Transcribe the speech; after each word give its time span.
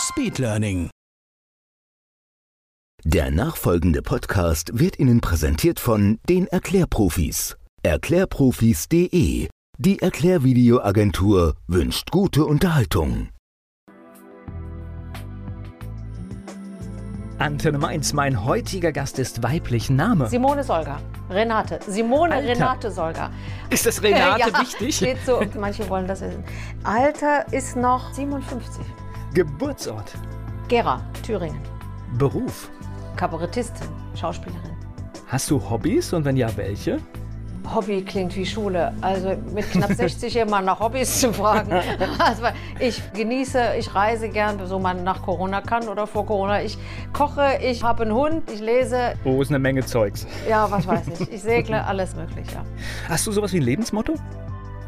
Speedlearning. 0.00 0.88
Der 3.04 3.30
nachfolgende 3.30 4.02
Podcast 4.02 4.78
wird 4.78 4.98
Ihnen 4.98 5.20
präsentiert 5.20 5.78
von 5.78 6.18
den 6.28 6.46
Erklärprofis. 6.46 7.56
Erklärprofis.de. 7.82 9.48
Die 9.78 10.02
Erklärvideoagentur 10.02 11.56
wünscht 11.66 12.10
gute 12.10 12.46
Unterhaltung. 12.46 13.28
Antenne 17.38 17.78
Mainz, 17.78 18.12
mein 18.12 18.44
heutiger 18.44 18.92
Gast 18.92 19.18
ist 19.18 19.42
weiblich. 19.42 19.88
Name? 19.88 20.28
Simone 20.28 20.64
Solger. 20.64 21.00
Renate. 21.30 21.78
Simone 21.86 22.34
Alter. 22.34 22.48
Renate 22.48 22.90
Solger. 22.90 23.30
Ist 23.70 23.86
das 23.86 24.02
Renate 24.02 24.40
ja, 24.50 24.60
wichtig? 24.60 24.96
Steht 24.96 25.18
so. 25.24 25.42
Manche 25.58 25.88
wollen 25.88 26.06
das 26.06 26.20
wissen. 26.20 26.44
Alter 26.84 27.50
ist 27.52 27.76
noch 27.76 28.12
57. 28.12 28.84
Geburtsort. 29.34 30.12
Gera, 30.66 31.00
Thüringen. 31.24 31.60
Beruf. 32.18 32.68
Kabarettistin, 33.14 33.86
Schauspielerin. 34.18 34.76
Hast 35.28 35.48
du 35.50 35.60
Hobbys 35.70 36.12
und 36.12 36.24
wenn 36.24 36.36
ja, 36.36 36.48
welche? 36.56 36.98
Hobby 37.72 38.02
klingt 38.02 38.34
wie 38.34 38.44
Schule. 38.44 38.92
Also 39.00 39.36
mit 39.54 39.70
knapp 39.70 39.92
60 39.96 40.34
immer 40.34 40.60
nach 40.60 40.80
Hobbys 40.80 41.20
zu 41.20 41.32
fragen. 41.32 41.70
Also 42.18 42.42
ich 42.80 43.00
genieße, 43.12 43.76
ich 43.78 43.94
reise 43.94 44.28
gern, 44.28 44.58
so 44.66 44.80
man 44.80 45.04
nach 45.04 45.22
Corona 45.22 45.60
kann 45.60 45.86
oder 45.88 46.08
vor 46.08 46.26
Corona. 46.26 46.62
Ich 46.62 46.76
koche, 47.12 47.58
ich 47.62 47.84
habe 47.84 48.02
einen 48.02 48.12
Hund, 48.14 48.50
ich 48.50 48.60
lese. 48.60 49.14
Oh, 49.24 49.40
ist 49.40 49.50
eine 49.50 49.60
Menge 49.60 49.84
Zeugs. 49.86 50.26
Ja, 50.48 50.68
was 50.68 50.88
weiß 50.88 51.06
ich. 51.20 51.32
Ich 51.32 51.42
segle, 51.42 51.84
alles 51.86 52.16
mögliche. 52.16 52.54
Ja. 52.54 52.64
Hast 53.08 53.28
du 53.28 53.32
sowas 53.32 53.52
wie 53.52 53.58
ein 53.58 53.62
Lebensmotto? 53.64 54.14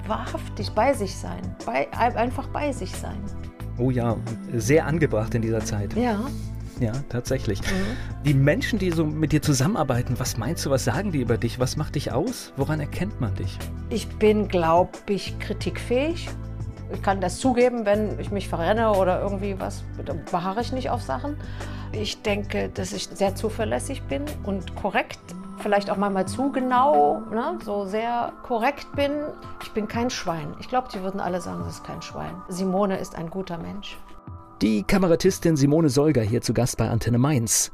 Wahrhaftig 0.09 0.73
bei 0.73 0.93
sich 0.95 1.17
sein. 1.17 1.41
Bei, 1.65 1.87
einfach 1.93 2.49
bei 2.49 2.73
sich 2.73 2.91
sein. 2.91 3.23
Oh 3.79 3.91
ja, 3.91 4.17
sehr 4.55 4.87
angebracht 4.87 5.35
in 5.35 5.43
dieser 5.43 5.65
Zeit. 5.65 5.95
Ja. 5.97 6.21
Ja, 6.81 6.93
tatsächlich. 7.11 7.61
Die 8.25 8.35
Menschen, 8.35 8.79
die 8.79 8.91
so 8.91 9.05
mit 9.05 9.33
dir 9.33 9.41
zusammenarbeiten, 9.41 10.19
was 10.19 10.37
meinst 10.37 10.67
du, 10.67 10.71
was 10.71 10.85
sagen 10.85 11.13
die 11.13 11.21
über 11.21 11.37
dich? 11.39 11.61
Was 11.61 11.77
macht 11.77 11.95
dich 11.95 12.11
aus? 12.13 12.53
Woran 12.57 12.81
erkennt 12.81 13.21
man 13.21 13.35
dich? 13.35 13.59
Ich 13.91 14.09
bin, 14.17 14.49
glaube 14.49 14.91
ich, 15.09 15.39
kritikfähig. 15.39 16.29
Ich 16.93 17.03
kann 17.03 17.21
das 17.21 17.39
zugeben, 17.39 17.87
wenn 17.87 18.19
ich 18.19 18.31
mich 18.31 18.49
verrenne 18.49 18.93
oder 18.93 19.23
irgendwie 19.23 19.59
was, 19.59 19.85
dann 20.05 20.25
beharre 20.31 20.61
ich 20.61 20.73
nicht 20.73 20.91
auf 20.91 21.03
Sachen. 21.03 21.37
Ich 21.93 22.21
denke, 22.23 22.71
dass 22.73 22.93
ich 22.93 23.09
sehr 23.09 23.35
zuverlässig 23.35 24.03
bin 24.03 24.25
und 24.43 24.75
korrekt. 24.75 25.21
Vielleicht 25.59 25.91
auch 25.91 25.97
manchmal 25.97 26.27
zu 26.27 26.51
genau, 26.51 27.23
ne? 27.31 27.59
so 27.65 27.85
sehr 27.85 28.33
korrekt 28.43 28.87
bin. 28.97 29.13
Ich 29.63 29.73
bin 29.73 29.87
kein 29.87 30.11
Schwein. 30.11 30.55
Ich 30.61 30.69
glaube, 30.69 30.89
die 30.93 31.03
würden 31.03 31.21
alle 31.21 31.41
sagen, 31.41 31.63
das 31.65 31.75
ist 31.75 31.85
kein 31.85 32.03
Schwein. 32.03 32.35
Simone 32.49 32.99
ist 32.99 33.17
ein 33.17 33.31
guter 33.31 33.59
Mensch. 33.59 33.99
Die 34.61 34.83
Kabarettistin 34.83 35.57
Simone 35.57 35.89
Solger 35.89 36.23
hier 36.23 36.41
zu 36.41 36.55
Gast 36.55 36.77
bei 36.77 36.89
Antenne 36.89 37.19
Mainz. 37.19 37.73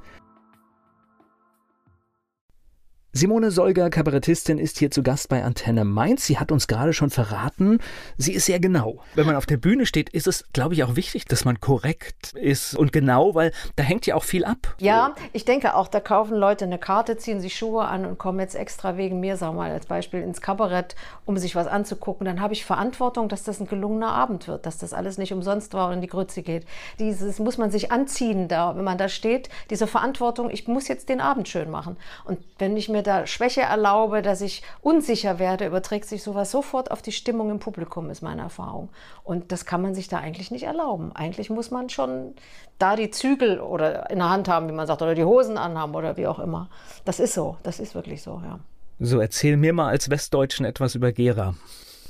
Simone 3.19 3.51
Solger, 3.51 3.91
Kabarettistin, 3.91 4.59
ist 4.59 4.79
hier 4.79 4.93
zu 4.93 5.03
Gast 5.03 5.29
bei 5.29 5.43
Antenne 5.43 5.85
Mainz. 5.85 6.25
Sie 6.25 6.39
hat 6.39 6.53
uns 6.53 6.69
gerade 6.69 6.93
schon 6.93 7.11
verraten, 7.11 7.81
sie 8.17 8.33
ist 8.33 8.47
sehr 8.47 8.61
genau. 8.61 9.01
Wenn 9.17 9.27
man 9.27 9.35
auf 9.35 9.45
der 9.45 9.57
Bühne 9.57 9.87
steht, 9.87 10.09
ist 10.11 10.29
es, 10.29 10.45
glaube 10.53 10.75
ich, 10.75 10.85
auch 10.85 10.95
wichtig, 10.95 11.25
dass 11.25 11.45
man 11.45 11.59
korrekt 11.59 12.35
ist 12.35 12.77
und 12.77 12.93
genau, 12.93 13.35
weil 13.35 13.51
da 13.75 13.83
hängt 13.83 14.07
ja 14.07 14.15
auch 14.15 14.23
viel 14.23 14.45
ab. 14.45 14.77
Ja, 14.79 15.17
ich 15.33 15.45
denke 15.45 15.75
auch, 15.75 15.89
da 15.89 15.99
kaufen 15.99 16.37
Leute 16.37 16.65
eine 16.65 16.79
Karte, 16.79 17.17
ziehen 17.17 17.41
sich 17.41 17.59
Schuhe 17.59 17.87
an 17.87 18.07
und 18.07 18.19
kommen 18.19 18.39
jetzt 18.39 18.55
extra 18.55 18.97
wegen 18.97 19.19
mir, 19.19 19.37
sagen 19.37 19.57
wir 19.57 19.63
mal 19.63 19.73
als 19.73 19.87
Beispiel, 19.87 20.23
ins 20.23 20.41
Kabarett, 20.41 20.95
um 21.27 21.37
sich 21.39 21.57
was 21.57 21.67
anzugucken. 21.67 22.25
Dann 22.25 22.41
habe 22.41 22.53
ich 22.53 22.65
Verantwortung, 22.65 23.29
dass 23.29 23.43
das 23.43 23.59
ein 23.59 23.67
gelungener 23.67 24.13
Abend 24.13 24.47
wird, 24.47 24.65
dass 24.65 24.79
das 24.79 24.93
alles 24.93 25.19
nicht 25.19 25.33
umsonst 25.33 25.75
war 25.75 25.89
und 25.89 25.95
in 25.95 26.03
die 26.03 26.07
Grütze 26.07 26.43
geht. 26.43 26.67
Dieses 27.01 27.41
muss 27.41 27.59
man 27.59 27.73
sich 27.73 27.91
anziehen, 27.91 28.47
da, 28.47 28.77
wenn 28.77 28.85
man 28.85 28.97
da 28.97 29.09
steht, 29.09 29.49
diese 29.71 29.89
Verantwortung, 29.89 30.51
ich 30.51 30.69
muss 30.69 30.87
jetzt 30.87 31.09
den 31.09 31.21
Abend 31.21 31.49
schön 31.49 31.69
machen. 31.69 31.97
Und 32.25 32.39
wenn 32.61 32.77
ich 32.77 32.89
mir 32.89 33.08
da 33.09 33.27
Schwäche 33.27 33.63
erlaube, 33.63 34.23
dass 34.23 34.41
ich 34.41 34.63
unsicher 34.83 35.39
werde, 35.39 35.67
überträgt 35.67 36.07
sich 36.07 36.23
sowas 36.23 36.51
sofort 36.51 36.91
auf 36.91 37.03
die 37.03 37.13
Stimmung 37.13 37.51
im 37.51 37.59
Publikum, 37.59 38.11
ist 38.11 38.23
meine 38.23 38.43
Erfahrung. 38.43 38.91
Und 39.25 39.51
das 39.51 39.65
kann 39.65 39.83
man 39.83 39.95
sich 39.95 40.09
da 40.09 40.19
eigentlich 40.19 40.51
nicht 40.51 40.65
erlauben. 40.65 41.13
Eigentlich 41.15 41.51
muss 41.51 41.71
man 41.71 41.89
schon 41.89 42.35
da 42.79 42.97
die 42.97 43.11
Zügel 43.11 43.61
oder 43.61 44.11
in 44.11 44.19
der 44.19 44.29
Hand 44.29 44.49
haben, 44.49 44.69
wie 44.69 44.73
man 44.73 44.87
sagt, 44.87 45.03
oder 45.03 45.15
die 45.15 45.25
Hosen 45.25 45.59
anhaben 45.59 45.95
oder 45.95 46.17
wie 46.17 46.27
auch 46.27 46.39
immer. 46.39 46.69
Das 47.05 47.19
ist 47.19 47.35
so, 47.35 47.57
das 47.63 47.81
ist 47.81 47.95
wirklich 47.95 48.23
so, 48.23 48.41
ja. 48.45 48.61
So, 49.01 49.21
erzähl 49.21 49.57
mir 49.57 49.73
mal 49.73 49.89
als 49.89 50.11
Westdeutschen 50.11 50.67
etwas 50.67 50.95
über 50.95 51.13
Gera. 51.13 51.55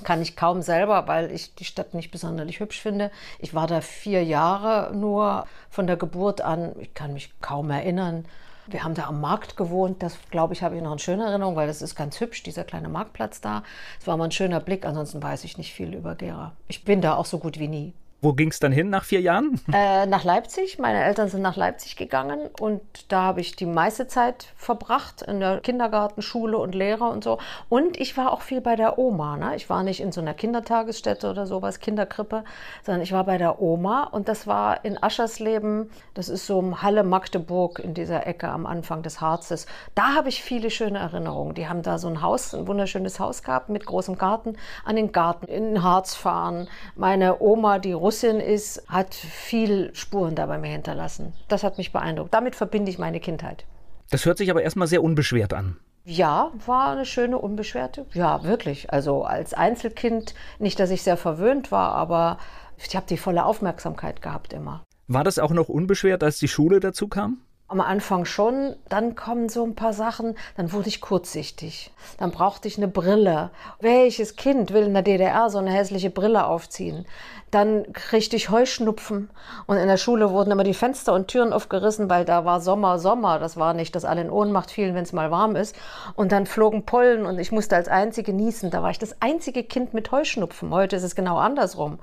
Kann 0.04 0.22
ich 0.22 0.36
kaum 0.36 0.62
selber, 0.62 1.06
weil 1.06 1.30
ich 1.30 1.54
die 1.54 1.64
Stadt 1.64 1.92
nicht 1.92 2.10
besonders 2.10 2.48
hübsch 2.58 2.80
finde. 2.80 3.10
Ich 3.38 3.54
war 3.54 3.66
da 3.66 3.80
vier 3.80 4.24
Jahre 4.24 4.94
nur 4.94 5.46
von 5.70 5.86
der 5.86 5.96
Geburt 5.96 6.40
an. 6.40 6.72
Ich 6.80 6.94
kann 6.94 7.12
mich 7.12 7.32
kaum 7.40 7.70
erinnern. 7.70 8.24
Wir 8.70 8.84
haben 8.84 8.94
da 8.94 9.06
am 9.06 9.20
Markt 9.20 9.56
gewohnt. 9.56 10.02
Das, 10.02 10.18
glaube 10.30 10.52
ich, 10.52 10.62
habe 10.62 10.76
ich 10.76 10.82
noch 10.82 10.92
in 10.92 10.98
schöner 10.98 11.26
Erinnerung, 11.26 11.56
weil 11.56 11.66
das 11.66 11.82
ist 11.82 11.94
ganz 11.94 12.20
hübsch, 12.20 12.42
dieser 12.42 12.64
kleine 12.64 12.88
Marktplatz 12.88 13.40
da. 13.40 13.62
Es 14.00 14.06
war 14.06 14.16
mal 14.16 14.24
ein 14.24 14.30
schöner 14.30 14.60
Blick. 14.60 14.84
Ansonsten 14.84 15.22
weiß 15.22 15.44
ich 15.44 15.56
nicht 15.56 15.72
viel 15.72 15.94
über 15.94 16.14
Gera. 16.14 16.52
Ich 16.68 16.84
bin 16.84 17.00
da 17.00 17.14
auch 17.14 17.26
so 17.26 17.38
gut 17.38 17.58
wie 17.58 17.68
nie. 17.68 17.94
Wo 18.20 18.32
ging 18.32 18.48
es 18.48 18.58
dann 18.58 18.72
hin 18.72 18.90
nach 18.90 19.04
vier 19.04 19.20
Jahren? 19.20 19.60
Äh, 19.70 20.06
nach 20.06 20.24
Leipzig. 20.24 20.78
Meine 20.78 21.04
Eltern 21.04 21.28
sind 21.28 21.42
nach 21.42 21.56
Leipzig 21.56 21.94
gegangen 21.94 22.48
und 22.58 22.80
da 23.12 23.22
habe 23.22 23.40
ich 23.40 23.54
die 23.54 23.66
meiste 23.66 24.08
Zeit 24.08 24.48
verbracht 24.56 25.22
in 25.22 25.38
der 25.40 25.60
Kindergarten, 25.60 26.20
Schule 26.22 26.58
und 26.58 26.74
Lehrer 26.74 27.10
und 27.10 27.22
so. 27.22 27.38
Und 27.68 28.00
ich 28.00 28.16
war 28.16 28.32
auch 28.32 28.40
viel 28.40 28.60
bei 28.60 28.74
der 28.74 28.98
Oma. 28.98 29.36
Ne? 29.36 29.54
Ich 29.54 29.70
war 29.70 29.84
nicht 29.84 30.00
in 30.00 30.10
so 30.10 30.20
einer 30.20 30.34
Kindertagesstätte 30.34 31.30
oder 31.30 31.46
sowas, 31.46 31.78
Kinderkrippe, 31.78 32.44
sondern 32.82 33.02
ich 33.02 33.12
war 33.12 33.24
bei 33.24 33.38
der 33.38 33.60
Oma 33.60 34.04
und 34.04 34.28
das 34.28 34.46
war 34.46 34.84
in 34.84 35.00
Aschersleben. 35.00 35.90
Das 36.14 36.28
ist 36.28 36.46
so 36.46 36.82
Halle 36.82 37.04
Magdeburg 37.04 37.78
in 37.78 37.94
dieser 37.94 38.26
Ecke 38.26 38.48
am 38.48 38.66
Anfang 38.66 39.02
des 39.02 39.20
Harzes. 39.20 39.66
Da 39.94 40.14
habe 40.14 40.28
ich 40.28 40.42
viele 40.42 40.70
schöne 40.70 40.98
Erinnerungen. 40.98 41.54
Die 41.54 41.68
haben 41.68 41.82
da 41.82 41.98
so 41.98 42.08
ein 42.08 42.22
Haus, 42.22 42.54
ein 42.54 42.66
wunderschönes 42.66 43.20
Haus 43.20 43.44
gehabt 43.44 43.68
mit 43.68 43.86
großem 43.86 44.18
Garten, 44.18 44.56
an 44.84 44.96
den 44.96 45.12
Garten 45.12 45.46
in 45.46 45.74
den 45.74 45.82
Harz 45.84 46.14
fahren. 46.14 46.68
Meine 46.96 47.40
Oma, 47.40 47.78
die 47.78 47.92
Russin 48.08 48.40
ist, 48.40 48.82
hat 48.88 49.12
viel 49.12 49.94
Spuren 49.94 50.34
da 50.34 50.46
bei 50.46 50.56
mir 50.56 50.70
hinterlassen. 50.70 51.34
Das 51.48 51.62
hat 51.62 51.76
mich 51.76 51.92
beeindruckt. 51.92 52.32
Damit 52.32 52.56
verbinde 52.56 52.90
ich 52.90 52.98
meine 52.98 53.20
Kindheit. 53.20 53.66
Das 54.08 54.24
hört 54.24 54.38
sich 54.38 54.50
aber 54.50 54.62
erstmal 54.62 54.88
sehr 54.88 55.02
unbeschwert 55.02 55.52
an. 55.52 55.76
Ja, 56.06 56.50
war 56.64 56.92
eine 56.92 57.04
schöne, 57.04 57.36
unbeschwerte. 57.36 58.06
Ja, 58.14 58.42
wirklich. 58.44 58.90
Also 58.90 59.24
als 59.24 59.52
Einzelkind, 59.52 60.34
nicht, 60.58 60.80
dass 60.80 60.88
ich 60.88 61.02
sehr 61.02 61.18
verwöhnt 61.18 61.70
war, 61.70 61.92
aber 61.92 62.38
ich 62.78 62.96
habe 62.96 63.04
die 63.06 63.18
volle 63.18 63.44
Aufmerksamkeit 63.44 64.22
gehabt 64.22 64.54
immer. 64.54 64.84
War 65.06 65.22
das 65.22 65.38
auch 65.38 65.50
noch 65.50 65.68
unbeschwert, 65.68 66.24
als 66.24 66.38
die 66.38 66.48
Schule 66.48 66.80
dazu 66.80 67.08
kam? 67.08 67.42
Am 67.70 67.82
Anfang 67.82 68.24
schon, 68.24 68.76
dann 68.88 69.14
kommen 69.14 69.50
so 69.50 69.62
ein 69.62 69.74
paar 69.74 69.92
Sachen, 69.92 70.36
dann 70.56 70.72
wurde 70.72 70.88
ich 70.88 71.02
kurzsichtig. 71.02 71.90
Dann 72.16 72.30
brauchte 72.30 72.66
ich 72.66 72.78
eine 72.78 72.88
Brille. 72.88 73.50
Welches 73.78 74.36
Kind 74.36 74.72
will 74.72 74.84
in 74.84 74.94
der 74.94 75.02
DDR 75.02 75.50
so 75.50 75.58
eine 75.58 75.70
hässliche 75.70 76.08
Brille 76.08 76.46
aufziehen? 76.46 77.04
Dann 77.50 77.92
kriegte 77.94 78.36
ich 78.36 78.50
Heuschnupfen 78.50 79.30
und 79.66 79.78
in 79.78 79.88
der 79.88 79.96
Schule 79.96 80.30
wurden 80.30 80.50
immer 80.50 80.64
die 80.64 80.74
Fenster 80.74 81.14
und 81.14 81.28
Türen 81.28 81.54
aufgerissen, 81.54 82.10
weil 82.10 82.26
da 82.26 82.44
war 82.44 82.60
Sommer, 82.60 82.98
Sommer. 82.98 83.38
Das 83.38 83.56
war 83.56 83.72
nicht, 83.72 83.94
dass 83.94 84.04
alle 84.04 84.20
in 84.20 84.30
Ohnmacht 84.30 84.70
fielen, 84.70 84.94
wenn 84.94 85.04
es 85.04 85.14
mal 85.14 85.30
warm 85.30 85.56
ist. 85.56 85.74
Und 86.14 86.30
dann 86.32 86.44
flogen 86.44 86.84
Pollen 86.84 87.24
und 87.24 87.38
ich 87.38 87.50
musste 87.50 87.76
als 87.76 87.88
Einzige 87.88 88.34
niesen. 88.34 88.70
Da 88.70 88.82
war 88.82 88.90
ich 88.90 88.98
das 88.98 89.22
einzige 89.22 89.64
Kind 89.64 89.94
mit 89.94 90.12
Heuschnupfen. 90.12 90.70
Heute 90.70 90.96
ist 90.96 91.04
es 91.04 91.14
genau 91.14 91.38
andersrum. 91.38 91.98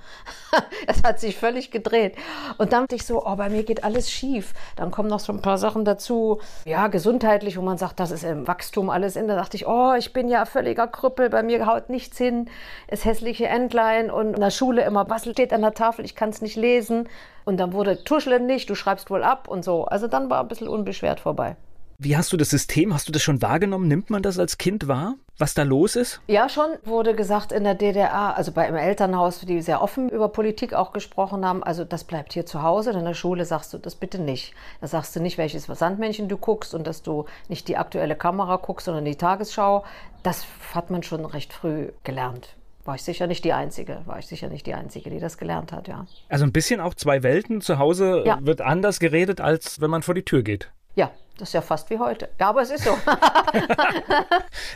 Es 0.87 1.03
hat 1.03 1.19
sich 1.19 1.37
völlig 1.37 1.71
gedreht. 1.71 2.15
Und 2.57 2.71
dann 2.71 2.83
dachte 2.83 2.95
ich 2.95 3.05
so, 3.05 3.25
oh, 3.25 3.35
bei 3.35 3.49
mir 3.49 3.63
geht 3.63 3.83
alles 3.83 4.11
schief. 4.11 4.53
Dann 4.75 4.91
kommen 4.91 5.09
noch 5.09 5.19
so 5.19 5.33
ein 5.33 5.41
paar 5.41 5.54
Sachen 5.57 5.85
dazu, 5.85 6.39
ja, 6.65 6.87
gesundheitlich, 6.87 7.57
wo 7.57 7.61
man 7.61 7.77
sagt, 7.77 7.99
das 7.99 8.11
ist 8.11 8.23
im 8.23 8.47
Wachstum 8.47 8.89
alles 8.89 9.15
in. 9.15 9.27
Da 9.27 9.35
dachte 9.35 9.57
ich, 9.57 9.67
oh, 9.67 9.93
ich 9.97 10.13
bin 10.13 10.29
ja 10.29 10.45
völliger 10.45 10.87
Krüppel, 10.87 11.29
bei 11.29 11.43
mir 11.43 11.65
haut 11.65 11.89
nichts 11.89 12.17
hin, 12.17 12.49
ist 12.87 13.05
hässliche 13.05 13.47
Entlein 13.47 14.11
und 14.11 14.33
in 14.33 14.41
der 14.41 14.51
Schule 14.51 14.83
immer, 14.83 15.09
was 15.09 15.25
steht 15.25 15.53
an 15.53 15.61
der 15.61 15.73
Tafel, 15.73 16.05
ich 16.05 16.15
kann 16.15 16.29
es 16.29 16.41
nicht 16.41 16.55
lesen. 16.55 17.09
Und 17.45 17.57
dann 17.57 17.73
wurde, 17.73 18.03
tuschle 18.03 18.39
nicht, 18.39 18.69
du 18.69 18.75
schreibst 18.75 19.09
wohl 19.09 19.23
ab 19.23 19.47
und 19.47 19.63
so. 19.63 19.85
Also 19.85 20.07
dann 20.07 20.29
war 20.29 20.41
ein 20.41 20.47
bisschen 20.47 20.67
unbeschwert 20.67 21.19
vorbei. 21.19 21.55
Wie 21.97 22.17
hast 22.17 22.33
du 22.33 22.37
das 22.37 22.49
System, 22.49 22.93
hast 22.93 23.07
du 23.07 23.13
das 23.13 23.21
schon 23.21 23.41
wahrgenommen? 23.41 23.87
Nimmt 23.87 24.09
man 24.09 24.21
das 24.21 24.37
als 24.37 24.57
Kind 24.57 24.89
wahr, 24.89 25.15
was 25.37 25.53
da 25.53 25.63
los 25.63 25.95
ist? 25.95 26.19
Ja, 26.27 26.49
schon 26.49 26.71
wurde 26.83 27.15
gesagt 27.15 27.53
in 27.53 27.63
der 27.63 27.73
DDR, 27.73 28.35
also 28.35 28.51
bei 28.51 28.67
einem 28.67 28.75
Elternhaus, 28.75 29.39
die 29.39 29.61
sehr 29.61 29.81
offen 29.81 30.09
über 30.09 30.27
Politik 30.27 30.73
auch 30.73 30.91
gesprochen 30.91 31.45
haben, 31.45 31.63
also 31.63 31.85
das 31.85 32.03
bleibt 32.03 32.33
hier 32.33 32.45
zu 32.45 32.61
Hause, 32.63 32.91
in 32.91 33.05
der 33.05 33.13
Schule 33.13 33.45
sagst 33.45 33.73
du 33.73 33.77
das 33.77 33.95
bitte 33.95 34.19
nicht. 34.19 34.53
Da 34.81 34.87
sagst 34.87 35.15
du 35.15 35.21
nicht, 35.21 35.37
welches 35.37 35.65
Sandmännchen 35.65 36.27
du 36.27 36.37
guckst 36.37 36.73
und 36.73 36.85
dass 36.85 37.01
du 37.01 37.25
nicht 37.47 37.69
die 37.69 37.77
aktuelle 37.77 38.15
Kamera 38.15 38.57
guckst, 38.57 38.85
sondern 38.85 39.05
die 39.05 39.15
Tagesschau. 39.15 39.85
Das 40.21 40.45
hat 40.73 40.91
man 40.91 41.01
schon 41.01 41.23
recht 41.25 41.53
früh 41.53 41.89
gelernt. 42.03 42.55
War 42.83 42.95
ich 42.95 43.03
sicher 43.03 43.25
nicht 43.25 43.45
die 43.45 43.53
Einzige, 43.53 44.01
war 44.05 44.19
ich 44.19 44.27
sicher 44.27 44.49
nicht 44.49 44.67
die 44.67 44.73
Einzige, 44.73 45.09
die 45.09 45.19
das 45.19 45.37
gelernt 45.37 45.71
hat, 45.71 45.87
ja. 45.87 46.05
Also 46.29 46.45
ein 46.45 46.51
bisschen 46.51 46.81
auch 46.81 46.93
zwei 46.93 47.23
Welten. 47.23 47.61
Zu 47.61 47.79
Hause 47.79 48.23
ja. 48.25 48.37
wird 48.41 48.61
anders 48.61 48.99
geredet, 48.99 49.39
als 49.39 49.79
wenn 49.79 49.89
man 49.89 50.03
vor 50.03 50.13
die 50.13 50.23
Tür 50.23 50.43
geht. 50.43 50.71
Ja, 50.93 51.11
das 51.37 51.49
ist 51.49 51.53
ja 51.53 51.61
fast 51.61 51.89
wie 51.89 51.99
heute. 51.99 52.29
Ja, 52.39 52.49
aber 52.49 52.61
es 52.61 52.71
ist 52.71 52.85
so. 52.85 52.91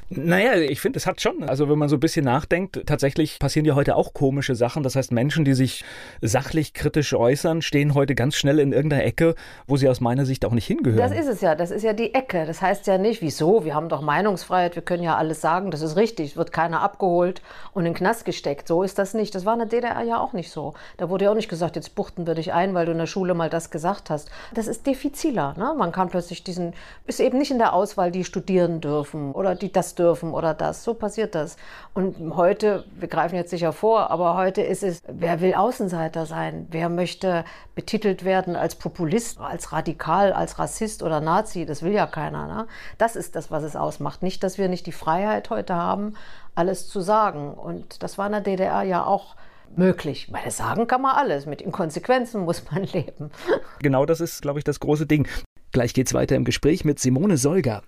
naja, 0.10 0.56
ich 0.56 0.82
finde, 0.82 0.98
es 0.98 1.06
hat 1.06 1.22
schon. 1.22 1.44
Also, 1.44 1.70
wenn 1.70 1.80
man 1.80 1.88
so 1.88 1.96
ein 1.96 2.02
bisschen 2.02 2.26
nachdenkt, 2.26 2.86
tatsächlich 2.86 3.40
passieren 3.40 3.66
ja 3.66 3.76
heute 3.76 3.96
auch 3.96 4.14
komische 4.14 4.56
Sachen. 4.56 4.84
Das 4.84 4.98
heißt, 4.98 5.14
Menschen, 5.14 5.46
die 5.46 5.54
sich 5.54 5.86
sachlich 6.22 6.74
kritisch 6.74 7.14
äußern, 7.14 7.62
stehen 7.62 7.94
heute 7.94 8.14
ganz 8.14 8.36
schnell 8.36 8.60
in 8.60 8.74
irgendeiner 8.74 9.06
Ecke, 9.06 9.36
wo 9.68 9.78
sie 9.78 9.88
aus 9.88 10.02
meiner 10.02 10.26
Sicht 10.26 10.44
auch 10.44 10.52
nicht 10.52 10.68
hingehören. 10.68 10.98
Das 10.98 11.18
ist 11.18 11.28
es 11.28 11.40
ja. 11.40 11.56
Das 11.56 11.72
ist 11.72 11.84
ja 11.84 11.94
die 11.94 12.14
Ecke. 12.14 12.46
Das 12.46 12.62
heißt 12.62 12.88
ja 12.88 12.98
nicht, 12.98 13.22
wieso? 13.22 13.64
Wir 13.64 13.74
haben 13.74 13.88
doch 13.88 14.02
Meinungsfreiheit. 14.02 14.76
Wir 14.76 14.84
können 14.84 15.04
ja 15.04 15.16
alles 15.16 15.40
sagen. 15.40 15.72
Das 15.72 15.82
ist 15.82 15.96
richtig. 15.96 16.32
Es 16.32 16.38
wird 16.38 16.52
keiner 16.52 16.82
abgeholt 16.82 17.42
und 17.74 17.86
in 17.86 17.94
den 17.94 17.98
Knast 17.98 18.26
gesteckt. 18.26 18.68
So 18.68 18.84
ist 18.84 19.00
das 19.00 19.14
nicht. 19.14 19.34
Das 19.34 19.46
war 19.46 19.54
in 19.54 19.60
der 19.60 19.70
DDR 19.70 20.04
ja 20.04 20.20
auch 20.20 20.34
nicht 20.34 20.52
so. 20.52 20.74
Da 20.98 21.10
wurde 21.10 21.26
ja 21.26 21.32
auch 21.32 21.36
nicht 21.36 21.50
gesagt, 21.50 21.78
jetzt 21.78 21.96
buchten 21.96 22.28
wir 22.28 22.36
dich 22.36 22.52
ein, 22.52 22.74
weil 22.74 22.86
du 22.86 22.92
in 22.92 22.98
der 22.98 23.06
Schule 23.06 23.34
mal 23.34 23.50
das 23.50 23.70
gesagt 23.72 24.10
hast. 24.10 24.30
Das 24.54 24.68
ist 24.68 24.86
diffiziler. 24.86 25.54
Ne? 25.58 25.74
Man 25.78 25.94
kann 25.94 26.10
plötzlich 26.10 26.44
diesen, 26.50 26.74
ist 27.06 27.20
eben 27.20 27.38
nicht 27.38 27.52
in 27.52 27.60
der 27.60 27.74
Auswahl, 27.74 28.12
die 28.12 28.24
studieren 28.24 28.82
dürfen 28.82 29.32
oder 29.32 29.56
die 29.56 29.72
das 29.72 29.96
dürfen 29.96 30.34
oder 30.34 30.54
das. 30.54 30.84
So 30.84 30.94
passiert 30.94 31.36
das. 31.36 31.58
Und 31.94 32.36
heute, 32.36 32.86
wir 33.00 33.08
greifen 33.08 33.36
jetzt 33.36 33.52
sicher 33.52 33.72
vor, 33.72 34.10
aber 34.10 34.36
heute 34.36 34.62
ist 34.62 34.84
es, 34.84 35.02
wer 35.08 35.42
will 35.42 35.54
Außenseiter 35.54 36.26
sein? 36.26 36.68
Wer 36.72 36.90
möchte 36.90 37.46
betitelt 37.76 38.26
werden 38.26 38.56
als 38.56 38.76
Populist, 38.76 39.40
als 39.40 39.72
radikal, 39.72 40.34
als 40.34 40.60
Rassist 40.60 41.04
oder 41.04 41.22
Nazi? 41.22 41.66
Das 41.66 41.84
will 41.84 41.94
ja 41.94 42.08
keiner. 42.08 42.48
Ne? 42.48 42.68
Das 42.98 43.16
ist 43.16 43.36
das, 43.36 43.52
was 43.52 43.64
es 43.64 43.76
ausmacht. 43.76 44.24
Nicht, 44.24 44.44
dass 44.44 44.58
wir 44.58 44.68
nicht 44.68 44.88
die 44.88 44.92
Freiheit 44.92 45.50
heute 45.50 45.76
haben, 45.76 46.16
alles 46.56 46.88
zu 46.88 47.02
sagen. 47.02 47.54
Und 47.54 48.02
das 48.04 48.18
war 48.18 48.26
in 48.26 48.32
der 48.34 48.42
DDR 48.42 48.82
ja 48.84 49.06
auch 49.06 49.36
möglich. 49.76 50.32
Weil 50.32 50.52
sagen 50.52 50.88
kann 50.88 51.02
man 51.02 51.16
alles. 51.16 51.46
Mit 51.46 51.62
Inkonsequenzen 51.62 52.44
muss 52.44 52.64
man 52.72 52.84
leben. 52.94 53.32
Genau 53.80 54.06
das 54.06 54.22
ist, 54.22 54.42
glaube 54.42 54.60
ich, 54.60 54.64
das 54.64 54.80
große 54.80 55.06
Ding. 55.06 55.28
Gleich 55.72 55.94
geht's 55.94 56.14
weiter 56.14 56.36
im 56.36 56.46
Gespräch 56.46 56.84
mit 56.86 57.00
Simone 57.00 57.38
Solger. 57.38 57.84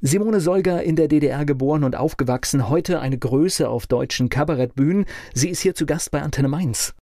Simone 0.00 0.40
Solger 0.40 0.82
in 0.82 0.96
der 0.96 1.08
DDR 1.08 1.44
geboren 1.44 1.84
und 1.84 1.96
aufgewachsen, 1.96 2.70
heute 2.70 3.00
eine 3.00 3.18
Größe 3.18 3.68
auf 3.68 3.86
deutschen 3.86 4.28
Kabarettbühnen. 4.28 5.04
Sie 5.34 5.50
ist 5.50 5.60
hier 5.60 5.74
zu 5.74 5.84
Gast 5.84 6.10
bei 6.10 6.22
Antenne 6.22 6.48
Mainz. 6.48 6.94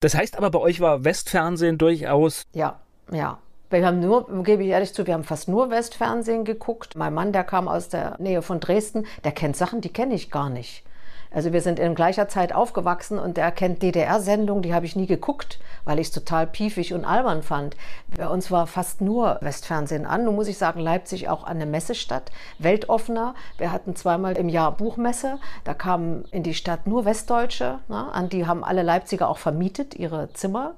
Das 0.00 0.14
heißt 0.14 0.36
aber, 0.36 0.50
bei 0.50 0.58
euch 0.58 0.80
war 0.80 1.04
Westfernsehen 1.04 1.78
durchaus. 1.78 2.42
Ja, 2.52 2.80
ja. 3.10 3.38
Wir 3.70 3.86
haben 3.86 4.00
nur, 4.00 4.44
gebe 4.44 4.62
ich 4.62 4.68
ehrlich 4.68 4.92
zu, 4.92 5.06
wir 5.06 5.14
haben 5.14 5.24
fast 5.24 5.48
nur 5.48 5.70
Westfernsehen 5.70 6.44
geguckt. 6.44 6.96
Mein 6.96 7.14
Mann, 7.14 7.32
der 7.32 7.44
kam 7.44 7.66
aus 7.66 7.88
der 7.88 8.16
Nähe 8.20 8.42
von 8.42 8.60
Dresden, 8.60 9.06
der 9.24 9.32
kennt 9.32 9.56
Sachen, 9.56 9.80
die 9.80 9.92
kenne 9.92 10.14
ich 10.14 10.30
gar 10.30 10.50
nicht. 10.50 10.84
Also 11.34 11.52
wir 11.52 11.60
sind 11.60 11.80
in 11.80 11.96
gleicher 11.96 12.28
Zeit 12.28 12.54
aufgewachsen 12.54 13.18
und 13.18 13.36
der 13.36 13.50
kennt 13.50 13.82
DDR-Sendungen, 13.82 14.62
die 14.62 14.72
habe 14.72 14.86
ich 14.86 14.94
nie 14.94 15.06
geguckt, 15.06 15.58
weil 15.84 15.98
ich 15.98 16.06
es 16.06 16.12
total 16.12 16.46
piefig 16.46 16.94
und 16.94 17.04
albern 17.04 17.42
fand. 17.42 17.76
Bei 18.16 18.28
uns 18.28 18.52
war 18.52 18.68
fast 18.68 19.00
nur 19.00 19.38
Westfernsehen 19.40 20.06
an. 20.06 20.24
Nun 20.24 20.36
muss 20.36 20.46
ich 20.46 20.58
sagen, 20.58 20.78
Leipzig 20.78 21.28
auch 21.28 21.42
eine 21.42 21.66
Messestadt, 21.66 22.30
weltoffener. 22.58 23.34
Wir 23.58 23.72
hatten 23.72 23.96
zweimal 23.96 24.36
im 24.36 24.48
Jahr 24.48 24.76
Buchmesse. 24.76 25.38
Da 25.64 25.74
kamen 25.74 26.24
in 26.30 26.44
die 26.44 26.54
Stadt 26.54 26.86
nur 26.86 27.04
Westdeutsche. 27.04 27.80
Ne? 27.88 28.12
An 28.12 28.28
die 28.28 28.46
haben 28.46 28.62
alle 28.62 28.82
Leipziger 28.82 29.28
auch 29.28 29.38
vermietet, 29.38 29.96
ihre 29.96 30.32
Zimmer, 30.34 30.74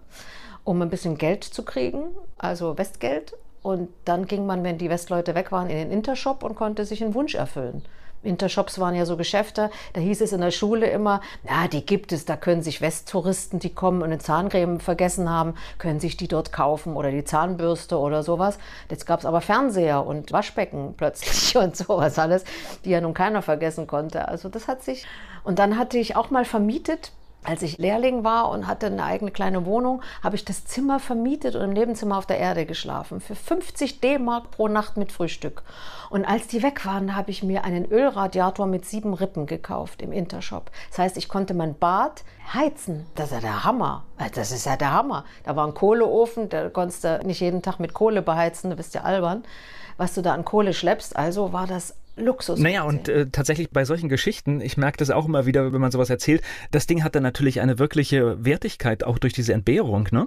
um 0.64 0.80
ein 0.80 0.90
bisschen 0.90 1.18
Geld 1.18 1.44
zu 1.44 1.64
kriegen, 1.64 2.04
also 2.38 2.78
Westgeld. 2.78 3.34
Und 3.62 3.90
dann 4.06 4.26
ging 4.26 4.46
man, 4.46 4.64
wenn 4.64 4.78
die 4.78 4.88
Westleute 4.88 5.34
weg 5.34 5.52
waren, 5.52 5.68
in 5.68 5.76
den 5.76 5.90
Intershop 5.90 6.42
und 6.44 6.54
konnte 6.54 6.86
sich 6.86 7.04
einen 7.04 7.14
Wunsch 7.14 7.34
erfüllen. 7.34 7.82
Intershops 8.26 8.78
waren 8.78 8.94
ja 8.94 9.06
so 9.06 9.16
Geschäfte, 9.16 9.70
da 9.92 10.00
hieß 10.00 10.20
es 10.20 10.32
in 10.32 10.40
der 10.40 10.50
Schule 10.50 10.88
immer, 10.88 11.20
ja, 11.48 11.68
die 11.68 11.84
gibt 11.84 12.12
es, 12.12 12.24
da 12.24 12.36
können 12.36 12.62
sich 12.62 12.80
Westtouristen, 12.80 13.58
die 13.58 13.70
kommen 13.70 14.02
und 14.02 14.08
eine 14.08 14.18
Zahncreme 14.18 14.80
vergessen 14.80 15.30
haben, 15.30 15.54
können 15.78 16.00
sich 16.00 16.16
die 16.16 16.28
dort 16.28 16.52
kaufen 16.52 16.96
oder 16.96 17.10
die 17.10 17.24
Zahnbürste 17.24 17.98
oder 17.98 18.22
sowas. 18.22 18.58
Jetzt 18.90 19.06
gab 19.06 19.20
es 19.20 19.26
aber 19.26 19.40
Fernseher 19.40 20.04
und 20.04 20.32
Waschbecken 20.32 20.94
plötzlich 20.96 21.56
und 21.62 21.76
sowas 21.76 22.18
alles, 22.18 22.44
die 22.84 22.90
ja 22.90 23.00
nun 23.00 23.14
keiner 23.14 23.42
vergessen 23.42 23.86
konnte. 23.86 24.28
Also 24.28 24.48
das 24.48 24.68
hat 24.68 24.82
sich, 24.82 25.06
und 25.44 25.58
dann 25.58 25.78
hatte 25.78 25.98
ich 25.98 26.16
auch 26.16 26.30
mal 26.30 26.44
vermietet, 26.44 27.12
als 27.46 27.62
ich 27.62 27.78
Lehrling 27.78 28.24
war 28.24 28.50
und 28.50 28.66
hatte 28.66 28.86
eine 28.86 29.04
eigene 29.04 29.30
kleine 29.30 29.64
Wohnung, 29.66 30.02
habe 30.22 30.36
ich 30.36 30.44
das 30.44 30.64
Zimmer 30.64 30.98
vermietet 30.98 31.54
und 31.54 31.62
im 31.62 31.72
Nebenzimmer 31.72 32.18
auf 32.18 32.26
der 32.26 32.38
Erde 32.38 32.66
geschlafen. 32.66 33.20
Für 33.20 33.36
50 33.36 34.00
D-Mark 34.00 34.50
pro 34.50 34.66
Nacht 34.68 34.96
mit 34.96 35.12
Frühstück. 35.12 35.62
Und 36.10 36.24
als 36.24 36.48
die 36.48 36.62
weg 36.62 36.84
waren, 36.84 37.14
habe 37.14 37.30
ich 37.30 37.42
mir 37.42 37.64
einen 37.64 37.90
Ölradiator 37.90 38.66
mit 38.66 38.84
sieben 38.84 39.14
Rippen 39.14 39.46
gekauft 39.46 40.02
im 40.02 40.12
Intershop. 40.12 40.70
Das 40.90 40.98
heißt, 40.98 41.16
ich 41.16 41.28
konnte 41.28 41.54
mein 41.54 41.78
Bad 41.78 42.24
heizen. 42.52 43.06
Das 43.14 43.26
ist 43.26 43.34
ja 43.34 43.40
der 43.40 43.64
Hammer. 43.64 44.04
Das 44.34 44.50
ist 44.50 44.66
ja 44.66 44.76
der 44.76 44.92
Hammer. 44.92 45.24
Da 45.44 45.54
war 45.54 45.66
ein 45.66 45.74
Kohleofen, 45.74 46.48
da 46.48 46.68
konntest 46.68 47.04
du 47.04 47.20
nicht 47.24 47.40
jeden 47.40 47.62
Tag 47.62 47.78
mit 47.78 47.94
Kohle 47.94 48.22
beheizen, 48.22 48.70
du 48.70 48.76
bist 48.76 48.94
ja 48.94 49.02
albern. 49.02 49.44
Was 49.96 50.14
du 50.14 50.22
da 50.22 50.34
an 50.34 50.44
Kohle 50.44 50.74
schleppst, 50.74 51.16
also 51.16 51.52
war 51.52 51.66
das 51.66 51.94
Luxus. 52.16 52.58
Naja, 52.58 52.82
und 52.82 53.08
äh, 53.08 53.26
tatsächlich 53.30 53.70
bei 53.70 53.84
solchen 53.84 54.08
Geschichten, 54.08 54.60
ich 54.60 54.76
merke 54.76 54.98
das 54.98 55.10
auch 55.10 55.26
immer 55.26 55.46
wieder, 55.46 55.72
wenn 55.72 55.80
man 55.80 55.90
sowas 55.90 56.10
erzählt, 56.10 56.42
das 56.70 56.86
Ding 56.86 57.04
hat 57.04 57.14
dann 57.14 57.22
natürlich 57.22 57.60
eine 57.60 57.78
wirkliche 57.78 58.44
Wertigkeit, 58.44 59.04
auch 59.04 59.18
durch 59.18 59.32
diese 59.32 59.52
Entbehrung, 59.52 60.08
ne? 60.10 60.26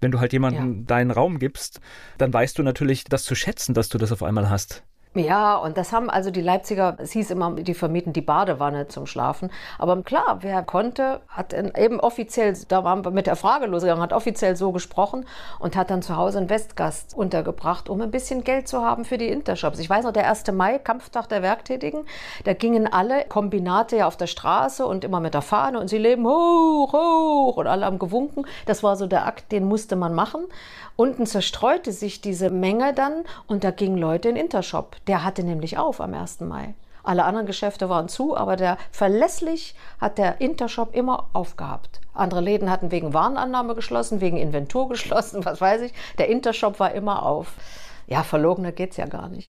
Wenn 0.00 0.12
du 0.12 0.20
halt 0.20 0.32
jemandem 0.32 0.78
ja. 0.78 0.84
deinen 0.86 1.10
Raum 1.10 1.40
gibst, 1.40 1.80
dann 2.18 2.32
weißt 2.32 2.56
du 2.58 2.62
natürlich 2.62 3.04
das 3.04 3.24
zu 3.24 3.34
schätzen, 3.34 3.74
dass 3.74 3.88
du 3.88 3.98
das 3.98 4.12
auf 4.12 4.22
einmal 4.22 4.48
hast. 4.48 4.84
Ja, 5.18 5.56
und 5.56 5.76
das 5.76 5.92
haben 5.92 6.10
also 6.10 6.30
die 6.30 6.40
Leipziger, 6.40 6.96
es 6.98 7.10
hieß 7.12 7.30
immer, 7.32 7.50
die 7.52 7.74
vermieten 7.74 8.12
die 8.12 8.20
Badewanne 8.20 8.86
zum 8.86 9.06
Schlafen. 9.06 9.50
Aber 9.78 10.00
klar, 10.02 10.38
wer 10.42 10.62
konnte, 10.62 11.20
hat 11.28 11.52
eben 11.52 11.98
offiziell, 11.98 12.56
da 12.68 12.84
waren 12.84 13.04
wir 13.04 13.10
mit 13.10 13.26
der 13.26 13.34
Frage 13.34 13.66
losgegangen, 13.66 14.02
hat 14.02 14.12
offiziell 14.12 14.54
so 14.54 14.70
gesprochen 14.70 15.26
und 15.58 15.76
hat 15.76 15.90
dann 15.90 16.02
zu 16.02 16.16
Hause 16.16 16.38
einen 16.38 16.50
Westgast 16.50 17.16
untergebracht, 17.16 17.88
um 17.88 18.00
ein 18.00 18.12
bisschen 18.12 18.44
Geld 18.44 18.68
zu 18.68 18.82
haben 18.82 19.04
für 19.04 19.18
die 19.18 19.28
Intershops. 19.28 19.80
Ich 19.80 19.90
weiß 19.90 20.04
noch, 20.04 20.12
der 20.12 20.28
1. 20.28 20.52
Mai, 20.52 20.78
Kampftag 20.78 21.28
der 21.28 21.42
Werktätigen, 21.42 22.04
da 22.44 22.54
gingen 22.54 22.86
alle 22.90 23.24
Kombinate 23.24 23.96
ja 23.96 24.06
auf 24.06 24.16
der 24.16 24.28
Straße 24.28 24.86
und 24.86 25.04
immer 25.04 25.18
mit 25.18 25.34
der 25.34 25.42
Fahne 25.42 25.80
und 25.80 25.88
sie 25.88 25.98
leben 25.98 26.26
hoch, 26.26 26.92
hoch 26.92 27.56
und 27.56 27.66
alle 27.66 27.84
haben 27.84 27.98
gewunken. 27.98 28.46
Das 28.66 28.82
war 28.82 28.96
so 28.96 29.06
der 29.06 29.26
Akt, 29.26 29.50
den 29.50 29.64
musste 29.64 29.96
man 29.96 30.14
machen. 30.14 30.44
Unten 31.00 31.26
zerstreute 31.26 31.92
sich 31.92 32.22
diese 32.22 32.50
Menge 32.50 32.92
dann 32.92 33.22
und 33.46 33.62
da 33.62 33.70
gingen 33.70 33.98
Leute 33.98 34.30
in 34.30 34.34
Intershop. 34.34 34.96
Der 35.06 35.22
hatte 35.22 35.44
nämlich 35.44 35.78
auf 35.78 36.00
am 36.00 36.12
1. 36.12 36.40
Mai. 36.40 36.74
Alle 37.04 37.22
anderen 37.22 37.46
Geschäfte 37.46 37.88
waren 37.88 38.08
zu, 38.08 38.36
aber 38.36 38.56
der 38.56 38.76
verlässlich 38.90 39.76
hat 40.00 40.18
der 40.18 40.40
Intershop 40.40 40.96
immer 40.96 41.30
aufgehabt. 41.34 42.00
Andere 42.14 42.40
Läden 42.40 42.68
hatten 42.68 42.90
wegen 42.90 43.14
Warnannahme 43.14 43.76
geschlossen, 43.76 44.20
wegen 44.20 44.38
Inventur 44.38 44.88
geschlossen, 44.88 45.44
was 45.44 45.60
weiß 45.60 45.82
ich. 45.82 45.92
Der 46.18 46.26
Intershop 46.26 46.80
war 46.80 46.92
immer 46.92 47.22
auf. 47.22 47.52
Ja, 48.08 48.24
verlogener 48.24 48.72
geht's 48.72 48.96
ja 48.96 49.06
gar 49.06 49.28
nicht. 49.28 49.46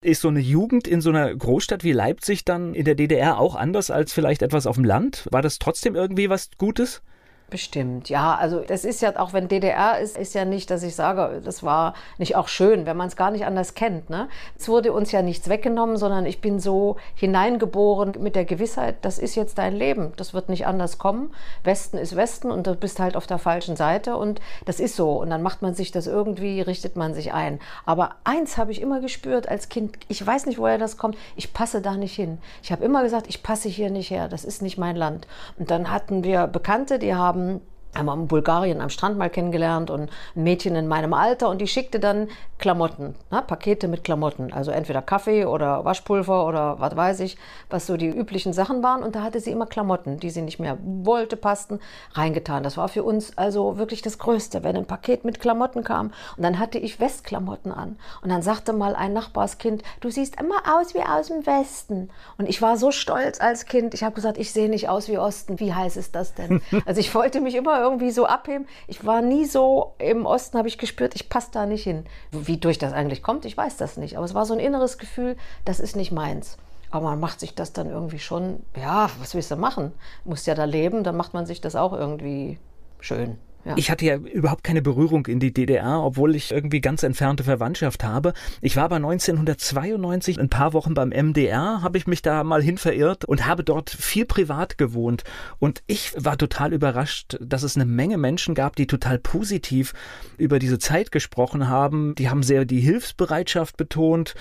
Ist 0.00 0.20
so 0.20 0.28
eine 0.28 0.38
Jugend 0.38 0.86
in 0.86 1.00
so 1.00 1.10
einer 1.10 1.34
Großstadt 1.34 1.82
wie 1.82 1.90
Leipzig 1.90 2.44
dann 2.44 2.72
in 2.72 2.84
der 2.84 2.94
DDR 2.94 3.40
auch 3.40 3.56
anders 3.56 3.90
als 3.90 4.12
vielleicht 4.12 4.42
etwas 4.42 4.68
auf 4.68 4.76
dem 4.76 4.84
Land? 4.84 5.26
War 5.32 5.42
das 5.42 5.58
trotzdem 5.58 5.96
irgendwie 5.96 6.30
was 6.30 6.50
Gutes? 6.56 7.02
Bestimmt, 7.50 8.08
ja. 8.08 8.34
Also 8.34 8.60
das 8.60 8.84
ist 8.84 9.02
ja, 9.02 9.16
auch 9.16 9.32
wenn 9.32 9.48
DDR 9.48 9.98
ist, 10.00 10.16
ist 10.16 10.34
ja 10.34 10.44
nicht, 10.44 10.70
dass 10.70 10.82
ich 10.82 10.96
sage, 10.96 11.40
das 11.44 11.62
war 11.62 11.94
nicht 12.18 12.36
auch 12.36 12.48
schön, 12.48 12.86
wenn 12.86 12.96
man 12.96 13.06
es 13.06 13.16
gar 13.16 13.30
nicht 13.30 13.44
anders 13.44 13.74
kennt. 13.74 14.10
Ne? 14.10 14.28
Es 14.58 14.68
wurde 14.68 14.92
uns 14.92 15.12
ja 15.12 15.22
nichts 15.22 15.48
weggenommen, 15.48 15.96
sondern 15.96 16.26
ich 16.26 16.40
bin 16.40 16.58
so 16.58 16.96
hineingeboren 17.14 18.14
mit 18.18 18.34
der 18.34 18.44
Gewissheit, 18.44 18.96
das 19.02 19.18
ist 19.18 19.34
jetzt 19.34 19.58
dein 19.58 19.76
Leben, 19.76 20.12
das 20.16 20.34
wird 20.34 20.48
nicht 20.48 20.66
anders 20.66 20.98
kommen. 20.98 21.32
Westen 21.62 21.98
ist 21.98 22.16
Westen 22.16 22.50
und 22.50 22.66
du 22.66 22.74
bist 22.74 22.98
halt 22.98 23.14
auf 23.14 23.26
der 23.26 23.38
falschen 23.38 23.76
Seite 23.76 24.16
und 24.16 24.40
das 24.64 24.80
ist 24.80 24.96
so. 24.96 25.12
Und 25.12 25.30
dann 25.30 25.42
macht 25.42 25.60
man 25.60 25.74
sich 25.74 25.92
das 25.92 26.06
irgendwie, 26.06 26.62
richtet 26.62 26.96
man 26.96 27.14
sich 27.14 27.34
ein. 27.34 27.60
Aber 27.84 28.16
eins 28.24 28.56
habe 28.56 28.72
ich 28.72 28.80
immer 28.80 29.00
gespürt 29.00 29.48
als 29.48 29.68
Kind, 29.68 29.96
ich 30.08 30.26
weiß 30.26 30.46
nicht, 30.46 30.58
woher 30.58 30.78
das 30.78 30.96
kommt, 30.96 31.16
ich 31.36 31.52
passe 31.52 31.82
da 31.82 31.94
nicht 31.94 32.16
hin. 32.16 32.38
Ich 32.62 32.72
habe 32.72 32.84
immer 32.84 33.02
gesagt, 33.02 33.26
ich 33.28 33.42
passe 33.42 33.68
hier 33.68 33.90
nicht 33.90 34.10
her, 34.10 34.28
das 34.28 34.44
ist 34.44 34.62
nicht 34.62 34.78
mein 34.78 34.96
Land. 34.96 35.28
Und 35.58 35.70
dann 35.70 35.92
hatten 35.92 36.24
wir 36.24 36.46
Bekannte, 36.46 36.98
die 36.98 37.14
haben 37.14 37.33
haben 37.34 37.60
haben 37.94 38.06
wir 38.06 38.14
in 38.14 38.28
Bulgarien 38.28 38.80
am 38.80 38.90
Strand 38.90 39.18
mal 39.18 39.30
kennengelernt 39.30 39.90
und 39.90 40.10
ein 40.36 40.42
Mädchen 40.42 40.76
in 40.76 40.88
meinem 40.88 41.14
Alter 41.14 41.48
und 41.48 41.60
die 41.60 41.66
schickte 41.66 42.00
dann 42.00 42.28
Klamotten, 42.58 43.14
ne, 43.30 43.42
Pakete 43.46 43.88
mit 43.88 44.04
Klamotten, 44.04 44.52
also 44.52 44.70
entweder 44.70 45.02
Kaffee 45.02 45.44
oder 45.44 45.84
Waschpulver 45.84 46.46
oder 46.46 46.80
was 46.80 46.96
weiß 46.96 47.20
ich, 47.20 47.36
was 47.70 47.86
so 47.86 47.96
die 47.96 48.08
üblichen 48.08 48.52
Sachen 48.52 48.82
waren. 48.82 49.02
Und 49.02 49.16
da 49.16 49.22
hatte 49.22 49.40
sie 49.40 49.50
immer 49.50 49.66
Klamotten, 49.66 50.18
die 50.18 50.30
sie 50.30 50.42
nicht 50.42 50.58
mehr 50.58 50.78
wollte, 50.82 51.36
passten, 51.36 51.80
reingetan. 52.12 52.62
Das 52.62 52.76
war 52.76 52.88
für 52.88 53.02
uns 53.02 53.36
also 53.36 53.78
wirklich 53.78 54.02
das 54.02 54.18
Größte, 54.18 54.62
wenn 54.62 54.76
ein 54.76 54.86
Paket 54.86 55.24
mit 55.24 55.40
Klamotten 55.40 55.84
kam. 55.84 56.12
Und 56.36 56.42
dann 56.42 56.58
hatte 56.58 56.78
ich 56.78 57.00
Westklamotten 57.00 57.72
an. 57.72 57.96
Und 58.22 58.30
dann 58.30 58.42
sagte 58.42 58.72
mal 58.72 58.94
ein 58.94 59.12
Nachbarskind, 59.12 59.82
du 60.00 60.10
siehst 60.10 60.40
immer 60.40 60.78
aus 60.78 60.94
wie 60.94 61.02
aus 61.02 61.28
dem 61.28 61.46
Westen. 61.46 62.10
Und 62.38 62.48
ich 62.48 62.62
war 62.62 62.76
so 62.76 62.90
stolz 62.90 63.40
als 63.40 63.66
Kind, 63.66 63.94
ich 63.94 64.04
habe 64.04 64.14
gesagt, 64.14 64.38
ich 64.38 64.52
sehe 64.52 64.68
nicht 64.68 64.88
aus 64.88 65.08
wie 65.08 65.18
Osten, 65.18 65.60
wie 65.60 65.74
heiß 65.74 65.96
ist 65.96 66.14
das 66.14 66.34
denn? 66.34 66.60
Also 66.86 67.00
ich 67.00 67.14
wollte 67.14 67.40
mich 67.40 67.54
immer 67.54 67.83
irgendwie 67.84 68.10
so 68.10 68.26
abheben. 68.26 68.66
Ich 68.88 69.04
war 69.04 69.22
nie 69.22 69.44
so 69.44 69.94
im 69.98 70.26
Osten, 70.26 70.58
habe 70.58 70.68
ich 70.68 70.78
gespürt, 70.78 71.14
ich 71.14 71.28
passe 71.28 71.50
da 71.52 71.66
nicht 71.66 71.84
hin. 71.84 72.04
Wie 72.32 72.56
durch 72.56 72.78
das 72.78 72.92
eigentlich 72.92 73.22
kommt, 73.22 73.44
ich 73.44 73.56
weiß 73.56 73.76
das 73.76 73.96
nicht. 73.96 74.16
Aber 74.16 74.24
es 74.24 74.34
war 74.34 74.46
so 74.46 74.54
ein 74.54 74.60
inneres 74.60 74.98
Gefühl, 74.98 75.36
das 75.64 75.80
ist 75.80 75.94
nicht 75.94 76.10
meins. 76.10 76.56
Aber 76.90 77.06
man 77.06 77.20
macht 77.20 77.40
sich 77.40 77.54
das 77.54 77.72
dann 77.72 77.90
irgendwie 77.90 78.18
schon, 78.18 78.62
ja, 78.76 79.10
was 79.18 79.34
willst 79.34 79.50
du 79.50 79.56
machen? 79.56 79.92
Muss 80.24 80.46
ja 80.46 80.54
da 80.54 80.64
leben, 80.64 81.04
dann 81.04 81.16
macht 81.16 81.34
man 81.34 81.44
sich 81.44 81.60
das 81.60 81.76
auch 81.76 81.92
irgendwie 81.92 82.58
schön. 83.00 83.38
Ja. 83.64 83.74
Ich 83.76 83.90
hatte 83.90 84.04
ja 84.04 84.16
überhaupt 84.16 84.64
keine 84.64 84.82
Berührung 84.82 85.26
in 85.26 85.40
die 85.40 85.52
DDR, 85.52 86.02
obwohl 86.02 86.36
ich 86.36 86.50
irgendwie 86.50 86.80
ganz 86.80 87.02
entfernte 87.02 87.44
Verwandtschaft 87.44 88.04
habe. 88.04 88.34
Ich 88.60 88.76
war 88.76 88.84
aber 88.84 88.96
1992 88.96 90.38
ein 90.38 90.50
paar 90.50 90.72
Wochen 90.72 90.94
beim 90.94 91.08
MDR, 91.08 91.80
habe 91.82 91.96
ich 91.96 92.06
mich 92.06 92.22
da 92.22 92.44
mal 92.44 92.62
hin 92.62 92.78
verirrt 92.78 93.24
und 93.24 93.46
habe 93.46 93.64
dort 93.64 93.90
viel 93.90 94.26
privat 94.26 94.76
gewohnt. 94.76 95.24
Und 95.58 95.82
ich 95.86 96.12
war 96.16 96.36
total 96.36 96.72
überrascht, 96.72 97.38
dass 97.40 97.62
es 97.62 97.76
eine 97.76 97.86
Menge 97.86 98.18
Menschen 98.18 98.54
gab, 98.54 98.76
die 98.76 98.86
total 98.86 99.18
positiv 99.18 99.94
über 100.36 100.58
diese 100.58 100.78
Zeit 100.78 101.10
gesprochen 101.10 101.68
haben. 101.68 102.14
Die 102.16 102.28
haben 102.28 102.42
sehr 102.42 102.64
die 102.64 102.80
Hilfsbereitschaft 102.80 103.76
betont 103.76 104.34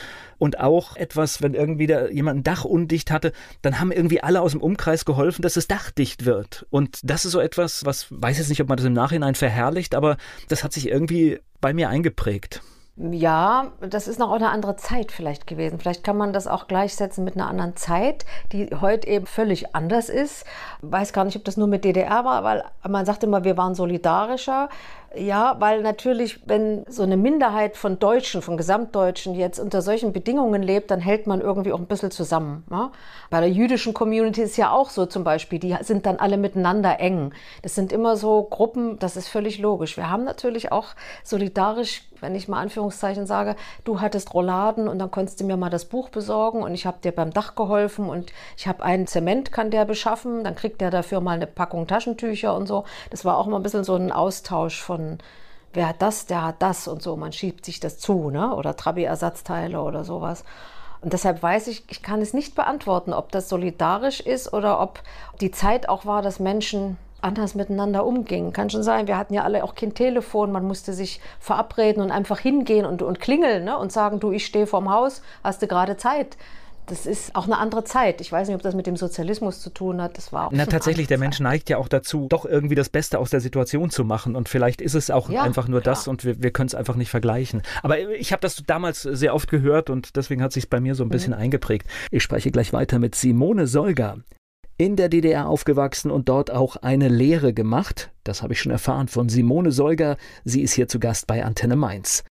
und 0.44 0.60
auch 0.60 0.98
etwas, 0.98 1.42
wenn 1.42 1.54
irgendwie 1.54 1.88
da 1.88 2.10
jemand 2.10 2.40
ein 2.40 2.44
Dach 2.44 2.66
undicht 2.66 3.12
hatte, 3.12 3.32
dann 3.62 3.80
haben 3.80 3.94
irgendwie 3.94 4.22
alle 4.22 4.42
aus 4.42 4.52
dem 4.52 4.60
Umkreis 4.60 5.06
geholfen, 5.06 5.42
dass 5.42 5.54
das 5.54 5.68
Dach 5.68 5.90
dicht 5.92 6.26
wird. 6.26 6.66
Und 6.70 7.00
das 7.04 7.24
ist 7.24 7.32
so 7.32 7.40
etwas, 7.40 7.86
was 7.86 8.08
weiß 8.10 8.38
jetzt 8.40 8.50
nicht, 8.50 8.62
ob 8.62 8.68
man 8.68 8.76
das 8.76 8.86
im 8.86 8.92
Nachhinein 8.92 9.13
verherrlicht, 9.38 9.96
aber 9.96 10.18
das 10.50 10.64
hat 10.64 10.74
sich 10.74 10.90
irgendwie 10.90 11.40
bei 11.62 11.74
mir 11.74 11.90
eingeprägt. 11.90 12.62
Ja, 12.96 13.72
das 13.82 14.08
ist 14.08 14.20
noch 14.20 14.32
eine 14.32 14.50
andere 14.50 14.76
Zeit 14.76 15.12
vielleicht 15.12 15.48
gewesen. 15.48 15.80
Vielleicht 15.80 16.04
kann 16.04 16.16
man 16.16 16.32
das 16.32 16.46
auch 16.46 16.68
gleichsetzen 16.68 17.24
mit 17.24 17.36
einer 17.36 17.48
anderen 17.48 17.76
Zeit, 17.76 18.24
die 18.52 18.70
heute 18.82 19.08
eben 19.08 19.26
völlig 19.26 19.76
anders 19.76 20.10
ist. 20.10 20.46
Weiß 20.82 21.12
gar 21.12 21.26
nicht, 21.26 21.36
ob 21.36 21.44
das 21.44 21.58
nur 21.58 21.66
mit 21.66 21.86
DDR 21.86 22.24
war, 22.24 22.44
weil 22.44 22.64
man 22.88 23.08
sagt 23.08 23.24
immer, 23.24 23.44
wir 23.44 23.58
waren 23.58 23.74
solidarischer. 23.74 24.70
Ja, 25.16 25.58
weil 25.60 25.84
natürlich, 25.84 26.40
wenn 26.48 26.86
so 26.90 27.04
eine 27.04 27.18
Minderheit 27.18 27.78
von 27.78 28.00
Deutschen, 28.00 28.42
von 28.42 28.58
Gesamtdeutschen 28.58 29.36
jetzt 29.36 29.60
unter 29.60 29.84
solchen 29.84 30.12
Bedingungen 30.12 30.64
lebt, 30.64 30.90
dann 30.90 31.00
hält 31.00 31.28
man 31.28 31.40
irgendwie 31.40 31.72
auch 31.72 31.78
ein 31.78 31.86
bisschen 31.86 32.10
zusammen. 32.10 32.64
Ja? 32.72 32.92
Bei 33.30 33.40
der 33.40 33.50
jüdischen 33.50 33.94
Community 33.94 34.42
ist 34.42 34.58
ja 34.58 34.72
auch 34.72 34.90
so 34.90 35.06
zum 35.06 35.24
Beispiel, 35.24 35.60
die 35.60 35.76
sind 35.82 36.08
dann 36.08 36.18
alle 36.18 36.38
miteinander 36.38 37.00
eng. 37.00 37.32
Das 37.62 37.76
sind 37.76 37.92
immer 37.92 38.18
so 38.18 38.42
Gruppen, 38.42 38.98
das 38.98 39.16
ist 39.16 39.28
völlig 39.28 39.60
logisch. 39.60 39.98
Wir 39.98 40.10
haben 40.10 40.24
natürlich 40.24 40.72
auch 40.72 40.88
solidarisch, 41.24 42.02
wenn 42.20 42.34
ich 42.34 42.48
mal 42.48 42.62
Anführungszeichen 42.62 43.28
sage, 43.28 43.56
du 43.84 44.02
hattest 44.02 44.34
Rolladen 44.34 44.88
und 44.88 44.98
dann 44.98 45.12
konntest 45.12 45.40
du 45.40 45.44
mir 45.44 45.58
mal 45.58 45.70
das 45.70 45.86
Buch 45.86 46.10
besorgen 46.10 46.64
und 46.64 46.74
ich 46.74 46.88
habe 46.88 46.98
dir 47.04 47.12
beim 47.12 47.32
Dach 47.32 47.54
geholfen 47.54 48.10
und 48.10 48.32
ich 48.58 48.68
habe 48.68 48.82
einen 48.82 49.06
Zement, 49.06 49.52
kann 49.52 49.70
der 49.70 49.86
beschaffen, 49.86 50.44
dann 50.44 50.56
kriegt 50.56 50.82
der 50.82 50.90
dafür 50.90 51.22
mal 51.22 51.36
eine 51.36 51.46
Packung 51.46 51.86
Taschentücher 51.86 52.56
und 52.56 52.66
so. 52.66 52.86
Das 53.12 53.26
war 53.26 53.38
auch 53.38 53.46
immer 53.46 53.60
ein 53.60 53.64
bisschen 53.64 53.84
so 53.84 53.96
ein 53.96 54.12
Austausch 54.12 54.82
von 54.82 55.03
wer 55.74 55.90
hat 55.90 56.02
das, 56.02 56.26
der 56.26 56.44
hat 56.44 56.62
das 56.62 56.88
und 56.88 57.02
so. 57.02 57.16
Man 57.16 57.34
schiebt 57.34 57.66
sich 57.66 57.80
das 57.80 57.98
zu, 57.98 58.30
ne? 58.30 58.56
oder 58.56 58.76
Trabi-Ersatzteile 58.76 59.82
oder 59.82 60.04
sowas. 60.04 60.44
Und 61.02 61.12
deshalb 61.12 61.44
weiß 61.44 61.68
ich, 61.68 61.84
ich 61.90 62.02
kann 62.02 62.22
es 62.22 62.34
nicht 62.34 62.56
beantworten, 62.56 63.14
ob 63.14 63.32
das 63.32 63.50
solidarisch 63.50 64.22
ist 64.22 64.54
oder 64.54 64.80
ob 64.80 65.02
die 65.42 65.52
Zeit 65.52 65.90
auch 65.90 66.06
war, 66.06 66.22
dass 66.22 66.40
Menschen 66.40 66.98
anders 67.22 67.56
miteinander 67.56 68.06
umgingen. 68.06 68.54
Kann 68.54 68.70
schon 68.70 68.84
sein, 68.84 69.08
wir 69.08 69.18
hatten 69.18 69.34
ja 69.34 69.44
alle 69.44 69.64
auch 69.64 69.76
kein 69.76 69.94
Telefon, 69.94 70.52
man 70.52 70.66
musste 70.66 70.94
sich 70.94 71.20
verabreden 71.40 72.02
und 72.02 72.12
einfach 72.12 72.40
hingehen 72.40 72.86
und, 72.86 73.02
und 73.02 73.20
klingeln 73.20 73.66
ne? 73.66 73.78
und 73.78 73.92
sagen, 73.92 74.20
du, 74.20 74.32
ich 74.32 74.46
stehe 74.46 74.68
vorm 74.68 74.92
Haus, 74.92 75.22
hast 75.44 75.62
du 75.62 75.68
gerade 75.68 75.98
Zeit 75.98 76.38
das 76.88 77.06
ist 77.06 77.36
auch 77.36 77.46
eine 77.46 77.58
andere 77.58 77.84
Zeit. 77.84 78.20
Ich 78.22 78.32
weiß 78.32 78.48
nicht, 78.48 78.56
ob 78.56 78.62
das 78.62 78.76
mit 78.76 78.88
dem 78.88 78.98
Sozialismus 78.98 79.62
zu 79.62 79.70
tun 79.70 80.02
hat. 80.02 80.18
Das 80.18 80.34
war 80.34 80.48
auch 80.48 80.52
Na, 80.54 80.66
tatsächlich, 80.66 81.08
der 81.08 81.18
Mensch 81.18 81.40
neigt 81.40 81.70
ja 81.70 81.78
auch 81.78 81.88
dazu, 81.88 82.28
doch 82.30 82.46
irgendwie 82.46 82.76
das 82.76 82.90
Beste 82.90 83.20
aus 83.20 83.30
der 83.30 83.40
Situation 83.40 83.90
zu 83.90 84.04
machen. 84.04 84.36
Und 84.36 84.50
vielleicht 84.50 84.82
ist 84.82 84.94
es 84.94 85.10
auch 85.10 85.30
ja, 85.30 85.44
einfach 85.44 85.68
nur 85.68 85.82
klar. 85.82 85.96
das 85.96 86.08
und 86.08 86.26
wir, 86.26 86.42
wir 86.44 86.52
können 86.52 86.68
es 86.68 86.76
einfach 86.76 86.96
nicht 86.96 87.10
vergleichen. 87.10 87.62
Aber 87.82 88.00
ich 88.00 88.32
habe 88.32 88.42
das 88.42 88.62
damals 88.66 89.02
sehr 89.02 89.34
oft 89.34 89.50
gehört 89.50 89.90
und 89.90 90.16
deswegen 90.16 90.42
hat 90.42 90.52
sich 90.52 90.70
bei 90.70 90.80
mir 90.80 90.96
so 90.96 91.04
ein 91.04 91.10
bisschen 91.10 91.34
mhm. 91.34 91.40
eingeprägt. 91.40 91.88
Ich 92.12 92.24
spreche 92.24 92.52
gleich 92.52 92.74
weiter 92.74 93.00
mit 93.00 93.16
Simone 93.16 93.68
Solger. 93.68 94.18
In 94.78 94.96
der 94.96 95.08
DDR 95.08 95.48
aufgewachsen 95.48 96.12
und 96.12 96.28
dort 96.30 96.52
auch 96.52 96.78
eine 96.78 97.08
Lehre 97.08 97.54
gemacht. 97.54 98.12
Das 98.24 98.42
habe 98.42 98.54
ich 98.54 98.60
schon 98.60 98.72
erfahren 98.72 99.08
von 99.08 99.30
Simone 99.30 99.72
Solger. 99.72 100.18
Sie 100.44 100.62
ist 100.62 100.74
hier 100.74 100.88
zu 100.88 101.00
Gast 101.00 101.28
bei 101.28 101.46
Antenne 101.46 101.76
Mainz. 101.76 102.24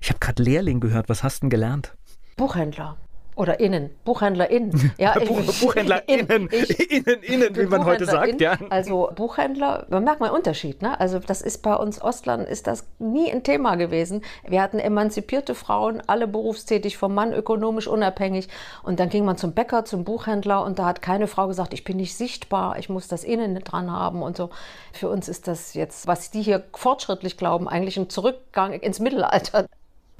Ich 0.00 0.10
habe 0.10 0.20
gerade 0.20 0.42
Lehrling 0.42 0.80
gehört. 0.80 1.08
Was 1.08 1.22
hast 1.22 1.38
du 1.38 1.40
denn 1.42 1.50
gelernt? 1.50 1.96
Buchhändler. 2.36 2.98
Oder 3.36 3.60
innen, 3.60 3.90
BuchhändlerInnen. 4.06 4.92
Ja, 4.96 5.12
Buch, 5.26 5.42
BuchhändlerInnen, 5.60 6.48
innen, 6.88 7.22
innen, 7.22 7.54
wie 7.56 7.66
man 7.66 7.84
heute 7.84 8.06
sagt, 8.06 8.40
ja. 8.40 8.56
Also 8.70 9.10
Buchhändler, 9.14 9.86
man 9.90 10.04
merkt 10.04 10.20
mal 10.20 10.28
einen 10.28 10.36
Unterschied, 10.36 10.80
ne? 10.80 10.98
Also 10.98 11.18
das 11.18 11.42
ist 11.42 11.58
bei 11.58 11.74
uns 11.74 12.00
Ostlern 12.00 12.46
ist 12.46 12.66
das 12.66 12.86
nie 12.98 13.30
ein 13.30 13.42
Thema 13.42 13.76
gewesen. 13.76 14.22
Wir 14.48 14.62
hatten 14.62 14.78
emanzipierte 14.78 15.54
Frauen, 15.54 16.02
alle 16.06 16.26
berufstätig, 16.26 16.96
vom 16.96 17.14
Mann 17.14 17.34
ökonomisch 17.34 17.88
unabhängig. 17.88 18.48
Und 18.82 19.00
dann 19.00 19.10
ging 19.10 19.26
man 19.26 19.36
zum 19.36 19.52
Bäcker, 19.52 19.84
zum 19.84 20.04
Buchhändler 20.04 20.64
und 20.64 20.78
da 20.78 20.86
hat 20.86 21.02
keine 21.02 21.26
Frau 21.26 21.46
gesagt, 21.46 21.74
ich 21.74 21.84
bin 21.84 21.98
nicht 21.98 22.16
sichtbar, 22.16 22.78
ich 22.78 22.88
muss 22.88 23.06
das 23.06 23.22
innen 23.22 23.54
dran 23.62 23.92
haben 23.92 24.22
und 24.22 24.38
so. 24.38 24.48
Für 24.94 25.10
uns 25.10 25.28
ist 25.28 25.46
das 25.46 25.74
jetzt, 25.74 26.06
was 26.06 26.30
die 26.30 26.40
hier 26.40 26.64
fortschrittlich 26.72 27.36
glauben, 27.36 27.68
eigentlich 27.68 27.98
ein 27.98 28.08
Zurückgang 28.08 28.72
ins 28.72 28.98
Mittelalter. 28.98 29.66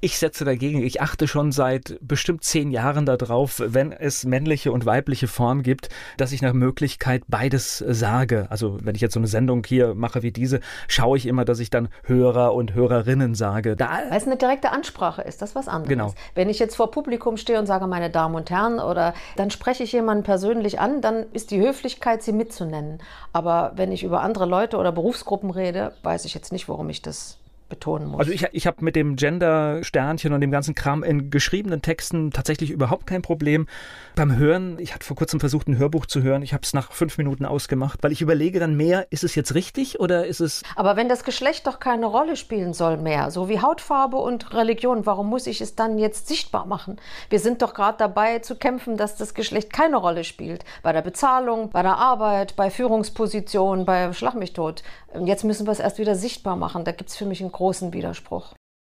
Ich 0.02 0.18
setze 0.18 0.44
dagegen, 0.44 0.82
ich 0.82 1.00
achte 1.00 1.26
schon 1.26 1.52
seit 1.52 1.98
bestimmt 2.02 2.44
zehn 2.44 2.70
Jahren 2.70 3.06
darauf, 3.06 3.62
wenn 3.64 3.92
es 3.92 4.26
männliche 4.26 4.70
und 4.70 4.84
weibliche 4.84 5.26
Form 5.26 5.62
gibt, 5.62 5.88
dass 6.18 6.32
ich 6.32 6.42
nach 6.42 6.52
Möglichkeit 6.52 7.22
beides 7.28 7.78
sage. 7.78 8.46
Also 8.50 8.78
wenn 8.82 8.94
ich 8.94 9.00
jetzt 9.00 9.14
so 9.14 9.20
eine 9.20 9.26
Sendung 9.26 9.64
hier 9.66 9.94
mache 9.94 10.22
wie 10.22 10.32
diese, 10.32 10.60
schaue 10.86 11.16
ich 11.16 11.24
immer, 11.24 11.46
dass 11.46 11.60
ich 11.60 11.70
dann 11.70 11.88
Hörer 12.02 12.52
und 12.52 12.74
Hörerinnen 12.74 13.34
sage. 13.34 13.74
Da 13.74 13.88
Weil 14.10 14.18
es 14.18 14.26
eine 14.26 14.36
direkte 14.36 14.70
Ansprache 14.70 15.22
ist, 15.22 15.40
das 15.40 15.50
ist 15.50 15.56
was 15.56 15.66
anderes. 15.66 15.88
Genau. 15.88 16.14
Wenn 16.34 16.50
ich 16.50 16.58
jetzt 16.58 16.76
vor 16.76 16.90
Publikum 16.90 17.38
stehe 17.38 17.58
und 17.58 17.64
sage, 17.64 17.86
meine 17.86 18.10
Damen 18.10 18.34
und 18.34 18.50
Herren, 18.50 18.80
oder 18.80 19.14
dann 19.36 19.50
spreche 19.50 19.82
ich 19.82 19.92
jemanden 19.92 20.24
persönlich 20.24 20.78
an, 20.78 21.00
dann 21.00 21.24
ist 21.32 21.50
die 21.50 21.58
Höflichkeit, 21.58 22.22
sie 22.22 22.32
mitzunennen. 22.32 22.98
Aber 23.32 23.72
wenn 23.76 23.92
ich 23.92 24.04
über 24.04 24.20
andere 24.20 24.44
Leute 24.44 24.76
oder 24.76 24.92
Berufsgruppen 24.92 25.48
rede, 25.48 25.94
weiß 26.02 26.26
ich 26.26 26.34
jetzt 26.34 26.52
nicht, 26.52 26.68
warum 26.68 26.90
ich 26.90 27.00
das 27.00 27.38
betonen 27.68 28.08
muss. 28.08 28.20
Also 28.20 28.32
ich, 28.32 28.46
ich 28.52 28.66
habe 28.66 28.84
mit 28.84 28.96
dem 28.96 29.16
Gender-Sternchen 29.16 30.32
und 30.32 30.40
dem 30.40 30.50
ganzen 30.50 30.74
Kram 30.74 31.02
in 31.02 31.30
geschriebenen 31.30 31.82
Texten 31.82 32.30
tatsächlich 32.30 32.70
überhaupt 32.70 33.06
kein 33.06 33.22
Problem. 33.22 33.66
Beim 34.14 34.36
Hören, 34.36 34.78
ich 34.78 34.94
hatte 34.94 35.04
vor 35.04 35.16
kurzem 35.16 35.40
versucht, 35.40 35.68
ein 35.68 35.78
Hörbuch 35.78 36.06
zu 36.06 36.22
hören. 36.22 36.42
Ich 36.42 36.52
habe 36.52 36.62
es 36.62 36.74
nach 36.74 36.92
fünf 36.92 37.18
Minuten 37.18 37.44
ausgemacht, 37.44 38.02
weil 38.02 38.12
ich 38.12 38.22
überlege 38.22 38.60
dann 38.60 38.76
mehr, 38.76 39.06
ist 39.10 39.24
es 39.24 39.34
jetzt 39.34 39.54
richtig 39.54 40.00
oder 40.00 40.26
ist 40.26 40.40
es... 40.40 40.62
Aber 40.76 40.96
wenn 40.96 41.08
das 41.08 41.24
Geschlecht 41.24 41.66
doch 41.66 41.80
keine 41.80 42.06
Rolle 42.06 42.36
spielen 42.36 42.72
soll 42.72 42.96
mehr, 42.96 43.30
so 43.30 43.48
wie 43.48 43.60
Hautfarbe 43.60 44.16
und 44.16 44.54
Religion, 44.54 45.06
warum 45.06 45.28
muss 45.28 45.46
ich 45.46 45.60
es 45.60 45.74
dann 45.74 45.98
jetzt 45.98 46.28
sichtbar 46.28 46.66
machen? 46.66 46.96
Wir 47.30 47.40
sind 47.40 47.62
doch 47.62 47.74
gerade 47.74 47.98
dabei 47.98 48.38
zu 48.38 48.56
kämpfen, 48.56 48.96
dass 48.96 49.16
das 49.16 49.34
Geschlecht 49.34 49.72
keine 49.72 49.96
Rolle 49.96 50.24
spielt. 50.24 50.64
Bei 50.82 50.92
der 50.92 51.02
Bezahlung, 51.02 51.70
bei 51.70 51.82
der 51.82 51.96
Arbeit, 51.96 52.56
bei 52.56 52.70
Führungspositionen, 52.70 53.84
bei 53.84 54.12
Schlag 54.12 54.34
mich 54.34 54.52
tot. 54.52 54.82
Jetzt 55.24 55.44
müssen 55.44 55.66
wir 55.66 55.72
es 55.72 55.80
erst 55.80 55.98
wieder 55.98 56.14
sichtbar 56.14 56.56
machen. 56.56 56.84
Da 56.84 56.92
gibt 56.92 57.10
es 57.10 57.16
für 57.16 57.26
mich 57.26 57.40
einen 57.40 57.52
großen 57.52 57.92
Widerspruch. 57.92 58.54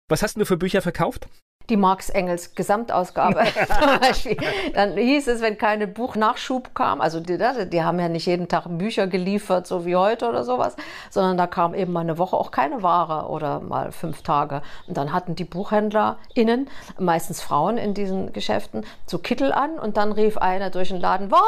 Was 0.09 0.23
hast 0.23 0.37
du 0.37 0.45
für 0.45 0.57
Bücher 0.57 0.83
verkauft? 0.83 1.29
Die 1.71 1.77
Marx 1.77 2.11
Engels 2.11 2.55
Gesamtausgabe 2.55 3.45
zum 3.81 4.01
Beispiel. 4.01 4.37
Dann 4.75 4.97
hieß 4.97 5.29
es, 5.29 5.41
wenn 5.41 5.57
keine 5.57 5.87
Buchnachschub 5.87 6.75
kam, 6.75 7.01
also 7.01 7.21
die, 7.21 7.39
die, 7.39 7.83
haben 7.83 8.01
ja 8.01 8.09
nicht 8.09 8.27
jeden 8.27 8.49
Tag 8.49 8.67
Bücher 8.69 9.07
geliefert, 9.07 9.67
so 9.67 9.87
wie 9.87 9.97
heute 9.97 10.29
oder 10.29 10.45
sowas, 10.45 10.77
sondern 11.11 11.37
da 11.37 11.47
kam 11.47 11.75
eben 11.75 11.93
mal 11.93 12.01
eine 12.01 12.19
Woche 12.19 12.37
auch 12.37 12.51
keine 12.51 12.83
Ware 12.83 13.29
oder 13.31 13.61
mal 13.61 13.93
fünf 13.93 14.23
Tage. 14.23 14.63
Und 14.87 14.97
dann 14.97 15.13
hatten 15.13 15.35
die 15.35 15.45
BuchhändlerInnen, 15.45 16.69
meistens 16.99 17.41
Frauen 17.41 17.79
in 17.79 17.95
diesen 17.95 18.33
Geschäften, 18.33 18.85
so 19.07 19.19
Kittel 19.19 19.53
an 19.53 19.79
und 19.79 19.97
dann 19.97 20.13
rief 20.13 20.37
einer 20.37 20.71
durch 20.71 20.89
den 20.89 21.01
Laden, 21.01 21.31
Ware, 21.31 21.41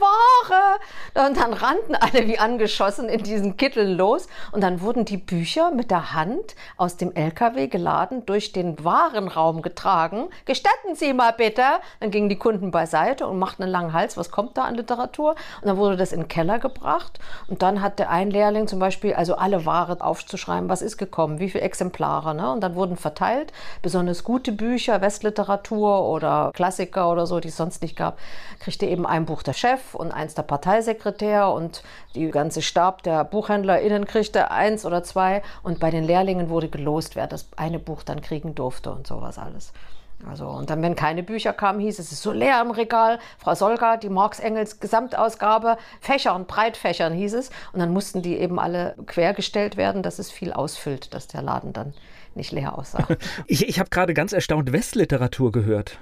Ware! 0.00 1.28
Und 1.28 1.36
dann 1.36 1.52
rannten 1.52 1.94
alle 1.94 2.26
wie 2.26 2.38
angeschossen 2.38 3.08
in 3.08 3.22
diesen 3.22 3.56
Kitteln 3.56 3.96
los 3.96 4.26
und 4.52 4.62
dann 4.62 4.80
wurden 4.80 5.04
die 5.04 5.16
Bücher 5.16 5.70
mit 5.70 5.90
der 5.90 6.14
Hand 6.14 6.54
aus 6.76 6.96
dem 6.96 7.14
LKW 7.14 7.68
geladen 7.68 8.24
durch 8.26 8.52
den 8.52 8.82
Warenraum 8.84 9.57
Kofferraum 9.58 9.62
getragen. 9.62 10.28
Gestatten 10.44 10.94
Sie 10.94 11.12
mal 11.12 11.32
bitte. 11.32 11.62
Dann 12.00 12.10
gingen 12.10 12.28
die 12.28 12.38
Kunden 12.38 12.70
beiseite 12.70 13.26
und 13.26 13.38
machten 13.38 13.62
einen 13.62 13.72
langen 13.72 13.92
Hals. 13.92 14.16
Was 14.16 14.30
kommt 14.30 14.56
da 14.56 14.64
an 14.64 14.74
Literatur? 14.74 15.34
Und 15.60 15.68
dann 15.68 15.76
wurde 15.76 15.96
das 15.96 16.12
in 16.12 16.20
den 16.20 16.28
Keller 16.28 16.58
gebracht. 16.58 17.18
Und 17.48 17.62
dann 17.62 17.82
hatte 17.82 18.08
ein 18.08 18.30
Lehrling 18.30 18.66
zum 18.66 18.78
Beispiel, 18.78 19.14
also 19.14 19.36
alle 19.36 19.66
Ware 19.66 20.00
aufzuschreiben, 20.00 20.68
was 20.68 20.82
ist 20.82 20.98
gekommen, 20.98 21.38
wie 21.40 21.50
viele 21.50 21.64
Exemplare. 21.64 22.34
Ne? 22.34 22.50
Und 22.50 22.60
dann 22.60 22.74
wurden 22.74 22.96
verteilt 22.96 23.52
besonders 23.82 24.24
gute 24.24 24.52
Bücher, 24.52 25.00
Westliteratur 25.00 26.04
oder 26.04 26.50
Klassiker 26.54 27.10
oder 27.10 27.26
so, 27.26 27.40
die 27.40 27.48
es 27.48 27.56
sonst 27.56 27.82
nicht 27.82 27.96
gab, 27.96 28.18
kriegte 28.60 28.86
eben 28.86 29.06
ein 29.06 29.26
Buch 29.26 29.42
der 29.42 29.52
Chef 29.52 29.94
und 29.94 30.12
eins 30.12 30.34
der 30.34 30.42
Parteisekretär 30.42 31.50
und 31.50 31.82
die 32.14 32.30
ganze 32.30 32.62
Stab 32.62 33.02
der 33.02 33.24
BuchhändlerInnen 33.24 34.06
kriegte 34.06 34.50
eins 34.50 34.84
oder 34.84 35.02
zwei. 35.02 35.42
Und 35.62 35.78
bei 35.80 35.90
den 35.90 36.04
Lehrlingen 36.04 36.48
wurde 36.48 36.68
gelost, 36.68 37.16
wer 37.16 37.26
das 37.26 37.48
eine 37.56 37.78
Buch 37.78 38.02
dann 38.02 38.20
kriegen 38.20 38.54
durfte 38.54 38.90
und 38.90 39.06
sowas 39.06 39.38
alles. 39.38 39.47
Also, 40.26 40.48
und 40.48 40.68
dann, 40.68 40.82
wenn 40.82 40.96
keine 40.96 41.22
Bücher 41.22 41.52
kamen, 41.52 41.78
hieß 41.78 41.98
es, 42.00 42.06
es 42.06 42.12
ist 42.12 42.22
so 42.22 42.32
leer 42.32 42.60
im 42.60 42.72
Regal. 42.72 43.20
Frau 43.38 43.54
Solga, 43.54 43.96
die 43.96 44.08
Marx 44.08 44.40
Engels 44.40 44.80
Gesamtausgabe, 44.80 45.76
Fächern, 46.00 46.46
Breitfächern 46.46 47.12
hieß 47.12 47.34
es. 47.34 47.50
Und 47.72 47.78
dann 47.78 47.92
mussten 47.92 48.22
die 48.22 48.36
eben 48.36 48.58
alle 48.58 48.96
quergestellt 49.06 49.76
werden, 49.76 50.02
dass 50.02 50.18
es 50.18 50.30
viel 50.30 50.52
ausfüllt, 50.52 51.14
dass 51.14 51.28
der 51.28 51.42
Laden 51.42 51.72
dann 51.72 51.94
nicht 52.34 52.50
leer 52.50 52.76
aussah. 52.76 53.06
ich 53.46 53.68
ich 53.68 53.78
habe 53.78 53.90
gerade 53.90 54.12
ganz 54.12 54.32
erstaunt 54.32 54.72
Westliteratur 54.72 55.52
gehört. 55.52 55.98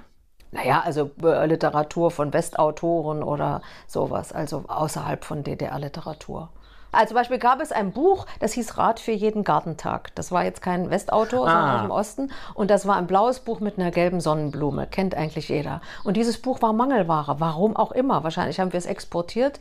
Naja, 0.51 0.81
also 0.83 1.11
äh, 1.23 1.45
Literatur 1.45 2.09
von 2.09 2.33
Westautoren 2.33 3.21
oder 3.21 3.61
sowas, 3.85 4.31
also 4.31 4.63
außerhalb 4.67 5.25
von 5.25 5.43
DDR-Literatur. 5.43 6.49
Also 6.91 7.09
zum 7.09 7.15
Beispiel 7.15 7.37
gab 7.37 7.61
es 7.61 7.71
ein 7.71 7.91
Buch, 7.91 8.25
das 8.39 8.53
hieß 8.53 8.77
Rat 8.77 8.99
für 8.99 9.11
jeden 9.11 9.43
Gartentag. 9.43 10.15
Das 10.15 10.31
war 10.31 10.43
jetzt 10.43 10.61
kein 10.61 10.89
Westautor, 10.89 11.47
ah. 11.47 11.51
sondern 11.51 11.69
aus 11.69 11.81
dem 11.81 11.91
Osten. 11.91 12.31
Und 12.53 12.71
das 12.71 12.87
war 12.87 12.95
ein 12.95 13.07
blaues 13.07 13.39
Buch 13.39 13.59
mit 13.59 13.77
einer 13.77 13.91
gelben 13.91 14.21
Sonnenblume. 14.21 14.87
Kennt 14.87 15.15
eigentlich 15.15 15.49
jeder. 15.49 15.81
Und 16.03 16.17
dieses 16.17 16.41
Buch 16.41 16.61
war 16.61 16.73
Mangelware. 16.73 17.39
Warum 17.39 17.75
auch 17.75 17.91
immer. 17.91 18.23
Wahrscheinlich 18.23 18.59
haben 18.59 18.73
wir 18.73 18.77
es 18.77 18.85
exportiert. 18.85 19.59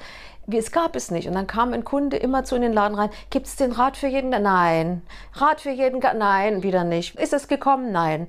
Es 0.49 0.71
gab 0.71 0.95
es 0.95 1.11
nicht. 1.11 1.27
Und 1.29 1.35
dann 1.35 1.47
kam 1.47 1.73
ein 1.73 1.85
Kunde 1.85 2.17
immer 2.17 2.45
zu 2.45 2.57
in 2.57 2.63
den 2.63 2.73
Laden 2.73 2.97
rein. 2.97 3.11
Gibt 3.31 3.47
es 3.47 3.57
den 3.57 3.73
Rat 3.73 3.97
für 3.97 4.07
jeden? 4.07 4.31
Nein. 4.31 5.03
Rat 5.35 5.61
für 5.61 5.71
jeden? 5.71 6.01
Nein, 6.01 6.63
wieder 6.63 6.85
nicht. 6.85 7.17
Ist 7.17 7.33
es 7.33 7.49
gekommen? 7.49 7.93
Nein. 7.93 8.29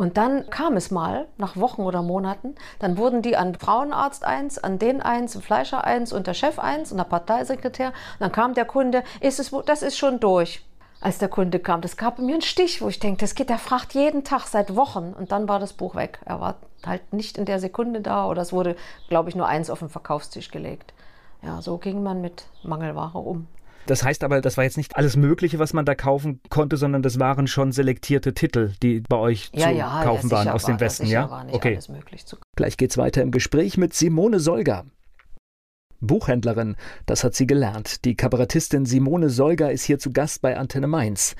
Und 0.00 0.16
dann 0.16 0.48
kam 0.48 0.78
es 0.78 0.90
mal, 0.90 1.26
nach 1.36 1.58
Wochen 1.58 1.82
oder 1.82 2.00
Monaten, 2.00 2.54
dann 2.78 2.96
wurden 2.96 3.20
die 3.20 3.36
an 3.36 3.54
Frauenarzt 3.54 4.24
1, 4.24 4.56
an 4.56 4.78
den 4.78 5.02
1, 5.02 5.36
Fleischer 5.42 5.84
1 5.84 6.14
und 6.14 6.26
der 6.26 6.32
Chef 6.32 6.58
1 6.58 6.90
und 6.90 6.96
der 6.96 7.04
Parteisekretär. 7.04 7.88
Und 7.88 8.20
dann 8.20 8.32
kam 8.32 8.54
der 8.54 8.64
Kunde, 8.64 9.04
ist 9.20 9.38
es, 9.38 9.54
das 9.66 9.82
ist 9.82 9.98
schon 9.98 10.18
durch. 10.18 10.64
Als 11.02 11.18
der 11.18 11.28
Kunde 11.28 11.58
kam, 11.58 11.82
das 11.82 11.98
gab 11.98 12.18
mir 12.18 12.32
einen 12.32 12.40
Stich, 12.40 12.80
wo 12.80 12.88
ich 12.88 12.98
denke, 12.98 13.20
das 13.20 13.34
geht, 13.34 13.50
der 13.50 13.58
fragt 13.58 13.92
jeden 13.92 14.24
Tag 14.24 14.46
seit 14.46 14.74
Wochen 14.74 15.12
und 15.18 15.32
dann 15.32 15.50
war 15.50 15.58
das 15.58 15.74
Buch 15.74 15.94
weg. 15.94 16.18
Er 16.24 16.40
war 16.40 16.54
halt 16.86 17.12
nicht 17.12 17.36
in 17.36 17.44
der 17.44 17.60
Sekunde 17.60 18.00
da 18.00 18.26
oder 18.26 18.40
es 18.40 18.54
wurde, 18.54 18.76
glaube 19.10 19.28
ich, 19.28 19.36
nur 19.36 19.48
eins 19.48 19.68
auf 19.68 19.80
den 19.80 19.90
Verkaufstisch 19.90 20.50
gelegt. 20.50 20.94
Ja, 21.42 21.60
so 21.60 21.76
ging 21.76 22.02
man 22.02 22.22
mit 22.22 22.46
Mangelware 22.62 23.18
um. 23.18 23.48
Das 23.86 24.02
heißt 24.04 24.22
aber, 24.24 24.40
das 24.40 24.56
war 24.56 24.64
jetzt 24.64 24.76
nicht 24.76 24.96
alles 24.96 25.16
Mögliche, 25.16 25.58
was 25.58 25.72
man 25.72 25.84
da 25.84 25.94
kaufen 25.94 26.40
konnte, 26.48 26.76
sondern 26.76 27.02
das 27.02 27.18
waren 27.18 27.46
schon 27.46 27.72
selektierte 27.72 28.34
Titel, 28.34 28.72
die 28.82 29.00
bei 29.00 29.16
euch 29.16 29.50
ja, 29.52 29.68
zu 29.68 29.74
ja, 29.74 30.04
kaufen 30.04 30.30
waren 30.30 30.48
aus 30.48 30.64
dem 30.64 30.80
Westen, 30.80 31.06
ja? 31.06 31.30
War 31.30 31.44
nicht 31.44 31.54
okay. 31.54 31.72
Alles 31.74 31.88
möglich 31.88 32.26
zu 32.26 32.36
Gleich 32.56 32.76
geht's 32.76 32.98
weiter 32.98 33.22
im 33.22 33.30
Gespräch 33.30 33.78
mit 33.78 33.94
Simone 33.94 34.38
Solger. 34.40 34.84
Buchhändlerin, 36.00 36.76
das 37.06 37.24
hat 37.24 37.34
sie 37.34 37.46
gelernt. 37.46 38.04
Die 38.04 38.14
Kabarettistin 38.14 38.86
Simone 38.86 39.28
Solger 39.28 39.70
ist 39.70 39.84
hier 39.84 39.98
zu 39.98 40.12
Gast 40.12 40.40
bei 40.40 40.56
Antenne 40.56 40.86
Mainz. 40.86 41.36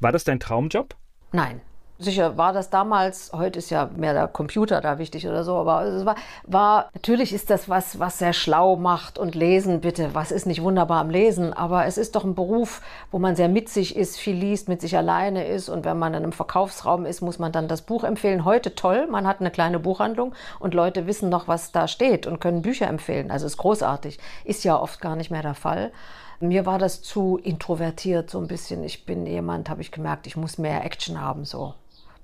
War 0.00 0.12
das 0.12 0.24
dein 0.24 0.40
Traumjob? 0.40 0.94
Nein, 1.32 1.60
Sicher 2.00 2.38
war 2.38 2.52
das 2.52 2.70
damals, 2.70 3.32
heute 3.32 3.58
ist 3.58 3.70
ja 3.70 3.90
mehr 3.96 4.12
der 4.12 4.28
Computer 4.28 4.80
da 4.80 4.98
wichtig 4.98 5.26
oder 5.26 5.42
so, 5.42 5.56
aber 5.56 5.82
es 5.82 6.06
war, 6.06 6.14
war, 6.44 6.90
natürlich 6.94 7.32
ist 7.32 7.50
das 7.50 7.68
was, 7.68 7.98
was 7.98 8.20
sehr 8.20 8.32
schlau 8.32 8.76
macht 8.76 9.18
und 9.18 9.34
lesen, 9.34 9.80
bitte, 9.80 10.10
was 10.12 10.30
ist 10.30 10.46
nicht 10.46 10.62
wunderbar 10.62 11.00
am 11.00 11.10
Lesen, 11.10 11.52
aber 11.52 11.86
es 11.86 11.98
ist 11.98 12.14
doch 12.14 12.22
ein 12.22 12.36
Beruf, 12.36 12.82
wo 13.10 13.18
man 13.18 13.34
sehr 13.34 13.48
mit 13.48 13.68
sich 13.68 13.96
ist, 13.96 14.16
viel 14.16 14.36
liest, 14.36 14.68
mit 14.68 14.80
sich 14.80 14.96
alleine 14.96 15.48
ist 15.48 15.68
und 15.68 15.84
wenn 15.84 15.98
man 15.98 16.14
in 16.14 16.22
einem 16.22 16.30
Verkaufsraum 16.30 17.04
ist, 17.04 17.20
muss 17.20 17.40
man 17.40 17.50
dann 17.50 17.66
das 17.66 17.82
Buch 17.82 18.04
empfehlen. 18.04 18.44
Heute 18.44 18.76
toll, 18.76 19.08
man 19.10 19.26
hat 19.26 19.40
eine 19.40 19.50
kleine 19.50 19.80
Buchhandlung 19.80 20.36
und 20.60 20.74
Leute 20.74 21.08
wissen 21.08 21.28
noch, 21.28 21.48
was 21.48 21.72
da 21.72 21.88
steht 21.88 22.28
und 22.28 22.40
können 22.40 22.62
Bücher 22.62 22.86
empfehlen, 22.86 23.32
also 23.32 23.44
ist 23.44 23.56
großartig, 23.56 24.20
ist 24.44 24.62
ja 24.62 24.80
oft 24.80 25.00
gar 25.00 25.16
nicht 25.16 25.32
mehr 25.32 25.42
der 25.42 25.54
Fall. 25.54 25.90
Mir 26.38 26.64
war 26.64 26.78
das 26.78 27.02
zu 27.02 27.40
introvertiert 27.42 28.30
so 28.30 28.38
ein 28.38 28.46
bisschen. 28.46 28.84
Ich 28.84 29.04
bin 29.04 29.26
jemand, 29.26 29.68
habe 29.68 29.80
ich 29.80 29.90
gemerkt, 29.90 30.28
ich 30.28 30.36
muss 30.36 30.56
mehr 30.56 30.84
Action 30.84 31.20
haben 31.20 31.44
so 31.44 31.74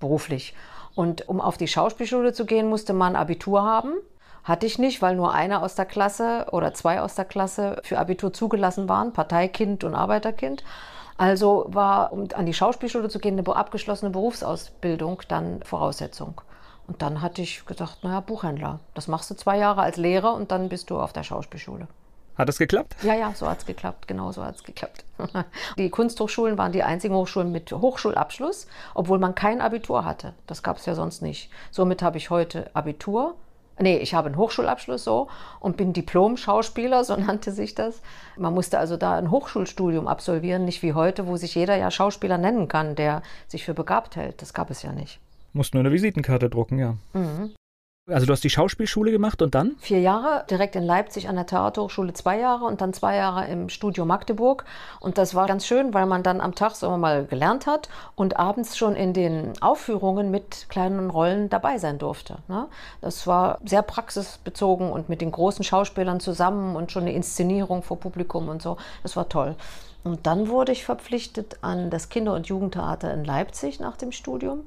beruflich. 0.04 0.54
Und 0.94 1.28
um 1.28 1.40
auf 1.40 1.56
die 1.56 1.66
Schauspielschule 1.66 2.34
zu 2.34 2.44
gehen, 2.44 2.68
musste 2.68 2.92
man 2.92 3.16
Abitur 3.16 3.62
haben. 3.62 3.94
Hatte 4.44 4.66
ich 4.66 4.78
nicht, 4.78 5.00
weil 5.00 5.16
nur 5.16 5.32
einer 5.32 5.62
aus 5.62 5.74
der 5.74 5.86
Klasse 5.86 6.46
oder 6.52 6.74
zwei 6.74 7.00
aus 7.00 7.14
der 7.14 7.24
Klasse 7.24 7.80
für 7.82 7.98
Abitur 7.98 8.32
zugelassen 8.32 8.86
waren, 8.86 9.14
Parteikind 9.14 9.82
und 9.82 9.94
Arbeiterkind. 9.94 10.62
Also 11.16 11.64
war, 11.68 12.12
um 12.12 12.28
an 12.34 12.44
die 12.44 12.52
Schauspielschule 12.52 13.08
zu 13.08 13.18
gehen, 13.18 13.38
eine 13.38 13.56
abgeschlossene 13.56 14.10
Berufsausbildung 14.10 15.22
dann 15.28 15.62
Voraussetzung. 15.62 16.40
Und 16.86 17.00
dann 17.00 17.22
hatte 17.22 17.40
ich 17.40 17.64
gedacht, 17.64 18.04
naja, 18.04 18.20
Buchhändler. 18.20 18.80
Das 18.92 19.08
machst 19.08 19.30
du 19.30 19.34
zwei 19.34 19.56
Jahre 19.56 19.80
als 19.80 19.96
Lehrer 19.96 20.34
und 20.34 20.50
dann 20.50 20.68
bist 20.68 20.90
du 20.90 21.00
auf 21.00 21.14
der 21.14 21.22
Schauspielschule. 21.22 21.88
Hat 22.36 22.48
das 22.48 22.58
geklappt? 22.58 22.96
Ja, 23.02 23.14
ja, 23.14 23.32
so 23.34 23.48
hat 23.48 23.58
es 23.58 23.66
geklappt. 23.66 24.08
Genau 24.08 24.32
so 24.32 24.44
hat 24.44 24.56
es 24.56 24.64
geklappt. 24.64 25.04
Die 25.78 25.90
Kunsthochschulen 25.90 26.58
waren 26.58 26.72
die 26.72 26.82
einzigen 26.82 27.14
Hochschulen 27.14 27.52
mit 27.52 27.72
Hochschulabschluss, 27.72 28.66
obwohl 28.94 29.18
man 29.18 29.34
kein 29.34 29.60
Abitur 29.60 30.04
hatte. 30.04 30.34
Das 30.46 30.62
gab 30.62 30.78
es 30.78 30.86
ja 30.86 30.94
sonst 30.94 31.22
nicht. 31.22 31.50
Somit 31.70 32.02
habe 32.02 32.18
ich 32.18 32.30
heute 32.30 32.70
Abitur. 32.74 33.36
Nee, 33.78 33.98
ich 33.98 34.14
habe 34.14 34.26
einen 34.26 34.36
Hochschulabschluss 34.36 35.04
so 35.04 35.28
und 35.60 35.76
bin 35.76 35.92
Diplom-Schauspieler, 35.92 37.04
so 37.04 37.16
nannte 37.16 37.52
sich 37.52 37.74
das. 37.74 38.02
Man 38.36 38.54
musste 38.54 38.78
also 38.78 38.96
da 38.96 39.16
ein 39.16 39.30
Hochschulstudium 39.30 40.08
absolvieren, 40.08 40.64
nicht 40.64 40.82
wie 40.82 40.94
heute, 40.94 41.26
wo 41.26 41.36
sich 41.36 41.54
jeder 41.54 41.76
ja 41.76 41.90
Schauspieler 41.90 42.38
nennen 42.38 42.66
kann, 42.66 42.96
der 42.96 43.22
sich 43.46 43.64
für 43.64 43.74
begabt 43.74 44.16
hält. 44.16 44.42
Das 44.42 44.54
gab 44.54 44.70
es 44.70 44.82
ja 44.82 44.92
nicht. 44.92 45.20
Musst 45.52 45.74
nur 45.74 45.82
eine 45.82 45.92
Visitenkarte 45.92 46.50
drucken, 46.50 46.78
ja. 46.78 46.96
Mhm. 47.12 47.54
Also 48.06 48.26
du 48.26 48.34
hast 48.34 48.44
die 48.44 48.50
Schauspielschule 48.50 49.10
gemacht 49.10 49.40
und 49.40 49.54
dann? 49.54 49.76
Vier 49.78 50.00
Jahre, 50.00 50.44
direkt 50.50 50.76
in 50.76 50.82
Leipzig 50.82 51.26
an 51.30 51.36
der 51.36 51.46
Theaterhochschule 51.46 52.12
zwei 52.12 52.38
Jahre 52.38 52.66
und 52.66 52.82
dann 52.82 52.92
zwei 52.92 53.16
Jahre 53.16 53.46
im 53.46 53.70
Studio 53.70 54.04
Magdeburg. 54.04 54.66
Und 55.00 55.16
das 55.16 55.34
war 55.34 55.46
ganz 55.46 55.64
schön, 55.66 55.94
weil 55.94 56.04
man 56.04 56.22
dann 56.22 56.42
am 56.42 56.54
Tag 56.54 56.74
so 56.74 56.94
mal 56.98 57.24
gelernt 57.24 57.66
hat 57.66 57.88
und 58.14 58.36
abends 58.36 58.76
schon 58.76 58.94
in 58.94 59.14
den 59.14 59.54
Aufführungen 59.62 60.30
mit 60.30 60.66
kleinen 60.68 61.08
Rollen 61.08 61.48
dabei 61.48 61.78
sein 61.78 61.98
durfte. 61.98 62.36
Ne? 62.46 62.68
Das 63.00 63.26
war 63.26 63.58
sehr 63.64 63.80
praxisbezogen 63.80 64.92
und 64.92 65.08
mit 65.08 65.22
den 65.22 65.32
großen 65.32 65.64
Schauspielern 65.64 66.20
zusammen 66.20 66.76
und 66.76 66.92
schon 66.92 67.04
eine 67.04 67.14
Inszenierung 67.14 67.82
vor 67.82 67.98
Publikum 67.98 68.50
und 68.50 68.60
so. 68.60 68.76
Das 69.02 69.16
war 69.16 69.30
toll. 69.30 69.56
Und 70.02 70.26
dann 70.26 70.48
wurde 70.48 70.72
ich 70.72 70.84
verpflichtet 70.84 71.56
an 71.62 71.88
das 71.88 72.10
Kinder- 72.10 72.34
und 72.34 72.48
Jugendtheater 72.48 73.14
in 73.14 73.24
Leipzig 73.24 73.80
nach 73.80 73.96
dem 73.96 74.12
Studium. 74.12 74.64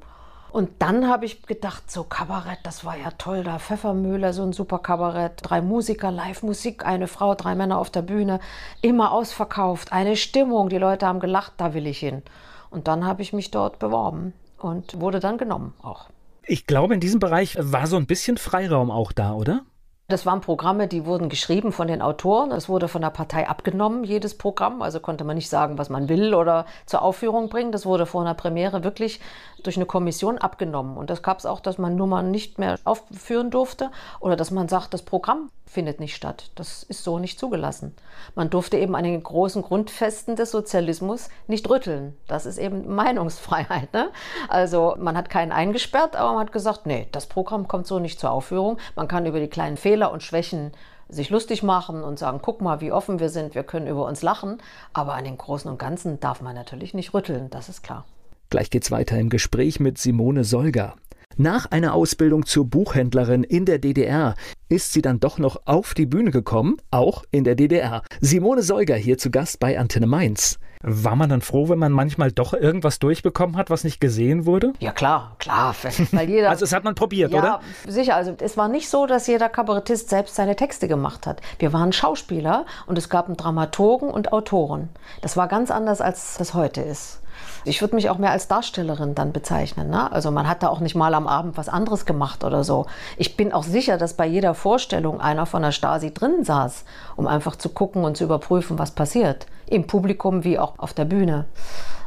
Und 0.50 0.70
dann 0.78 1.08
habe 1.08 1.26
ich 1.26 1.42
gedacht, 1.42 1.90
so 1.90 2.04
Kabarett, 2.04 2.60
das 2.62 2.84
war 2.84 2.96
ja 2.96 3.10
toll, 3.18 3.44
da 3.44 3.58
Pfeffermühle, 3.58 4.32
so 4.32 4.42
ein 4.42 4.52
super 4.52 4.78
Kabarett, 4.78 5.40
drei 5.42 5.60
Musiker, 5.60 6.10
Live-Musik, 6.10 6.86
eine 6.86 7.06
Frau, 7.06 7.34
drei 7.34 7.54
Männer 7.54 7.78
auf 7.78 7.90
der 7.90 8.02
Bühne, 8.02 8.40
immer 8.80 9.12
ausverkauft, 9.12 9.92
eine 9.92 10.16
Stimmung, 10.16 10.68
die 10.68 10.78
Leute 10.78 11.06
haben 11.06 11.20
gelacht, 11.20 11.52
da 11.58 11.74
will 11.74 11.86
ich 11.86 11.98
hin. 11.98 12.22
Und 12.70 12.88
dann 12.88 13.06
habe 13.06 13.22
ich 13.22 13.32
mich 13.32 13.50
dort 13.50 13.78
beworben 13.78 14.32
und 14.58 15.00
wurde 15.00 15.20
dann 15.20 15.38
genommen 15.38 15.74
auch. 15.82 16.08
Ich 16.46 16.66
glaube, 16.66 16.94
in 16.94 17.00
diesem 17.00 17.20
Bereich 17.20 17.56
war 17.60 17.86
so 17.86 17.96
ein 17.96 18.06
bisschen 18.06 18.38
Freiraum 18.38 18.90
auch 18.90 19.12
da, 19.12 19.34
oder? 19.34 19.62
Das 20.10 20.24
waren 20.24 20.40
Programme, 20.40 20.88
die 20.88 21.04
wurden 21.04 21.28
geschrieben 21.28 21.70
von 21.70 21.86
den 21.86 22.00
Autoren. 22.00 22.50
Es 22.50 22.70
wurde 22.70 22.88
von 22.88 23.02
der 23.02 23.10
Partei 23.10 23.46
abgenommen, 23.46 24.04
jedes 24.04 24.38
Programm. 24.38 24.80
Also 24.80 25.00
konnte 25.00 25.22
man 25.22 25.36
nicht 25.36 25.50
sagen, 25.50 25.76
was 25.76 25.90
man 25.90 26.08
will 26.08 26.32
oder 26.32 26.64
zur 26.86 27.02
Aufführung 27.02 27.50
bringen. 27.50 27.72
Das 27.72 27.84
wurde 27.84 28.06
vor 28.06 28.22
einer 28.22 28.32
Premiere 28.32 28.84
wirklich 28.84 29.20
durch 29.62 29.76
eine 29.76 29.84
Kommission 29.84 30.38
abgenommen. 30.38 30.96
Und 30.96 31.10
das 31.10 31.22
gab 31.22 31.38
es 31.38 31.44
auch, 31.44 31.60
dass 31.60 31.76
man 31.76 31.94
Nummern 31.94 32.30
nicht 32.30 32.58
mehr 32.58 32.78
aufführen 32.84 33.50
durfte 33.50 33.90
oder 34.18 34.34
dass 34.34 34.50
man 34.50 34.68
sagt, 34.68 34.94
das 34.94 35.02
Programm 35.02 35.50
findet 35.66 36.00
nicht 36.00 36.16
statt. 36.16 36.50
Das 36.54 36.82
ist 36.82 37.04
so 37.04 37.18
nicht 37.18 37.38
zugelassen. 37.38 37.94
Man 38.34 38.48
durfte 38.48 38.78
eben 38.78 38.96
an 38.96 39.04
den 39.04 39.22
großen 39.22 39.60
Grundfesten 39.62 40.34
des 40.34 40.50
Sozialismus 40.50 41.28
nicht 41.46 41.68
rütteln. 41.68 42.16
Das 42.26 42.46
ist 42.46 42.56
eben 42.56 42.94
Meinungsfreiheit. 42.94 43.92
Ne? 43.92 44.08
Also 44.48 44.96
man 44.98 45.16
hat 45.16 45.28
keinen 45.28 45.52
eingesperrt, 45.52 46.16
aber 46.16 46.32
man 46.32 46.46
hat 46.46 46.52
gesagt, 46.52 46.86
nee, 46.86 47.08
das 47.12 47.26
Programm 47.26 47.68
kommt 47.68 47.86
so 47.86 47.98
nicht 47.98 48.18
zur 48.18 48.30
Aufführung. 48.30 48.78
Man 48.96 49.08
kann 49.08 49.26
über 49.26 49.40
die 49.40 49.48
kleinen 49.48 49.76
Fehler 49.76 49.97
Fehler 49.98 50.12
und 50.12 50.22
Schwächen 50.22 50.70
sich 51.08 51.28
lustig 51.28 51.64
machen 51.64 52.04
und 52.04 52.20
sagen, 52.20 52.38
guck 52.40 52.60
mal, 52.60 52.80
wie 52.80 52.92
offen 52.92 53.18
wir 53.18 53.30
sind, 53.30 53.56
wir 53.56 53.64
können 53.64 53.88
über 53.88 54.06
uns 54.06 54.22
lachen. 54.22 54.58
Aber 54.92 55.14
an 55.14 55.24
den 55.24 55.36
Großen 55.36 55.68
und 55.68 55.76
Ganzen 55.76 56.20
darf 56.20 56.40
man 56.40 56.54
natürlich 56.54 56.94
nicht 56.94 57.14
rütteln, 57.14 57.50
das 57.50 57.68
ist 57.68 57.82
klar. 57.82 58.04
Gleich 58.48 58.70
geht's 58.70 58.92
weiter 58.92 59.18
im 59.18 59.28
Gespräch 59.28 59.80
mit 59.80 59.98
Simone 59.98 60.44
Solger. 60.44 60.94
Nach 61.36 61.66
einer 61.72 61.94
Ausbildung 61.94 62.46
zur 62.46 62.66
Buchhändlerin 62.66 63.42
in 63.42 63.64
der 63.64 63.80
DDR 63.80 64.36
ist 64.68 64.92
sie 64.92 65.02
dann 65.02 65.18
doch 65.18 65.38
noch 65.38 65.62
auf 65.64 65.94
die 65.94 66.06
Bühne 66.06 66.30
gekommen, 66.30 66.76
auch 66.92 67.24
in 67.32 67.42
der 67.42 67.56
DDR. 67.56 68.02
Simone 68.20 68.62
Solger 68.62 68.94
hier 68.94 69.18
zu 69.18 69.32
Gast 69.32 69.58
bei 69.58 69.80
Antenne 69.80 70.06
Mainz. 70.06 70.60
War 70.82 71.16
man 71.16 71.28
dann 71.28 71.40
froh, 71.40 71.68
wenn 71.68 71.78
man 71.78 71.92
manchmal 71.92 72.30
doch 72.30 72.52
irgendwas 72.52 72.98
durchbekommen 72.98 73.56
hat, 73.56 73.70
was 73.70 73.84
nicht 73.84 74.00
gesehen 74.00 74.46
wurde? 74.46 74.72
Ja, 74.78 74.92
klar, 74.92 75.34
klar. 75.38 75.74
Weil 76.12 76.28
jeder, 76.28 76.50
also, 76.50 76.64
es 76.64 76.72
hat 76.72 76.84
man 76.84 76.94
probiert, 76.94 77.32
ja, 77.32 77.38
oder? 77.38 77.60
Sicher. 77.86 78.14
Also, 78.14 78.34
es 78.40 78.56
war 78.56 78.68
nicht 78.68 78.88
so, 78.88 79.06
dass 79.06 79.26
jeder 79.26 79.48
Kabarettist 79.48 80.08
selbst 80.08 80.36
seine 80.36 80.56
Texte 80.56 80.88
gemacht 80.88 81.26
hat. 81.26 81.40
Wir 81.58 81.72
waren 81.72 81.92
Schauspieler 81.92 82.66
und 82.86 82.96
es 82.96 83.08
gab 83.08 83.26
einen 83.26 83.36
Dramaturgen 83.36 84.10
und 84.10 84.32
Autoren. 84.32 84.88
Das 85.22 85.36
war 85.36 85.48
ganz 85.48 85.70
anders, 85.70 86.00
als 86.00 86.36
das 86.38 86.54
heute 86.54 86.80
ist. 86.80 87.20
Ich 87.64 87.80
würde 87.80 87.94
mich 87.94 88.10
auch 88.10 88.18
mehr 88.18 88.30
als 88.30 88.48
Darstellerin 88.48 89.14
dann 89.14 89.32
bezeichnen. 89.32 89.90
Ne? 89.90 90.10
Also 90.10 90.30
man 90.30 90.48
hat 90.48 90.62
da 90.62 90.68
auch 90.68 90.80
nicht 90.80 90.94
mal 90.94 91.14
am 91.14 91.26
Abend 91.26 91.56
was 91.56 91.68
anderes 91.68 92.06
gemacht 92.06 92.44
oder 92.44 92.64
so. 92.64 92.86
Ich 93.16 93.36
bin 93.36 93.52
auch 93.52 93.62
sicher, 93.62 93.98
dass 93.98 94.14
bei 94.14 94.26
jeder 94.26 94.54
Vorstellung 94.54 95.20
einer 95.20 95.46
von 95.46 95.62
der 95.62 95.72
Stasi 95.72 96.12
drin 96.12 96.44
saß, 96.44 96.84
um 97.16 97.26
einfach 97.26 97.56
zu 97.56 97.68
gucken 97.68 98.04
und 98.04 98.16
zu 98.16 98.24
überprüfen, 98.24 98.78
was 98.78 98.90
passiert. 98.90 99.46
Im 99.66 99.86
Publikum 99.86 100.44
wie 100.44 100.58
auch 100.58 100.78
auf 100.78 100.94
der 100.94 101.04
Bühne. 101.04 101.44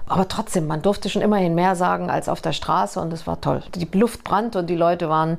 Aber 0.07 0.27
trotzdem, 0.27 0.67
man 0.67 0.81
durfte 0.81 1.09
schon 1.09 1.21
immerhin 1.21 1.55
mehr 1.55 1.75
sagen 1.75 2.09
als 2.09 2.27
auf 2.27 2.41
der 2.41 2.53
Straße 2.53 2.99
und 2.99 3.13
es 3.13 3.27
war 3.27 3.39
toll. 3.39 3.63
Die 3.75 3.87
Luft 3.97 4.23
brannte 4.23 4.59
und 4.59 4.67
die 4.67 4.75
Leute 4.75 5.07
waren, 5.07 5.37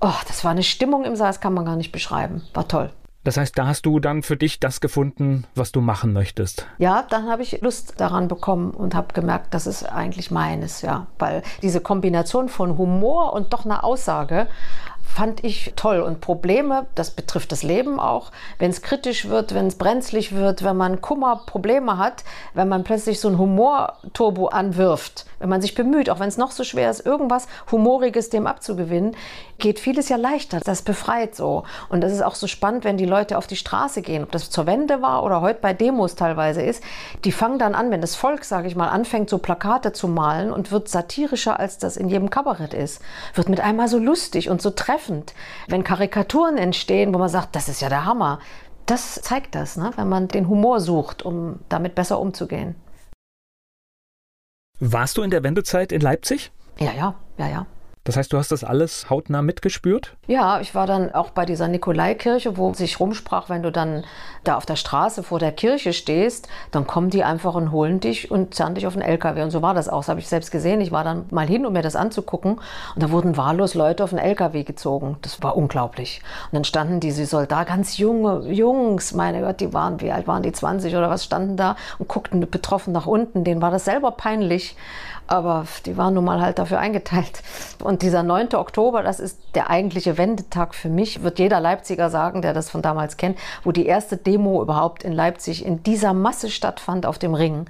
oh, 0.00 0.12
das 0.28 0.44
war 0.44 0.50
eine 0.50 0.62
Stimmung 0.62 1.04
im 1.04 1.16
Saal, 1.16 1.28
das 1.28 1.40
kann 1.40 1.54
man 1.54 1.64
gar 1.64 1.76
nicht 1.76 1.92
beschreiben. 1.92 2.42
War 2.52 2.68
toll. 2.68 2.90
Das 3.24 3.38
heißt, 3.38 3.58
da 3.58 3.66
hast 3.66 3.86
du 3.86 4.00
dann 4.00 4.22
für 4.22 4.36
dich 4.36 4.60
das 4.60 4.80
gefunden, 4.80 5.44
was 5.54 5.72
du 5.72 5.80
machen 5.80 6.12
möchtest. 6.12 6.66
Ja, 6.78 7.04
dann 7.08 7.28
habe 7.28 7.42
ich 7.42 7.60
Lust 7.62 7.94
daran 7.96 8.28
bekommen 8.28 8.70
und 8.70 8.94
habe 8.94 9.14
gemerkt, 9.14 9.54
das 9.54 9.66
ist 9.66 9.84
eigentlich 9.84 10.30
meines, 10.30 10.82
ja, 10.82 11.06
weil 11.18 11.42
diese 11.62 11.80
Kombination 11.80 12.48
von 12.48 12.76
Humor 12.76 13.32
und 13.32 13.52
doch 13.52 13.64
einer 13.64 13.82
Aussage 13.82 14.46
fand 15.14 15.44
ich 15.44 15.74
toll. 15.76 16.00
Und 16.00 16.20
Probleme, 16.20 16.86
das 16.96 17.12
betrifft 17.12 17.52
das 17.52 17.62
Leben 17.62 18.00
auch, 18.00 18.32
wenn 18.58 18.70
es 18.70 18.82
kritisch 18.82 19.28
wird, 19.28 19.54
wenn 19.54 19.68
es 19.68 19.76
brenzlig 19.76 20.34
wird, 20.34 20.64
wenn 20.64 20.76
man 20.76 21.00
Kummer, 21.00 21.42
Probleme 21.46 21.98
hat, 21.98 22.24
wenn 22.52 22.68
man 22.68 22.82
plötzlich 22.82 23.20
so 23.20 23.28
ein 23.28 23.38
Humorturbo 23.38 24.48
anwirft, 24.48 25.26
wenn 25.38 25.48
man 25.48 25.62
sich 25.62 25.76
bemüht, 25.76 26.10
auch 26.10 26.18
wenn 26.18 26.28
es 26.28 26.36
noch 26.36 26.50
so 26.50 26.64
schwer 26.64 26.90
ist, 26.90 27.06
irgendwas 27.06 27.46
Humoriges 27.70 28.28
dem 28.28 28.48
abzugewinnen, 28.48 29.16
geht 29.58 29.78
vieles 29.78 30.08
ja 30.08 30.16
leichter. 30.16 30.58
Das 30.64 30.82
befreit 30.82 31.36
so. 31.36 31.62
Und 31.88 32.00
das 32.00 32.12
ist 32.12 32.22
auch 32.22 32.34
so 32.34 32.48
spannend, 32.48 32.84
wenn 32.84 32.96
die 32.96 33.06
Leute 33.06 33.38
auf 33.38 33.46
die 33.46 33.54
Straße 33.54 34.02
gehen, 34.02 34.24
ob 34.24 34.32
das 34.32 34.50
zur 34.50 34.66
Wende 34.66 35.00
war 35.00 35.22
oder 35.22 35.40
heute 35.42 35.60
bei 35.60 35.72
Demos 35.72 36.16
teilweise 36.16 36.60
ist. 36.60 36.82
Die 37.24 37.30
fangen 37.30 37.60
dann 37.60 37.76
an, 37.76 37.92
wenn 37.92 38.00
das 38.00 38.16
Volk, 38.16 38.44
sage 38.44 38.66
ich 38.66 38.74
mal, 38.74 38.88
anfängt, 38.88 39.30
so 39.30 39.38
Plakate 39.38 39.92
zu 39.92 40.08
malen 40.08 40.52
und 40.52 40.72
wird 40.72 40.88
satirischer, 40.88 41.60
als 41.60 41.78
das 41.78 41.96
in 41.96 42.08
jedem 42.08 42.30
Kabarett 42.30 42.74
ist. 42.74 43.00
Wird 43.34 43.48
mit 43.48 43.60
einmal 43.60 43.86
so 43.86 43.98
lustig 43.98 44.50
und 44.50 44.60
so 44.60 44.70
treffend. 44.70 45.03
Wenn 45.68 45.84
Karikaturen 45.84 46.56
entstehen, 46.56 47.14
wo 47.14 47.18
man 47.18 47.28
sagt, 47.28 47.56
das 47.56 47.68
ist 47.68 47.80
ja 47.80 47.88
der 47.88 48.04
Hammer. 48.04 48.40
Das 48.86 49.14
zeigt 49.14 49.54
das, 49.54 49.76
ne? 49.76 49.92
wenn 49.96 50.08
man 50.08 50.28
den 50.28 50.48
Humor 50.48 50.80
sucht, 50.80 51.22
um 51.22 51.60
damit 51.68 51.94
besser 51.94 52.20
umzugehen. 52.20 52.74
Warst 54.80 55.16
du 55.16 55.22
in 55.22 55.30
der 55.30 55.42
Wendezeit 55.42 55.92
in 55.92 56.00
Leipzig? 56.00 56.52
Ja, 56.78 56.92
ja, 56.92 57.14
ja, 57.38 57.48
ja. 57.48 57.66
Das 58.04 58.18
heißt, 58.18 58.32
du 58.32 58.36
hast 58.36 58.52
das 58.52 58.64
alles 58.64 59.08
hautnah 59.08 59.40
mitgespürt? 59.40 60.14
Ja, 60.26 60.60
ich 60.60 60.74
war 60.74 60.86
dann 60.86 61.14
auch 61.14 61.30
bei 61.30 61.46
dieser 61.46 61.68
Nikolaikirche, 61.68 62.58
wo 62.58 62.72
sich 62.74 63.00
rumsprach, 63.00 63.48
wenn 63.48 63.62
du 63.62 63.72
dann 63.72 64.04
da 64.44 64.56
auf 64.56 64.66
der 64.66 64.76
Straße 64.76 65.22
vor 65.22 65.38
der 65.38 65.52
Kirche 65.52 65.94
stehst, 65.94 66.48
dann 66.70 66.86
kommen 66.86 67.08
die 67.08 67.24
einfach 67.24 67.54
und 67.54 67.72
holen 67.72 68.00
dich 68.00 68.30
und 68.30 68.54
zerren 68.54 68.74
dich 68.74 68.86
auf 68.86 68.92
den 68.92 69.00
LKW. 69.00 69.42
Und 69.42 69.50
so 69.50 69.62
war 69.62 69.72
das 69.72 69.88
auch. 69.88 70.00
Das 70.00 70.08
habe 70.10 70.20
ich 70.20 70.28
selbst 70.28 70.50
gesehen. 70.50 70.82
Ich 70.82 70.92
war 70.92 71.02
dann 71.02 71.24
mal 71.30 71.46
hin, 71.46 71.64
um 71.64 71.72
mir 71.72 71.80
das 71.80 71.96
anzugucken. 71.96 72.60
Und 72.94 73.02
da 73.02 73.10
wurden 73.10 73.38
wahllos 73.38 73.72
Leute 73.72 74.04
auf 74.04 74.10
den 74.10 74.18
LKW 74.18 74.64
gezogen. 74.64 75.16
Das 75.22 75.42
war 75.42 75.56
unglaublich. 75.56 76.20
Und 76.50 76.56
dann 76.56 76.64
standen 76.64 77.00
diese 77.00 77.24
Soldaten, 77.24 77.68
ganz 77.68 77.96
junge 77.96 78.52
Jungs, 78.52 79.14
meine 79.14 79.40
Gott, 79.40 79.60
die 79.60 79.72
waren, 79.72 80.02
wie 80.02 80.12
alt 80.12 80.26
waren 80.26 80.42
die, 80.42 80.52
20 80.52 80.94
oder 80.94 81.08
was, 81.08 81.24
standen 81.24 81.56
da 81.56 81.76
und 81.98 82.08
guckten 82.08 82.40
betroffen 82.50 82.92
nach 82.92 83.06
unten. 83.06 83.44
Denen 83.44 83.62
war 83.62 83.70
das 83.70 83.86
selber 83.86 84.10
peinlich. 84.10 84.76
Aber 85.26 85.66
die 85.86 85.96
waren 85.96 86.14
nun 86.14 86.24
mal 86.24 86.40
halt 86.42 86.58
dafür 86.58 86.78
eingeteilt. 86.78 87.42
Und 87.82 88.02
dieser 88.02 88.22
9. 88.22 88.54
Oktober, 88.54 89.02
das 89.02 89.20
ist 89.20 89.38
der 89.54 89.70
eigentliche 89.70 90.18
Wendetag 90.18 90.74
für 90.74 90.90
mich, 90.90 91.22
wird 91.22 91.38
jeder 91.38 91.60
Leipziger 91.60 92.10
sagen, 92.10 92.42
der 92.42 92.52
das 92.52 92.68
von 92.68 92.82
damals 92.82 93.16
kennt, 93.16 93.38
wo 93.62 93.72
die 93.72 93.86
erste 93.86 94.16
Demo 94.18 94.60
überhaupt 94.60 95.02
in 95.02 95.12
Leipzig 95.12 95.64
in 95.64 95.82
dieser 95.82 96.12
Masse 96.12 96.50
stattfand 96.50 97.06
auf 97.06 97.18
dem 97.18 97.34
Ring. 97.34 97.66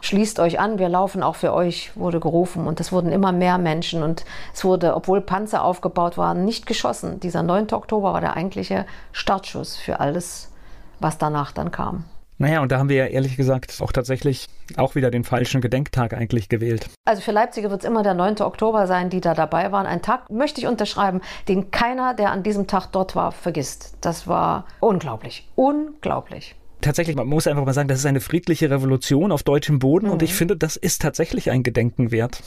Schließt 0.00 0.38
euch 0.38 0.60
an, 0.60 0.78
wir 0.78 0.88
laufen 0.88 1.22
auch 1.22 1.34
für 1.34 1.52
euch, 1.52 1.96
wurde 1.96 2.20
gerufen. 2.20 2.66
Und 2.66 2.78
es 2.78 2.92
wurden 2.92 3.10
immer 3.10 3.32
mehr 3.32 3.58
Menschen. 3.58 4.02
Und 4.02 4.24
es 4.54 4.64
wurde, 4.64 4.94
obwohl 4.94 5.20
Panzer 5.20 5.64
aufgebaut 5.64 6.18
waren, 6.18 6.44
nicht 6.44 6.66
geschossen. 6.66 7.20
Dieser 7.20 7.42
9. 7.42 7.72
Oktober 7.72 8.12
war 8.12 8.20
der 8.20 8.36
eigentliche 8.36 8.86
Startschuss 9.12 9.76
für 9.76 9.98
alles, 9.98 10.52
was 11.00 11.18
danach 11.18 11.52
dann 11.52 11.70
kam. 11.70 12.04
Naja, 12.38 12.62
und 12.62 12.70
da 12.70 12.78
haben 12.78 12.88
wir 12.88 12.96
ja 12.96 13.06
ehrlich 13.06 13.36
gesagt 13.36 13.80
auch 13.80 13.92
tatsächlich 13.92 14.46
auch 14.76 14.94
wieder 14.94 15.10
den 15.10 15.24
falschen 15.24 15.60
Gedenktag 15.60 16.14
eigentlich 16.14 16.48
gewählt. 16.48 16.88
Also 17.04 17.20
für 17.20 17.32
Leipziger 17.32 17.70
wird 17.70 17.82
es 17.82 17.88
immer 17.88 18.02
der 18.02 18.14
9. 18.14 18.40
Oktober 18.40 18.86
sein, 18.86 19.10
die 19.10 19.20
da 19.20 19.34
dabei 19.34 19.72
waren. 19.72 19.86
Ein 19.86 20.02
Tag, 20.02 20.30
möchte 20.30 20.60
ich 20.60 20.66
unterschreiben, 20.68 21.20
den 21.48 21.70
keiner, 21.70 22.14
der 22.14 22.30
an 22.30 22.44
diesem 22.44 22.68
Tag 22.68 22.86
dort 22.92 23.16
war, 23.16 23.32
vergisst. 23.32 23.96
Das 24.00 24.28
war 24.28 24.66
unglaublich. 24.80 25.48
Unglaublich 25.56 26.54
tatsächlich, 26.80 27.16
man 27.16 27.26
muss 27.26 27.46
einfach 27.46 27.64
mal 27.64 27.72
sagen, 27.72 27.88
das 27.88 27.98
ist 27.98 28.06
eine 28.06 28.20
friedliche 28.20 28.70
Revolution 28.70 29.32
auf 29.32 29.42
deutschem 29.42 29.78
Boden 29.78 30.06
mhm. 30.06 30.12
und 30.12 30.22
ich 30.22 30.34
finde, 30.34 30.56
das 30.56 30.76
ist 30.76 31.02
tatsächlich 31.02 31.50
ein 31.50 31.62
Gedenken 31.62 32.10
wert. 32.10 32.40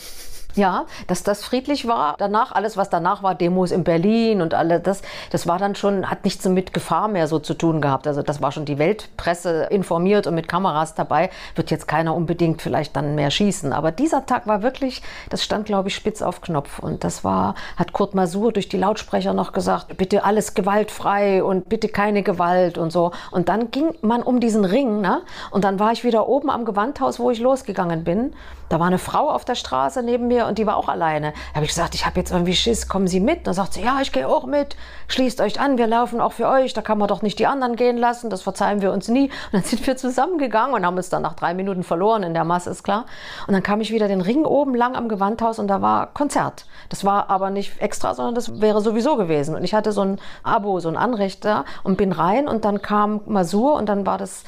Ja, 0.56 0.86
dass 1.08 1.24
das 1.24 1.44
friedlich 1.44 1.88
war. 1.88 2.16
Danach, 2.18 2.52
alles, 2.52 2.76
was 2.76 2.90
danach 2.90 3.24
war, 3.24 3.36
Demos 3.36 3.72
in 3.72 3.84
Berlin 3.84 4.42
und 4.42 4.54
alle 4.54 4.80
das, 4.80 5.02
das 5.30 5.48
war 5.48 5.58
dann 5.58 5.76
schon, 5.76 6.10
hat 6.10 6.26
nichts 6.26 6.46
mit 6.46 6.74
Gefahr 6.74 7.08
mehr 7.08 7.28
so 7.28 7.40
zu 7.40 7.54
tun 7.54 7.80
gehabt. 7.80 8.06
Also 8.06 8.22
das 8.22 8.42
war 8.42 8.52
schon 8.52 8.66
die 8.66 8.78
Weltpresse 8.78 9.68
informiert 9.70 10.28
und 10.28 10.36
mit 10.36 10.48
Kameras 10.48 10.94
dabei. 10.94 11.30
Wird 11.56 11.72
jetzt 11.72 11.88
keiner 11.88 12.16
unbedingt 12.16 12.62
vielleicht 12.62 12.96
dann 12.96 13.16
mehr 13.16 13.32
schießen. 13.32 13.72
Aber 13.72 13.92
dieser 13.92 14.26
Tag 14.26 14.46
war 14.48 14.62
wirklich, 14.62 15.02
das 15.30 15.44
stand, 15.44 15.66
glaube 15.66 15.88
ich, 15.88 15.96
spitz 15.96 16.22
auf 16.22 16.42
Knopf. 16.42 16.80
Und 16.80 17.04
das 17.04 17.24
war, 17.24 17.56
hat 17.78 17.94
Kurt 17.94 18.14
Masur 18.14 18.52
durch 18.52 18.68
die 18.68 18.78
Lautsprecher 18.78 19.34
noch 19.34 19.54
gesagt, 19.54 19.96
bitte 19.98 20.24
alles 20.26 20.54
gewaltfrei 20.54 21.44
und 21.44 21.70
bitte 21.70 21.88
keine 21.88 22.24
Gewalt 22.24 22.78
und 22.78 22.92
so. 22.92 23.12
Und 23.32 23.48
dann 23.48 23.72
ging 23.72 23.94
man 24.02 24.22
um 24.22 24.40
diesen 24.40 24.66
Ring, 24.66 25.00
ne? 25.00 25.22
Und 25.52 25.64
dann 25.64 25.80
war 25.80 25.92
ich 25.92 26.04
wieder 26.04 26.28
oben 26.28 26.50
am 26.50 26.66
Gewandhaus, 26.66 27.20
wo 27.20 27.32
ich 27.32 27.40
losgegangen 27.40 28.04
bin. 28.04 28.34
Da 28.71 28.79
war 28.79 28.88
eine 28.88 28.99
Frau 28.99 29.29
auf 29.29 29.43
der 29.43 29.55
Straße 29.55 30.01
neben 30.01 30.29
mir 30.29 30.47
und 30.47 30.57
die 30.57 30.65
war 30.65 30.77
auch 30.77 30.88
alleine. 30.88 31.34
Da 31.49 31.55
habe 31.55 31.65
ich 31.65 31.71
gesagt, 31.71 31.93
ich 31.93 32.05
habe 32.05 32.17
jetzt 32.17 32.31
irgendwie 32.31 32.55
Schiss, 32.55 32.88
kommen 32.88 33.05
Sie 33.05 33.19
mit? 33.19 33.45
Dann 33.45 33.53
sagt 33.53 33.73
sie, 33.73 33.81
ja, 33.81 33.99
ich 34.01 34.13
gehe 34.13 34.25
auch 34.25 34.45
mit. 34.45 34.77
Schließt 35.10 35.41
euch 35.41 35.60
an, 35.60 35.77
wir 35.77 35.88
laufen 35.88 36.21
auch 36.21 36.31
für 36.31 36.47
euch. 36.47 36.73
Da 36.73 36.81
kann 36.81 36.97
man 36.97 37.10
doch 37.10 37.21
nicht 37.21 37.38
die 37.39 37.47
anderen 37.47 37.75
gehen 37.75 37.97
lassen. 37.97 38.29
Das 38.29 38.41
verzeihen 38.41 38.81
wir 38.81 38.93
uns 38.93 39.10
nie. 39.10 39.25
Und 39.25 39.31
dann 39.51 39.63
sind 39.65 39.86
wir 39.86 39.97
zusammengegangen 39.97 40.73
und 40.73 40.86
haben 40.86 40.95
uns 40.95 41.10
dann 41.10 41.21
nach 41.21 41.34
drei 41.34 41.53
Minuten 41.53 41.84
verloren 41.84 42.23
in 42.23 42.34
der 42.34 42.45
Masse, 42.45 42.69
ist 42.69 42.84
klar. 42.84 43.07
Und 43.45 43.53
dann 43.53 43.62
kam 43.62 43.81
ich 43.81 43.91
wieder 43.91 44.07
den 44.07 44.21
Ring 44.21 44.45
oben 44.45 44.73
lang 44.73 44.95
am 44.95 45.10
Gewandhaus 45.10 45.60
und 45.60 45.67
da 45.67 45.81
war 45.81 46.07
Konzert. 46.13 46.65
Das 46.88 47.03
war 47.03 47.29
aber 47.29 47.49
nicht 47.49 47.81
extra, 47.81 48.15
sondern 48.15 48.36
das 48.36 48.62
wäre 48.62 48.79
sowieso 48.79 49.17
gewesen. 49.17 49.53
Und 49.53 49.65
ich 49.65 49.73
hatte 49.73 49.91
so 49.91 49.99
ein 49.99 50.17
Abo, 50.43 50.79
so 50.79 50.88
ein 50.88 50.95
Anrecht 50.95 51.43
da 51.43 51.65
und 51.84 51.97
bin 51.97 52.13
rein 52.13 52.47
und 52.47 52.63
dann 52.63 52.81
kam 52.81 53.19
Masur 53.25 53.73
und 53.73 53.89
dann 53.89 54.05
war 54.05 54.17
das 54.17 54.45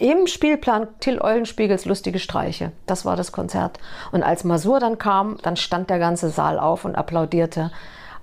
im 0.00 0.26
Spielplan 0.26 0.88
Till 0.98 1.20
Eulenspiegels 1.20 1.84
Lustige 1.84 2.18
Streiche. 2.18 2.72
Das 2.86 3.04
war 3.04 3.16
das 3.16 3.32
Konzert. 3.32 3.78
Und 4.12 4.22
als 4.22 4.44
Masur 4.44 4.80
dann 4.80 4.98
kam, 4.98 5.36
dann 5.42 5.56
stand 5.56 5.90
der 5.90 5.98
ganze 5.98 6.30
Saal 6.30 6.58
auf 6.58 6.86
und 6.86 6.96
applaudierte 6.96 7.70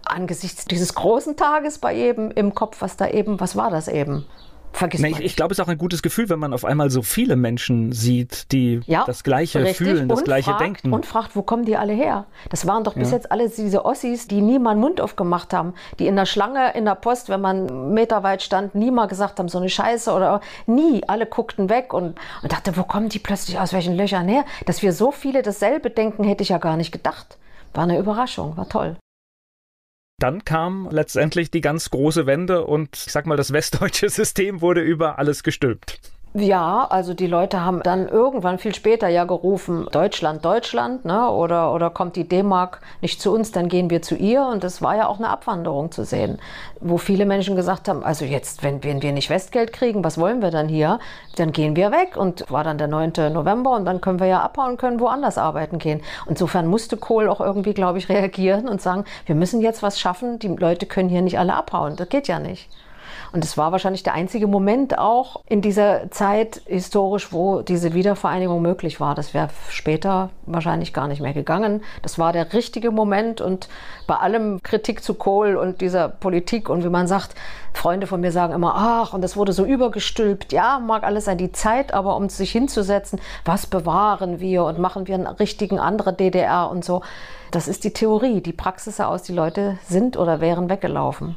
angesichts 0.04 0.66
dieses 0.66 0.96
großen 0.96 1.38
Tages 1.38 1.78
bei 1.78 1.94
jedem 1.94 2.32
im 2.32 2.56
Kopf, 2.56 2.82
was 2.82 2.98
da 2.98 3.08
eben, 3.08 3.40
was 3.40 3.56
war 3.56 3.70
das 3.70 3.88
eben? 3.88 4.26
Vergisst 4.73 5.03
nee, 5.03 5.12
ich, 5.12 5.19
ich 5.19 5.36
glaube, 5.36 5.53
es 5.53 5.60
ist 5.60 5.65
auch 5.65 5.69
ein 5.69 5.77
gutes 5.77 6.01
Gefühl, 6.01 6.30
wenn 6.30 6.39
man 6.39 6.53
auf 6.53 6.65
einmal 6.65 6.89
so 6.89 7.01
viele 7.01 7.36
Menschen 7.36 7.91
sieht, 7.91 8.51
die 8.51 8.82
ja, 8.86 9.03
das 9.06 9.23
Gleiche 9.23 9.60
richtig. 9.60 9.77
fühlen, 9.77 10.08
das 10.08 10.23
Gleiche 10.23 10.51
fragt, 10.51 10.62
denken. 10.62 10.93
Und 10.93 11.06
fragt, 11.06 11.36
wo 11.36 11.41
kommen 11.41 11.65
die 11.65 11.77
alle 11.77 11.93
her? 11.93 12.25
Das 12.49 12.67
waren 12.67 12.84
doch 12.84 12.93
bis 12.93 13.10
ja. 13.10 13.17
jetzt 13.17 13.32
alle 13.32 13.49
diese 13.49 13.86
Ossis, 13.86 14.27
die 14.27 14.41
nie 14.41 14.60
mal 14.60 14.71
einen 14.71 14.82
Mund 14.82 15.01
aufgemacht 15.01 15.53
haben, 15.53 15.73
die 15.99 16.08
in 16.08 16.15
der 16.15 16.25
Schlange 16.25 16.73
in 16.73 16.86
der 16.86 16.95
Post, 16.95 17.30
wenn 17.30 17.41
man 17.41 17.93
meterweit 17.93 18.41
stand, 18.41 18.75
nie 18.75 18.91
mal 18.91 19.08
gesagt 19.08 19.39
haben, 19.39 19.49
so 19.49 19.58
eine 19.58 19.69
Scheiße 19.69 20.12
oder 20.12 20.41
nie. 20.65 21.01
Alle 21.08 21.25
guckten 21.25 21.69
weg 21.69 21.93
und, 21.93 22.15
und 22.41 22.51
dachte, 22.51 22.77
wo 22.77 22.84
kommen 22.84 23.10
die 23.10 23.19
plötzlich 23.19 23.60
aus 23.60 23.73
welchen 23.73 23.95
Löchern 23.95 24.27
her? 24.27 24.45
Dass 24.65 24.82
wir 24.82 24.93
so 24.93 25.12
viele 25.12 25.41
dasselbe 25.41 25.89
denken, 25.89 26.23
hätte 26.23 26.43
ich 26.43 26.49
ja 26.49 26.58
gar 26.58 26.77
nicht 26.77 26.91
gedacht. 26.91 27.38
War 27.73 27.84
eine 27.84 27.97
Überraschung, 27.97 28.58
war 28.58 28.69
toll. 28.69 28.95
Dann 30.19 30.43
kam 30.43 30.89
letztendlich 30.89 31.51
die 31.51 31.62
ganz 31.62 31.91
große 31.91 32.25
Wende 32.25 32.65
und 32.65 32.95
ich 32.95 33.12
sag 33.12 33.27
mal, 33.27 33.38
das 33.38 33.53
westdeutsche 33.53 34.10
System 34.10 34.62
wurde 34.62 34.82
über 34.82 35.19
alles 35.19 35.43
gestülpt. 35.43 35.99
Ja, 36.39 36.86
also 36.91 37.15
die 37.15 37.26
Leute 37.26 37.65
haben 37.65 37.82
dann 37.82 38.08
irgendwann 38.08 38.60
viel 38.60 38.76
später 38.76 39.08
ja 39.08 39.23
gerufen, 39.23 39.88
Deutschland, 39.91 40.45
Deutschland, 40.45 41.04
ne? 41.04 41.32
oder, 41.32 41.73
oder 41.73 41.89
kommt 41.89 42.15
die 42.15 42.30
D-Mark 42.30 42.80
nicht 43.02 43.19
zu 43.19 43.34
uns, 43.34 43.52
dann 43.52 43.69
gehen 43.69 43.89
wir 43.89 44.04
zu 44.04 44.13
ihr. 44.15 44.45
Und 44.45 44.63
das 44.63 44.84
war 44.84 44.95
ja 44.95 45.08
auch 45.08 45.17
eine 45.17 45.30
Abwanderung 45.30 45.91
zu 45.91 46.04
sehen, 46.04 46.38
wo 46.80 47.00
viele 47.00 47.26
Menschen 47.26 47.56
gesagt 47.56 47.89
haben, 47.89 48.04
also 48.04 48.23
jetzt, 48.23 48.62
wenn, 48.62 48.84
wenn 48.84 49.02
wir 49.02 49.13
nicht 49.13 49.32
Westgeld 49.32 49.73
kriegen, 49.73 50.04
was 50.04 50.19
wollen 50.19 50.43
wir 50.43 50.52
dann 50.52 50.69
hier? 50.69 51.00
Dann 51.38 51.52
gehen 51.54 51.76
wir 51.76 51.91
weg. 51.91 52.15
Und 52.15 52.45
war 52.52 52.63
dann 52.63 52.78
der 52.78 52.88
9. 52.88 53.13
November 53.34 53.71
und 53.71 53.86
dann 53.86 54.00
können 54.00 54.19
wir 54.19 54.28
ja 54.28 54.41
abhauen, 54.41 54.78
können 54.78 55.00
woanders 55.00 55.39
arbeiten 55.39 55.80
gehen. 55.80 56.02
Insofern 56.28 56.67
musste 56.67 56.97
Kohl 56.97 57.30
auch 57.30 57.41
irgendwie, 57.41 57.73
glaube 57.73 57.97
ich, 57.97 58.10
reagieren 58.10 58.67
und 58.67 58.80
sagen, 58.80 59.06
wir 59.26 59.34
müssen 59.34 59.60
jetzt 59.60 59.82
was 59.82 60.00
schaffen, 60.00 60.38
die 60.38 60.50
Leute 60.50 60.86
können 60.86 61.10
hier 61.10 61.23
nicht 61.23 61.39
alle 61.39 61.56
abhauen. 61.56 61.95
Das 61.95 62.10
geht 62.10 62.28
ja 62.28 62.38
nicht. 62.38 62.69
Und 63.32 63.44
es 63.44 63.58
war 63.58 63.72
wahrscheinlich 63.72 64.04
der 64.04 64.13
einzige 64.13 64.48
Moment 64.48 64.98
auch 64.98 65.42
in 65.48 65.62
dieser 65.62 66.10
Zeit 66.12 66.62
historisch, 66.66 67.32
wo 67.32 67.62
diese 67.62 67.94
Wiedervereinigung 67.94 68.62
möglich 68.62 69.00
war. 69.00 69.16
Das 69.16 69.34
wäre 69.34 69.50
später 69.70 70.30
wahrscheinlich 70.46 70.94
gar 70.94 71.08
nicht 71.08 71.22
mehr 71.22 71.34
gegangen. 71.34 71.84
Das 72.02 72.18
war 72.18 72.34
der 72.34 72.54
richtige 72.54 72.92
Moment 72.92 73.42
und 73.42 73.68
bei 74.08 74.16
allem 74.16 74.62
Kritik 74.63 75.04
zu 75.04 75.13
Kohl 75.13 75.56
und 75.56 75.82
dieser 75.82 76.10
Politik 76.10 76.70
und 76.70 76.84
wie 76.84 76.90
man 76.90 77.08
sagt, 77.08 77.36
Freunde 77.74 78.08
von 78.08 78.22
mir 78.22 78.32
sagen 78.32 78.54
immer, 78.54 78.74
ach, 78.76 79.13
und 79.13 79.22
das 79.22 79.38
wurde 79.38 79.54
so 79.54 79.63
übergestülpt. 79.63 80.52
Ja, 80.52 80.80
mag 80.80 81.04
alles 81.04 81.26
sein, 81.26 81.38
die 81.38 81.52
Zeit, 81.52 81.94
aber 81.94 82.16
um 82.16 82.28
sich 82.30 82.52
hinzusetzen, 82.52 83.20
was 83.46 83.68
bewahren 83.68 84.40
wir 84.40 84.63
und 84.63 84.80
machen 84.80 85.08
wir 85.08 85.16
einen 85.16 85.28
richtigen 85.28 85.80
andere 85.80 86.13
DDR 86.13 86.70
und 86.70 86.84
so. 86.84 87.02
Das 87.52 87.68
ist 87.68 87.84
die 87.84 87.94
Theorie. 87.94 88.42
Die 88.42 88.54
Praxis 88.54 89.00
aus, 89.00 89.24
die 89.24 89.34
Leute 89.34 89.78
sind 89.88 90.18
oder 90.18 90.42
wären 90.42 90.70
weggelaufen. 90.70 91.36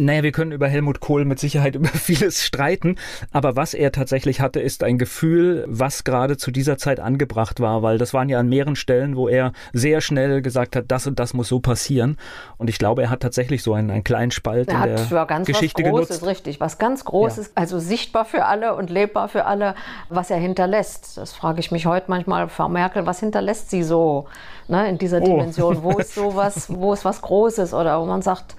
Naja, 0.00 0.22
wir 0.22 0.30
können 0.30 0.52
über 0.52 0.68
Helmut 0.68 1.00
Kohl 1.00 1.24
mit 1.24 1.40
Sicherheit 1.40 1.74
über 1.74 1.88
vieles 1.88 2.44
streiten, 2.44 2.96
aber 3.32 3.56
was 3.56 3.74
er 3.74 3.90
tatsächlich 3.90 4.40
hatte, 4.40 4.60
ist 4.60 4.84
ein 4.84 4.96
Gefühl, 4.96 5.64
was 5.66 6.04
gerade 6.04 6.36
zu 6.36 6.52
dieser 6.52 6.78
Zeit 6.78 7.00
angebracht 7.00 7.58
war, 7.58 7.82
weil 7.82 7.98
das 7.98 8.14
waren 8.14 8.28
ja 8.28 8.38
an 8.38 8.48
mehreren 8.48 8.76
Stellen, 8.76 9.16
wo 9.16 9.28
er 9.28 9.52
sehr 9.72 10.00
schnell 10.00 10.40
gesagt 10.40 10.76
hat, 10.76 10.84
das 10.88 11.08
und 11.08 11.18
das 11.18 11.34
muss 11.34 11.48
so 11.48 11.58
passieren. 11.58 12.16
Und 12.58 12.70
ich 12.70 12.78
glaube, 12.78 13.02
er 13.02 13.10
hat 13.10 13.20
tatsächlich 13.20 13.64
so 13.64 13.74
einen, 13.74 13.90
einen 13.90 14.04
kleinen 14.04 14.30
Spalt 14.30 14.68
er 14.68 14.86
in 14.86 15.08
der 15.08 15.26
ganz 15.26 15.48
Geschichte 15.48 15.82
was 15.82 15.90
Großes, 15.90 16.08
genutzt. 16.08 16.26
richtig, 16.26 16.60
was 16.60 16.78
ganz 16.78 17.04
Großes, 17.04 17.46
ja. 17.46 17.52
also 17.56 17.80
sichtbar 17.80 18.24
für 18.24 18.44
alle 18.44 18.76
und 18.76 18.90
lebbar 18.90 19.28
für 19.28 19.46
alle, 19.46 19.74
was 20.10 20.30
er 20.30 20.38
hinterlässt. 20.38 21.16
Das 21.16 21.32
frage 21.32 21.58
ich 21.58 21.72
mich 21.72 21.86
heute 21.86 22.06
manchmal, 22.08 22.48
Frau 22.48 22.68
Merkel, 22.68 23.04
was 23.06 23.18
hinterlässt 23.18 23.70
sie 23.70 23.82
so 23.82 24.26
ne, 24.68 24.88
in 24.88 24.98
dieser 24.98 25.20
oh. 25.20 25.24
Dimension? 25.24 25.82
Wo 25.82 25.90
ist 25.98 26.14
sowas, 26.14 26.66
wo 26.68 26.92
ist 26.92 27.04
was 27.04 27.20
Großes 27.20 27.74
oder 27.74 28.00
wo 28.00 28.06
man 28.06 28.22
sagt, 28.22 28.54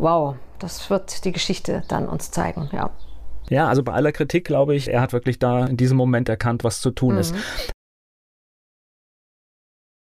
wow, 0.00 0.36
das 0.58 0.90
wird 0.90 1.24
die 1.24 1.32
Geschichte 1.32 1.82
dann 1.88 2.08
uns 2.08 2.30
zeigen, 2.30 2.68
ja. 2.72 2.90
Ja, 3.48 3.68
also 3.68 3.82
bei 3.82 3.92
aller 3.92 4.12
Kritik 4.12 4.44
glaube 4.44 4.74
ich, 4.74 4.88
er 4.88 5.00
hat 5.00 5.12
wirklich 5.12 5.38
da 5.38 5.66
in 5.66 5.76
diesem 5.76 5.96
Moment 5.96 6.28
erkannt, 6.28 6.62
was 6.64 6.80
zu 6.80 6.90
tun 6.90 7.14
mhm. 7.14 7.20
ist. 7.20 7.34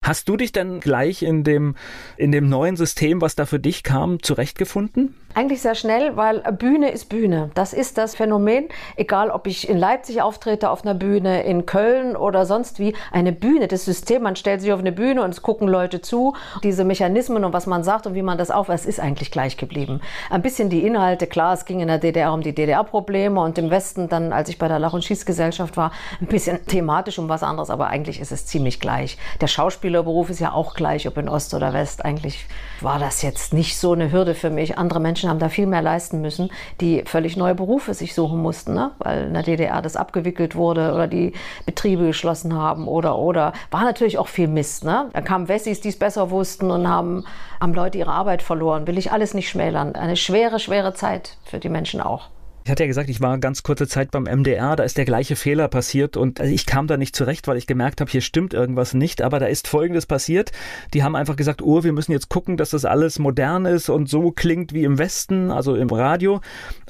Hast 0.06 0.30
du 0.30 0.38
dich 0.38 0.52
denn 0.52 0.82
gleich 0.82 1.24
in 1.24 1.44
dem, 1.44 1.74
in 2.16 2.32
dem 2.32 2.48
neuen 2.48 2.76
System, 2.76 3.22
was 3.22 3.34
da 3.34 3.48
für 3.48 3.60
dich 3.60 3.82
kam, 3.82 4.22
zurechtgefunden? 4.22 5.16
Eigentlich 5.34 5.62
sehr 5.62 5.76
schnell, 5.76 6.16
weil 6.16 6.40
Bühne 6.54 6.92
ist 6.92 7.10
Bühne. 7.10 7.50
Das 7.56 7.74
ist 7.74 7.98
das 7.98 8.16
Phänomen. 8.16 8.70
Egal, 8.96 9.32
ob 9.32 9.48
ich 9.48 9.68
in 9.68 9.78
Leipzig 9.78 10.22
auftrete 10.22 10.70
auf 10.70 10.86
einer 10.86 10.94
Bühne, 10.94 11.44
in 11.44 11.66
Köln 11.66 12.16
oder 12.16 12.46
sonst 12.46 12.80
wie. 12.80 12.96
Eine 13.12 13.34
Bühne, 13.34 13.68
das 13.68 13.84
System, 13.84 14.24
man 14.24 14.38
stellt 14.38 14.62
sich 14.62 14.72
auf 14.72 14.80
eine 14.80 14.94
Bühne 14.94 15.24
und 15.24 15.32
es 15.32 15.42
gucken 15.42 15.68
Leute 15.68 16.02
zu. 16.02 16.36
Diese 16.64 16.86
Mechanismen 16.86 17.44
und 17.44 17.52
was 17.52 17.66
man 17.66 17.84
sagt 17.84 18.08
und 18.08 18.14
wie 18.14 18.22
man 18.22 18.38
das 18.38 18.50
aufweist, 18.50 18.86
ist 18.86 19.02
eigentlich 19.02 19.30
gleich 19.30 19.58
geblieben. 19.58 20.00
Ein 20.30 20.42
bisschen 20.42 20.70
die 20.70 20.86
Inhalte, 20.88 21.28
klar, 21.28 21.54
es 21.54 21.66
ging 21.66 21.82
in 21.82 21.90
der 21.90 21.98
DDR 21.98 22.32
um 22.32 22.40
die 22.40 22.56
DDR-Probleme 22.56 23.42
und 23.42 23.58
im 23.58 23.70
Westen 23.70 24.08
dann, 24.08 24.32
als 24.32 24.48
ich 24.48 24.58
bei 24.58 24.70
der 24.70 24.80
Lach- 24.80 24.94
und 24.94 25.04
Schießgesellschaft 25.04 25.76
war, 25.76 25.92
ein 26.22 26.28
bisschen 26.28 26.66
thematisch 26.66 27.20
um 27.20 27.28
was 27.28 27.44
anderes, 27.44 27.70
aber 27.70 27.88
eigentlich 27.88 28.22
ist 28.22 28.32
es 28.32 28.46
ziemlich 28.46 28.80
gleich. 28.80 29.18
Der 29.42 29.48
Schauspielerberuf 29.96 30.30
ist 30.30 30.40
ja 30.40 30.52
auch 30.52 30.74
gleich, 30.74 31.08
ob 31.08 31.18
in 31.18 31.30
Ost 31.30 31.54
oder 31.54 31.72
West. 31.72 32.04
Eigentlich 32.04 32.46
war 32.82 33.00
das 33.00 33.22
jetzt 33.22 33.54
nicht 33.54 33.78
so 33.78 33.94
eine 33.94 34.12
Hürde 34.12 34.36
für 34.36 34.50
mich. 34.50 34.78
Andere 34.78 35.00
Menschen 35.00 35.30
haben 35.30 35.40
da 35.40 35.48
viel 35.48 35.68
mehr 35.68 35.82
leisten 35.82 36.20
müssen, 36.20 36.50
die 36.82 37.04
völlig 37.06 37.38
neue 37.38 37.56
Berufe 37.56 37.94
sich 37.94 38.14
suchen 38.14 38.42
mussten, 38.42 38.74
ne? 38.74 38.92
weil 39.00 39.28
in 39.28 39.34
der 39.34 39.44
DDR 39.44 39.82
das 39.82 39.96
abgewickelt 39.96 40.56
wurde 40.56 40.94
oder 40.94 41.08
die 41.08 41.32
Betriebe 41.66 42.08
geschlossen 42.08 42.54
haben 42.54 42.90
oder 42.90 43.18
oder. 43.18 43.54
War 43.72 43.86
natürlich 43.86 44.18
auch 44.18 44.28
viel 44.28 44.50
Mist. 44.50 44.84
Ne? 44.84 45.10
Dann 45.14 45.24
kamen 45.24 45.48
Wessis, 45.48 45.80
die 45.80 45.90
es 45.90 46.00
besser 46.00 46.30
wussten 46.30 46.72
und 46.72 46.90
haben, 46.90 47.24
haben 47.62 47.74
Leute 47.74 47.98
ihre 47.98 48.12
Arbeit 48.12 48.42
verloren. 48.42 48.88
Will 48.88 48.98
ich 48.98 49.14
alles 49.14 49.34
nicht 49.34 49.50
schmälern. 49.50 49.96
Eine 49.96 50.18
schwere, 50.18 50.60
schwere 50.60 50.94
Zeit 50.94 51.38
für 51.46 51.60
die 51.60 51.70
Menschen 51.70 52.02
auch. 52.02 52.28
Ich 52.66 52.72
hatte 52.72 52.82
ja 52.82 52.88
gesagt, 52.88 53.12
ich 53.12 53.22
war 53.22 53.38
ganz 53.38 53.62
kurze 53.62 53.88
Zeit 53.88 54.10
beim 54.10 54.24
MDR, 54.24 54.76
da 54.76 54.84
ist 54.84 54.98
der 54.98 55.06
gleiche 55.06 55.36
Fehler 55.36 55.68
passiert 55.68 56.18
und 56.18 56.42
also 56.42 56.52
ich 56.52 56.66
kam 56.66 56.88
da 56.88 56.98
nicht 56.98 57.16
zurecht, 57.16 57.48
weil 57.48 57.58
ich 57.58 57.68
gemerkt 57.68 58.02
habe, 58.02 58.10
hier 58.10 58.22
stimmt 58.22 58.56
irgendwas 58.56 58.96
nicht, 58.96 59.22
aber 59.22 59.38
da 59.38 59.46
ist 59.46 59.68
Folgendes 59.68 60.08
passiert. 60.08 60.52
Die 60.96 61.04
haben 61.04 61.16
einfach 61.16 61.36
gesagt, 61.36 61.62
oh, 61.62 61.84
wir 61.84 61.94
müssen 61.94 62.12
jetzt 62.12 62.28
gucken, 62.28 62.58
dass 62.58 62.72
das 62.72 62.84
alles 62.84 63.20
modern 63.20 63.68
ist 63.68 63.90
und 63.90 64.10
so 64.10 64.32
klingt 64.32 64.74
wie 64.74 64.84
im 64.84 64.98
Westen, 64.98 65.52
also 65.52 65.76
im 65.76 65.90
Radio 65.90 66.42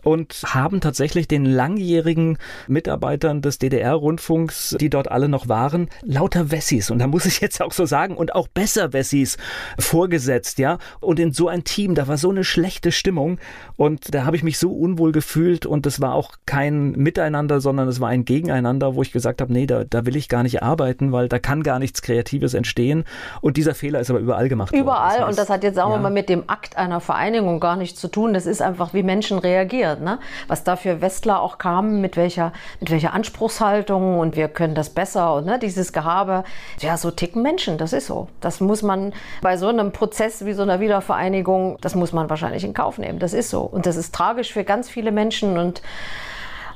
und 0.05 0.43
haben 0.45 0.81
tatsächlich 0.81 1.27
den 1.27 1.45
langjährigen 1.45 2.37
Mitarbeitern 2.67 3.41
des 3.41 3.57
DDR-Rundfunks, 3.57 4.77
die 4.79 4.91
dort 4.91 5.09
alle 5.09 5.27
noch 5.27 5.49
waren, 5.49 5.89
lauter 6.03 6.51
Wessis, 6.51 6.91
und 6.91 6.99
da 6.99 7.07
muss 7.07 7.25
ich 7.25 7.41
jetzt 7.41 7.61
auch 7.61 7.71
so 7.71 7.85
sagen, 7.85 8.15
und 8.15 8.35
auch 8.35 8.47
besser 8.47 8.93
Wessis 8.93 9.37
vorgesetzt, 9.79 10.59
ja. 10.59 10.77
Und 10.99 11.19
in 11.19 11.33
so 11.33 11.47
ein 11.47 11.63
Team, 11.63 11.95
da 11.95 12.07
war 12.07 12.17
so 12.17 12.29
eine 12.29 12.43
schlechte 12.43 12.91
Stimmung 12.91 13.39
und 13.77 14.13
da 14.13 14.25
habe 14.25 14.35
ich 14.35 14.43
mich 14.43 14.59
so 14.59 14.71
unwohl 14.71 15.11
gefühlt 15.11 15.65
und 15.65 15.87
es 15.87 15.99
war 15.99 16.13
auch 16.13 16.33
kein 16.45 16.91
Miteinander, 16.91 17.59
sondern 17.59 17.87
es 17.87 17.99
war 17.99 18.09
ein 18.09 18.25
Gegeneinander, 18.25 18.93
wo 18.93 19.01
ich 19.01 19.11
gesagt 19.11 19.41
habe, 19.41 19.51
nee, 19.51 19.65
da, 19.65 19.85
da 19.85 20.05
will 20.05 20.15
ich 20.15 20.29
gar 20.29 20.43
nicht 20.43 20.61
arbeiten, 20.61 21.13
weil 21.13 21.29
da 21.29 21.39
kann 21.39 21.63
gar 21.63 21.79
nichts 21.79 22.03
Kreatives 22.03 22.53
entstehen. 22.53 23.05
Und 23.41 23.57
dieser 23.57 23.73
Fehler 23.73 24.01
ist 24.01 24.11
aber 24.11 24.19
überall 24.19 24.49
gemacht 24.49 24.71
worden. 24.71 24.83
Überall, 24.83 25.17
das 25.17 25.19
heißt, 25.19 25.29
und 25.29 25.37
das 25.39 25.49
hat 25.49 25.63
jetzt 25.63 25.79
auch 25.79 25.89
ja. 25.89 25.97
mal 25.97 26.11
mit 26.11 26.29
dem 26.29 26.43
Akt 26.47 26.77
einer 26.77 26.99
Vereinigung 26.99 27.59
gar 27.59 27.75
nichts 27.75 27.99
zu 27.99 28.07
tun. 28.07 28.33
Das 28.33 28.45
ist 28.45 28.61
einfach, 28.61 28.93
wie 28.93 29.01
Menschen 29.01 29.39
reagieren 29.39 29.94
Ne? 30.03 30.19
Was 30.47 30.63
da 30.63 30.75
für 30.75 31.01
Westler 31.01 31.41
auch 31.41 31.58
kamen, 31.58 32.01
mit 32.01 32.17
welcher, 32.17 32.53
mit 32.79 32.91
welcher 32.91 33.13
Anspruchshaltung 33.13 34.19
und 34.19 34.36
wir 34.36 34.47
können 34.47 34.75
das 34.75 34.89
besser 34.89 35.36
und 35.36 35.45
ne, 35.45 35.60
dieses 35.60 35.93
Gehabe. 35.93 36.43
Ja, 36.79 36.97
so 36.97 37.12
ticken 37.12 37.41
Menschen, 37.41 37.77
das 37.77 37.93
ist 37.93 38.08
so. 38.08 38.27
Das 38.41 38.60
muss 38.60 38.81
man 38.81 39.13
bei 39.41 39.58
so 39.58 39.67
einem 39.67 39.91
Prozess 39.91 40.45
wie 40.45 40.53
so 40.53 40.63
einer 40.63 40.79
Wiedervereinigung, 40.79 41.77
das 41.81 41.95
muss 41.95 42.13
man 42.13 42.29
wahrscheinlich 42.29 42.63
in 42.63 42.73
Kauf 42.73 42.97
nehmen. 42.97 43.19
Das 43.19 43.34
ist 43.34 43.49
so. 43.49 43.62
Und 43.62 43.86
das 43.86 43.95
ist 43.95 44.13
tragisch 44.13 44.53
für 44.53 44.63
ganz 44.63 44.89
viele 44.89 45.12
Menschen 45.12 45.58
und 45.58 45.81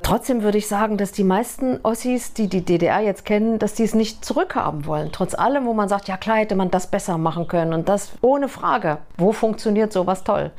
Trotzdem 0.02 0.44
würde 0.44 0.58
ich 0.58 0.68
sagen, 0.68 0.98
dass 0.98 1.12
die 1.12 1.24
meisten 1.24 1.80
Ossis, 1.84 2.34
die 2.34 2.48
die 2.48 2.64
DDR 2.64 3.02
jetzt 3.02 3.26
kennen, 3.26 3.60
dass 3.60 3.74
die 3.74 3.84
es 3.84 3.94
nicht 3.94 4.24
zurückhaben 4.24 4.86
wollen. 4.86 5.10
Trotz 5.12 5.36
allem, 5.36 5.66
wo 5.66 5.74
man 5.74 5.90
sagt, 5.90 6.08
ja 6.08 6.18
klar 6.18 6.38
hätte 6.38 6.56
man 6.56 6.72
das 6.72 6.88
besser 6.88 7.18
machen 7.18 7.48
können 7.48 7.74
und 7.74 7.90
das 7.90 8.12
ohne 8.22 8.48
Frage. 8.48 9.00
Wo 9.18 9.34
funktioniert 9.34 9.92
sowas 9.92 10.24
toll? 10.24 10.52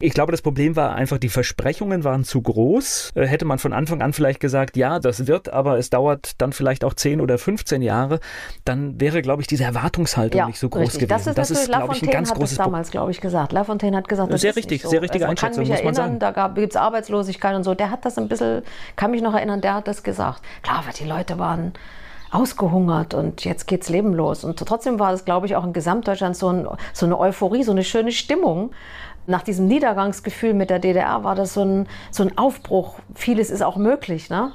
Ich 0.00 0.14
glaube, 0.14 0.30
das 0.30 0.42
Problem 0.42 0.76
war 0.76 0.94
einfach, 0.94 1.18
die 1.18 1.28
Versprechungen 1.28 2.04
waren 2.04 2.22
zu 2.24 2.40
groß. 2.40 3.12
Äh, 3.14 3.26
hätte 3.26 3.44
man 3.44 3.58
von 3.58 3.72
Anfang 3.72 4.00
an 4.00 4.12
vielleicht 4.12 4.38
gesagt, 4.38 4.76
ja, 4.76 5.00
das 5.00 5.26
wird, 5.26 5.52
aber 5.52 5.78
es 5.78 5.90
dauert 5.90 6.40
dann 6.40 6.52
vielleicht 6.52 6.84
auch 6.84 6.94
10 6.94 7.20
oder 7.20 7.36
15 7.36 7.82
Jahre, 7.82 8.20
dann 8.64 9.00
wäre, 9.00 9.22
glaube 9.22 9.42
ich, 9.42 9.48
diese 9.48 9.64
Erwartungshaltung 9.64 10.38
ja, 10.38 10.46
nicht 10.46 10.58
so 10.58 10.68
groß 10.68 10.82
richtig. 10.82 11.08
gewesen. 11.08 11.08
Das 11.08 11.26
ist, 11.26 11.38
das 11.38 11.50
ist 11.50 11.68
glaube 11.68 11.94
ich, 11.94 12.02
ein 12.02 12.10
ganz 12.10 12.32
großes 12.32 12.56
Problem. 12.58 12.72
damals, 12.72 12.90
glaube 12.90 13.10
ich, 13.10 13.20
gesagt. 13.20 13.52
Lafontaine 13.52 13.96
hat 13.96 14.08
gesagt, 14.08 14.32
das 14.32 14.40
sehr 14.40 14.50
ist 14.50 14.56
richtig, 14.56 14.82
so. 14.82 14.88
sehr 14.88 15.02
richtige 15.02 15.26
also 15.26 15.30
Einschätzung, 15.30 15.64
kann 15.64 15.72
mich 15.74 15.84
muss 15.84 15.98
erinnern, 15.98 16.18
Da 16.20 16.48
gibt 16.48 16.72
es 16.72 16.76
Arbeitslosigkeit 16.76 17.56
und 17.56 17.64
so. 17.64 17.74
Der 17.74 17.90
hat 17.90 18.04
das 18.04 18.18
ein 18.18 18.28
bisschen, 18.28 18.62
kann 18.94 19.10
mich 19.10 19.22
noch 19.22 19.34
erinnern, 19.34 19.60
der 19.60 19.74
hat 19.74 19.88
das 19.88 20.02
gesagt. 20.02 20.42
Klar, 20.62 20.84
weil 20.86 20.92
die 20.92 21.04
Leute 21.04 21.38
waren 21.38 21.72
ausgehungert 22.30 23.14
und 23.14 23.44
jetzt 23.44 23.66
geht's 23.66 23.88
Leben 23.88 24.12
los. 24.12 24.44
Und 24.44 24.58
trotzdem 24.58 24.98
war 24.98 25.12
es, 25.12 25.24
glaube 25.24 25.46
ich, 25.46 25.56
auch 25.56 25.64
in 25.64 25.72
Gesamtdeutschland 25.72 26.36
so, 26.36 26.48
ein, 26.48 26.68
so 26.92 27.06
eine 27.06 27.18
Euphorie, 27.18 27.62
so 27.62 27.72
eine 27.72 27.84
schöne 27.84 28.12
Stimmung. 28.12 28.70
Nach 29.28 29.42
diesem 29.42 29.66
Niedergangsgefühl 29.66 30.54
mit 30.54 30.70
der 30.70 30.78
DDR 30.78 31.22
war 31.22 31.34
das 31.34 31.52
so 31.52 31.62
ein, 31.62 31.86
so 32.10 32.22
ein 32.22 32.38
Aufbruch. 32.38 32.98
Vieles 33.14 33.50
ist 33.50 33.60
auch 33.60 33.76
möglich. 33.76 34.30
Ne? 34.30 34.52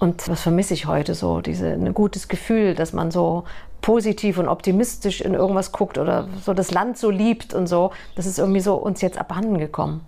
Und 0.00 0.28
was 0.28 0.42
vermisse 0.42 0.74
ich 0.74 0.84
heute 0.84 1.14
so? 1.14 1.40
Diese, 1.40 1.68
ein 1.68 1.94
gutes 1.94 2.28
Gefühl, 2.28 2.74
dass 2.74 2.92
man 2.92 3.10
so 3.10 3.44
positiv 3.80 4.36
und 4.36 4.48
optimistisch 4.48 5.22
in 5.22 5.32
irgendwas 5.32 5.72
guckt 5.72 5.96
oder 5.96 6.28
so 6.44 6.52
das 6.52 6.70
Land 6.72 6.98
so 6.98 7.08
liebt 7.08 7.54
und 7.54 7.66
so. 7.66 7.90
Das 8.14 8.26
ist 8.26 8.38
irgendwie 8.38 8.60
so 8.60 8.74
uns 8.74 9.00
jetzt 9.00 9.16
abhanden 9.16 9.56
gekommen. 9.56 10.06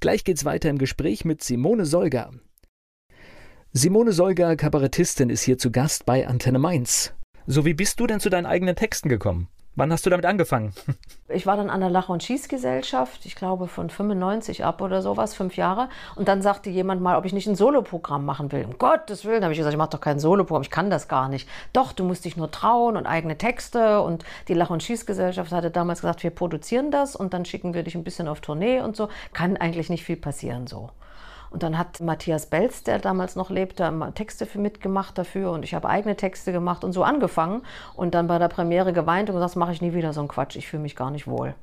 Gleich 0.00 0.24
geht's 0.24 0.46
weiter 0.46 0.70
im 0.70 0.78
Gespräch 0.78 1.26
mit 1.26 1.44
Simone 1.44 1.84
Solger. 1.84 2.30
Simone 3.74 4.12
Solger, 4.12 4.56
Kabarettistin, 4.56 5.28
ist 5.28 5.42
hier 5.42 5.58
zu 5.58 5.70
Gast 5.70 6.06
bei 6.06 6.26
Antenne 6.26 6.58
Mainz. 6.58 7.12
So, 7.46 7.66
wie 7.66 7.74
bist 7.74 8.00
du 8.00 8.06
denn 8.06 8.18
zu 8.18 8.30
deinen 8.30 8.46
eigenen 8.46 8.76
Texten 8.76 9.10
gekommen? 9.10 9.48
Wann 9.74 9.90
hast 9.90 10.04
du 10.04 10.10
damit 10.10 10.26
angefangen? 10.26 10.72
Ich 11.34 11.46
war 11.46 11.56
dann 11.56 11.70
an 11.70 11.80
der 11.80 11.88
Lach- 11.88 12.10
und 12.10 12.22
Schießgesellschaft, 12.22 13.24
ich 13.24 13.34
glaube 13.36 13.66
von 13.66 13.88
95 13.88 14.66
ab 14.66 14.82
oder 14.82 15.00
sowas, 15.00 15.32
fünf 15.32 15.56
Jahre. 15.56 15.88
Und 16.14 16.28
dann 16.28 16.42
sagte 16.42 16.68
jemand 16.68 17.00
mal, 17.00 17.16
ob 17.16 17.24
ich 17.24 17.32
nicht 17.32 17.46
ein 17.46 17.56
Soloprogramm 17.56 18.26
machen 18.26 18.52
will. 18.52 18.66
Um 18.66 18.76
Gottes 18.76 19.24
Willen, 19.24 19.42
habe 19.42 19.54
ich 19.54 19.58
gesagt, 19.58 19.72
ich 19.72 19.78
mache 19.78 19.88
doch 19.88 20.00
kein 20.02 20.20
Soloprogramm, 20.20 20.60
ich 20.60 20.68
kann 20.68 20.90
das 20.90 21.08
gar 21.08 21.30
nicht. 21.30 21.48
Doch, 21.72 21.92
du 21.92 22.04
musst 22.04 22.26
dich 22.26 22.36
nur 22.36 22.50
trauen 22.50 22.98
und 22.98 23.06
eigene 23.06 23.38
Texte. 23.38 24.02
Und 24.02 24.26
die 24.48 24.52
Lach- 24.52 24.68
und 24.68 24.82
Schießgesellschaft 24.82 25.52
hatte 25.52 25.70
damals 25.70 26.02
gesagt, 26.02 26.22
wir 26.22 26.32
produzieren 26.32 26.90
das 26.90 27.16
und 27.16 27.32
dann 27.32 27.46
schicken 27.46 27.72
wir 27.72 27.82
dich 27.82 27.94
ein 27.94 28.04
bisschen 28.04 28.28
auf 28.28 28.42
Tournee 28.42 28.82
und 28.82 28.94
so. 28.94 29.08
Kann 29.32 29.56
eigentlich 29.56 29.88
nicht 29.88 30.04
viel 30.04 30.16
passieren 30.16 30.66
so. 30.66 30.90
Und 31.52 31.62
dann 31.62 31.76
hat 31.76 32.00
Matthias 32.00 32.46
Belz, 32.46 32.82
der 32.82 32.98
damals 32.98 33.36
noch 33.36 33.50
lebte, 33.50 33.92
Texte 34.14 34.46
für 34.46 34.58
mitgemacht 34.58 35.18
dafür 35.18 35.50
und 35.50 35.64
ich 35.64 35.74
habe 35.74 35.88
eigene 35.88 36.16
Texte 36.16 36.50
gemacht 36.50 36.82
und 36.82 36.92
so 36.92 37.04
angefangen 37.04 37.60
und 37.94 38.14
dann 38.14 38.26
bei 38.26 38.38
der 38.38 38.48
Premiere 38.48 38.94
geweint 38.94 39.28
und 39.28 39.34
gesagt, 39.34 39.50
das 39.50 39.56
mache 39.56 39.72
ich 39.72 39.82
nie 39.82 39.92
wieder 39.92 40.14
so 40.14 40.20
einen 40.20 40.28
Quatsch, 40.28 40.56
ich 40.56 40.66
fühle 40.66 40.82
mich 40.82 40.96
gar 40.96 41.10
nicht 41.10 41.26
wohl. 41.26 41.54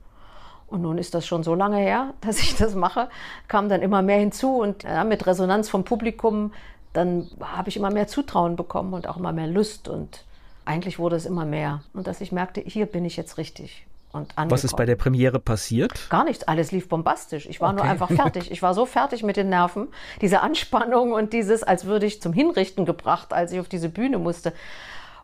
Und 0.67 0.83
nun 0.83 0.99
ist 0.99 1.15
das 1.15 1.25
schon 1.25 1.41
so 1.41 1.55
lange 1.55 1.77
her, 1.77 2.13
dass 2.21 2.39
ich 2.39 2.55
das 2.55 2.75
mache, 2.75 3.09
kam 3.47 3.67
dann 3.67 3.81
immer 3.81 4.03
mehr 4.03 4.19
hinzu 4.19 4.57
und 4.57 4.83
ja, 4.83 5.03
mit 5.03 5.25
Resonanz 5.25 5.69
vom 5.69 5.83
Publikum, 5.83 6.53
dann 6.93 7.27
habe 7.41 7.69
ich 7.69 7.77
immer 7.77 7.89
mehr 7.89 8.07
Zutrauen 8.07 8.55
bekommen 8.55 8.93
und 8.93 9.07
auch 9.07 9.17
immer 9.17 9.31
mehr 9.31 9.47
Lust 9.47 9.87
und 9.87 10.23
eigentlich 10.65 10.99
wurde 10.99 11.15
es 11.15 11.25
immer 11.25 11.45
mehr. 11.45 11.81
Und 11.93 12.05
dass 12.05 12.21
ich 12.21 12.31
merkte, 12.31 12.61
hier 12.61 12.85
bin 12.85 13.05
ich 13.05 13.17
jetzt 13.17 13.39
richtig. 13.39 13.87
Und. 14.11 14.33
Was 14.35 14.63
ist 14.63 14.75
bei 14.75 14.85
der 14.85 14.95
Premiere 14.95 15.39
passiert? 15.39 16.09
Gar 16.09 16.23
nichts, 16.23 16.43
alles 16.43 16.71
lief 16.71 16.89
bombastisch. 16.89 17.47
Ich 17.47 17.61
war 17.61 17.73
okay. 17.73 17.81
nur 17.81 17.91
einfach 17.91 18.09
fertig. 18.09 18.49
Ich 18.59 18.61
war 18.61 18.73
so 18.73 18.85
fertig 18.85 19.23
mit 19.23 19.37
den 19.37 19.49
Nerven, 19.49 19.89
diese 20.21 20.41
Anspannung 20.41 21.11
und 21.11 21.33
dieses, 21.33 21.63
als 21.63 21.85
würde 21.85 22.05
ich 22.05 22.21
zum 22.21 22.33
Hinrichten 22.33 22.85
gebracht, 22.85 23.31
als 23.31 23.51
ich 23.51 23.59
auf 23.59 23.67
diese 23.67 23.89
Bühne 23.89 24.17
musste. 24.17 24.53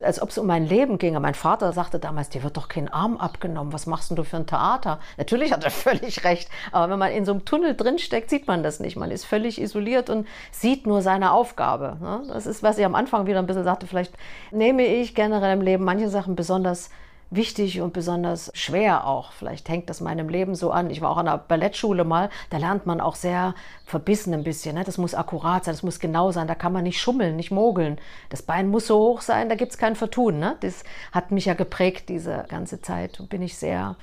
Als 0.01 0.21
ob 0.21 0.29
es 0.29 0.37
um 0.37 0.45
mein 0.45 0.67
Leben 0.67 0.97
ginge. 0.97 1.19
Mein 1.19 1.33
Vater 1.33 1.71
sagte 1.71 1.99
damals, 1.99 2.29
dir 2.29 2.43
wird 2.43 2.57
doch 2.57 2.67
kein 2.67 2.89
Arm 2.89 3.17
abgenommen. 3.17 3.71
Was 3.71 3.87
machst 3.87 4.09
denn 4.09 4.17
du 4.17 4.23
für 4.23 4.35
ein 4.35 4.45
Theater? 4.45 4.99
Natürlich 5.17 5.53
hat 5.53 5.63
er 5.63 5.71
völlig 5.87 6.23
recht. 6.23 6.49
Aber 6.71 6.91
wenn 6.91 6.99
man 6.99 7.11
in 7.11 7.25
so 7.25 7.31
einem 7.31 7.45
Tunnel 7.45 7.75
drinsteckt, 7.75 8.29
sieht 8.29 8.45
man 8.45 8.61
das 8.61 8.79
nicht. 8.79 8.97
Man 8.97 9.09
ist 9.09 9.25
völlig 9.25 9.59
isoliert 9.59 10.09
und 10.09 10.27
sieht 10.51 10.85
nur 10.85 11.01
seine 11.01 11.31
Aufgabe. 11.31 11.97
Ne? 12.01 12.23
Das 12.27 12.45
ist, 12.45 12.61
was 12.61 12.77
ich 12.77 12.85
am 12.85 12.93
Anfang 12.93 13.25
wieder 13.25 13.39
ein 13.39 13.47
bisschen 13.47 13.63
sagte. 13.63 13.87
Vielleicht 13.87 14.13
nehme 14.51 14.85
ich 14.85 15.15
generell 15.15 15.53
im 15.53 15.61
Leben 15.61 15.85
manche 15.85 16.09
Sachen 16.09 16.35
besonders 16.35 16.89
wichtig 17.29 17.81
und 17.81 17.93
besonders 17.93 18.51
schwer 18.53 19.07
auch. 19.07 19.31
Vielleicht 19.31 19.67
hängt 19.69 19.89
das 19.89 20.01
meinem 20.01 20.29
Leben 20.29 20.55
so 20.55 20.71
an. 20.71 20.89
Ich 20.89 21.01
war 21.01 21.09
auch 21.09 21.17
an 21.17 21.25
der 21.25 21.37
Ballettschule 21.37 22.03
mal, 22.03 22.29
da 22.49 22.57
lernt 22.57 22.85
man 22.85 23.01
auch 23.01 23.15
sehr 23.15 23.55
verbissen 23.85 24.33
ein 24.33 24.43
bisschen. 24.43 24.75
Ne? 24.75 24.83
Das 24.83 24.97
muss 24.97 25.15
akkurat 25.15 25.65
sein, 25.65 25.73
das 25.73 25.83
muss 25.83 25.99
genau 25.99 26.31
sein, 26.31 26.47
da 26.47 26.55
kann 26.55 26.73
man 26.73 26.83
nicht 26.83 26.99
schummeln, 26.99 27.35
nicht 27.35 27.51
mogeln. 27.51 27.99
Das 28.29 28.41
Bein 28.41 28.69
muss 28.69 28.87
so 28.87 28.97
hoch 28.97 29.21
sein, 29.21 29.49
da 29.49 29.55
gibt 29.55 29.71
es 29.71 29.77
kein 29.77 29.95
Vertun. 29.95 30.39
Ne? 30.39 30.55
Das 30.61 30.83
hat 31.11 31.31
mich 31.31 31.45
ja 31.45 31.53
geprägt 31.53 32.09
diese 32.09 32.45
ganze 32.47 32.81
Zeit 32.81 33.21
bin 33.29 33.41
ich 33.41 33.57
sehr 33.57 33.95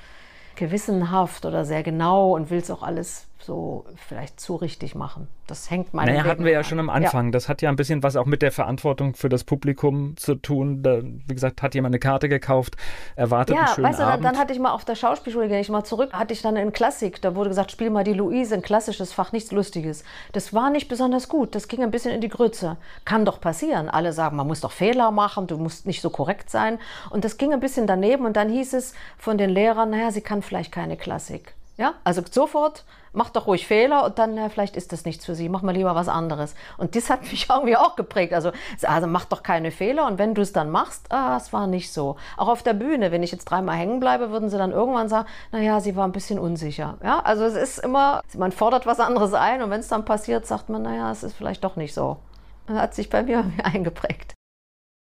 gewissenhaft 0.56 1.44
oder 1.44 1.64
sehr 1.64 1.82
genau 1.82 2.34
und 2.34 2.50
will 2.50 2.58
es 2.58 2.70
auch 2.70 2.82
alles 2.82 3.26
so 3.44 3.84
vielleicht 3.96 4.40
zu 4.40 4.56
richtig 4.56 4.94
machen. 4.94 5.28
Das 5.46 5.70
hängt 5.70 5.92
meinem 5.92 6.14
Naja, 6.14 6.24
hatten 6.24 6.44
wir 6.44 6.52
ja 6.52 6.58
an. 6.58 6.64
schon 6.64 6.78
am 6.78 6.88
Anfang. 6.88 7.26
Ja. 7.26 7.30
Das 7.32 7.48
hat 7.48 7.62
ja 7.62 7.68
ein 7.68 7.76
bisschen 7.76 8.02
was 8.02 8.16
auch 8.16 8.26
mit 8.26 8.42
der 8.42 8.52
Verantwortung 8.52 9.14
für 9.14 9.28
das 9.28 9.44
Publikum 9.44 10.16
zu 10.16 10.34
tun. 10.36 10.82
Da, 10.82 11.02
wie 11.02 11.34
gesagt, 11.34 11.62
hat 11.62 11.74
jemand 11.74 11.92
eine 11.92 11.98
Karte 11.98 12.28
gekauft, 12.28 12.76
erwartet 13.16 13.56
ja, 13.56 13.62
einen 13.62 13.74
schönen 13.74 13.88
weißt 13.88 13.98
du, 13.98 14.04
Abend. 14.04 14.24
Dann, 14.24 14.32
dann 14.32 14.40
hatte 14.40 14.52
ich 14.52 14.58
mal 14.58 14.72
auf 14.72 14.84
der 14.84 14.94
Schauspielschule, 14.94 15.48
gehe 15.48 15.60
ich 15.60 15.68
mal 15.68 15.84
zurück, 15.84 16.12
hatte 16.12 16.32
ich 16.32 16.42
dann 16.42 16.56
in 16.56 16.72
Klassik, 16.72 17.20
da 17.20 17.34
wurde 17.34 17.50
gesagt, 17.50 17.70
spiel 17.70 17.90
mal 17.90 18.04
die 18.04 18.14
Luise, 18.14 18.54
ein 18.54 18.62
klassisches 18.62 19.12
Fach, 19.12 19.32
nichts 19.32 19.52
Lustiges. 19.52 20.04
Das 20.32 20.54
war 20.54 20.70
nicht 20.70 20.88
besonders 20.88 21.28
gut, 21.28 21.54
das 21.54 21.68
ging 21.68 21.82
ein 21.82 21.90
bisschen 21.90 22.12
in 22.12 22.20
die 22.20 22.28
Grütze. 22.28 22.76
Kann 23.04 23.24
doch 23.24 23.40
passieren. 23.40 23.88
Alle 23.88 24.12
sagen, 24.12 24.36
man 24.36 24.46
muss 24.46 24.60
doch 24.60 24.72
Fehler 24.72 25.10
machen, 25.10 25.46
du 25.46 25.58
musst 25.58 25.86
nicht 25.86 26.00
so 26.00 26.10
korrekt 26.10 26.50
sein. 26.50 26.78
Und 27.10 27.24
das 27.24 27.36
ging 27.36 27.52
ein 27.52 27.60
bisschen 27.60 27.86
daneben 27.86 28.24
und 28.24 28.36
dann 28.36 28.48
hieß 28.48 28.74
es 28.74 28.94
von 29.18 29.38
den 29.38 29.50
Lehrern, 29.50 29.90
naja, 29.90 30.10
sie 30.10 30.20
kann 30.20 30.42
vielleicht 30.42 30.72
keine 30.72 30.96
Klassik. 30.96 31.54
Ja, 31.78 31.94
also 32.04 32.22
sofort, 32.30 32.84
mach 33.12 33.30
doch 33.30 33.46
ruhig 33.46 33.66
Fehler 33.66 34.04
und 34.04 34.18
dann, 34.18 34.36
ja, 34.36 34.48
vielleicht 34.48 34.76
ist 34.76 34.92
das 34.92 35.04
nichts 35.04 35.24
für 35.24 35.34
sie, 35.34 35.48
mach 35.48 35.62
mal 35.62 35.74
lieber 35.74 35.94
was 35.94 36.08
anderes. 36.08 36.54
Und 36.78 36.96
das 36.96 37.10
hat 37.10 37.22
mich 37.30 37.48
irgendwie 37.48 37.76
auch 37.76 37.96
geprägt. 37.96 38.32
Also, 38.32 38.52
also 38.82 39.06
mach 39.06 39.24
doch 39.24 39.42
keine 39.42 39.70
Fehler 39.70 40.06
und 40.06 40.18
wenn 40.18 40.34
du 40.34 40.42
es 40.42 40.52
dann 40.52 40.70
machst, 40.70 41.12
ah, 41.12 41.36
es 41.36 41.52
war 41.52 41.66
nicht 41.66 41.92
so. 41.92 42.16
Auch 42.36 42.48
auf 42.48 42.62
der 42.62 42.74
Bühne, 42.74 43.12
wenn 43.12 43.22
ich 43.22 43.32
jetzt 43.32 43.44
dreimal 43.44 43.76
hängen 43.76 44.00
bleibe, 44.00 44.30
würden 44.30 44.48
sie 44.48 44.58
dann 44.58 44.72
irgendwann 44.72 45.08
sagen, 45.08 45.28
naja, 45.50 45.80
sie 45.80 45.96
war 45.96 46.06
ein 46.06 46.12
bisschen 46.12 46.38
unsicher. 46.38 46.98
Ja, 47.02 47.20
also 47.20 47.44
es 47.44 47.54
ist 47.54 47.78
immer, 47.78 48.22
man 48.36 48.52
fordert 48.52 48.86
was 48.86 49.00
anderes 49.00 49.34
ein 49.34 49.62
und 49.62 49.70
wenn 49.70 49.80
es 49.80 49.88
dann 49.88 50.04
passiert, 50.04 50.46
sagt 50.46 50.68
man, 50.68 50.82
naja, 50.82 51.10
es 51.10 51.22
ist 51.22 51.36
vielleicht 51.36 51.64
doch 51.64 51.76
nicht 51.76 51.94
so. 51.94 52.18
Das 52.66 52.76
hat 52.76 52.94
sich 52.94 53.10
bei 53.10 53.22
mir 53.22 53.44
eingeprägt. 53.62 54.34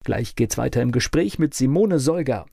Gleich 0.05 0.37
geht's 0.37 0.59
weiter 0.59 0.83
im 0.83 0.93
Gespräch 0.93 1.39
mit 1.39 1.55
Simone 1.55 1.99
Solger. 1.99 2.45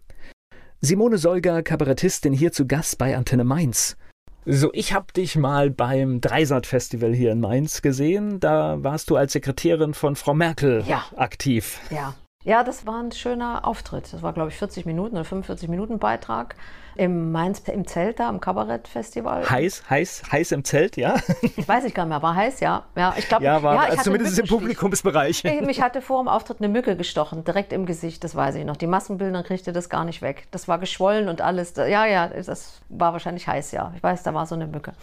Simone 0.79 1.17
Solger, 1.17 1.61
Kabarettistin, 1.61 2.33
hier 2.33 2.51
zu 2.51 2.65
Gast 2.65 2.97
bei 2.97 3.15
Antenne 3.15 3.43
Mainz. 3.43 3.97
So, 4.45 4.71
ich 4.73 4.93
habe 4.93 5.13
dich 5.13 5.35
mal 5.35 5.69
beim 5.69 6.19
Dreisat-Festival 6.19 7.13
hier 7.13 7.31
in 7.31 7.41
Mainz 7.41 7.81
gesehen. 7.81 8.39
Da 8.39 8.83
warst 8.83 9.09
du 9.09 9.15
als 9.15 9.33
Sekretärin 9.33 9.93
von 9.93 10.15
Frau 10.15 10.33
Merkel 10.33 10.83
ja. 10.87 11.03
aktiv. 11.15 11.79
Ja. 11.91 12.15
Ja, 12.43 12.63
das 12.63 12.85
war 12.87 13.01
ein 13.01 13.11
schöner 13.11 13.65
Auftritt. 13.65 14.11
Das 14.11 14.21
war, 14.23 14.33
glaube 14.33 14.49
ich, 14.49 14.55
40 14.57 14.85
Minuten 14.85 15.15
oder 15.15 15.25
45 15.25 15.69
Minuten 15.69 15.99
Beitrag 15.99 16.55
im 16.95 17.31
Mainz 17.31 17.59
im 17.67 17.87
Zelt 17.87 18.19
da, 18.19 18.27
am 18.27 18.39
Kabarettfestival. 18.39 19.49
Heiß, 19.49 19.89
heiß, 19.89 20.23
heiß 20.31 20.51
im 20.51 20.63
Zelt, 20.63 20.97
ja? 20.97 21.15
Ich 21.41 21.67
weiß 21.67 21.85
ich 21.85 21.93
gar 21.93 22.03
nicht 22.03 22.09
mehr, 22.09 22.21
war 22.21 22.35
heiß, 22.35 22.59
ja. 22.59 22.83
Ja, 22.95 23.13
ich 23.17 23.27
glaube, 23.27 23.43
ja, 23.43 23.61
war, 23.63 23.75
ja, 23.75 23.81
also 23.91 24.03
zumindest 24.03 24.37
im 24.39 24.47
Publikumsbereich. 24.47 25.45
Ich, 25.45 25.61
mich 25.61 25.81
hatte 25.81 26.01
vor 26.01 26.21
dem 26.21 26.27
Auftritt 26.27 26.57
eine 26.59 26.69
Mücke 26.69 26.95
gestochen, 26.95 27.43
direkt 27.43 27.71
im 27.73 27.85
Gesicht, 27.85 28.23
das 28.23 28.35
weiß 28.35 28.55
ich 28.55 28.65
noch. 28.65 28.77
Die 28.77 28.87
Massenbilder 28.87 29.43
kriegte 29.43 29.71
das 29.71 29.89
gar 29.89 30.03
nicht 30.03 30.21
weg. 30.21 30.47
Das 30.51 30.67
war 30.67 30.79
geschwollen 30.79 31.29
und 31.29 31.41
alles. 31.41 31.75
Ja, 31.75 32.05
ja, 32.05 32.27
das 32.27 32.81
war 32.89 33.13
wahrscheinlich 33.13 33.47
heiß, 33.47 33.71
ja. 33.71 33.93
Ich 33.95 34.03
weiß, 34.03 34.23
da 34.23 34.33
war 34.33 34.45
so 34.45 34.55
eine 34.55 34.67
Mücke. 34.67 34.93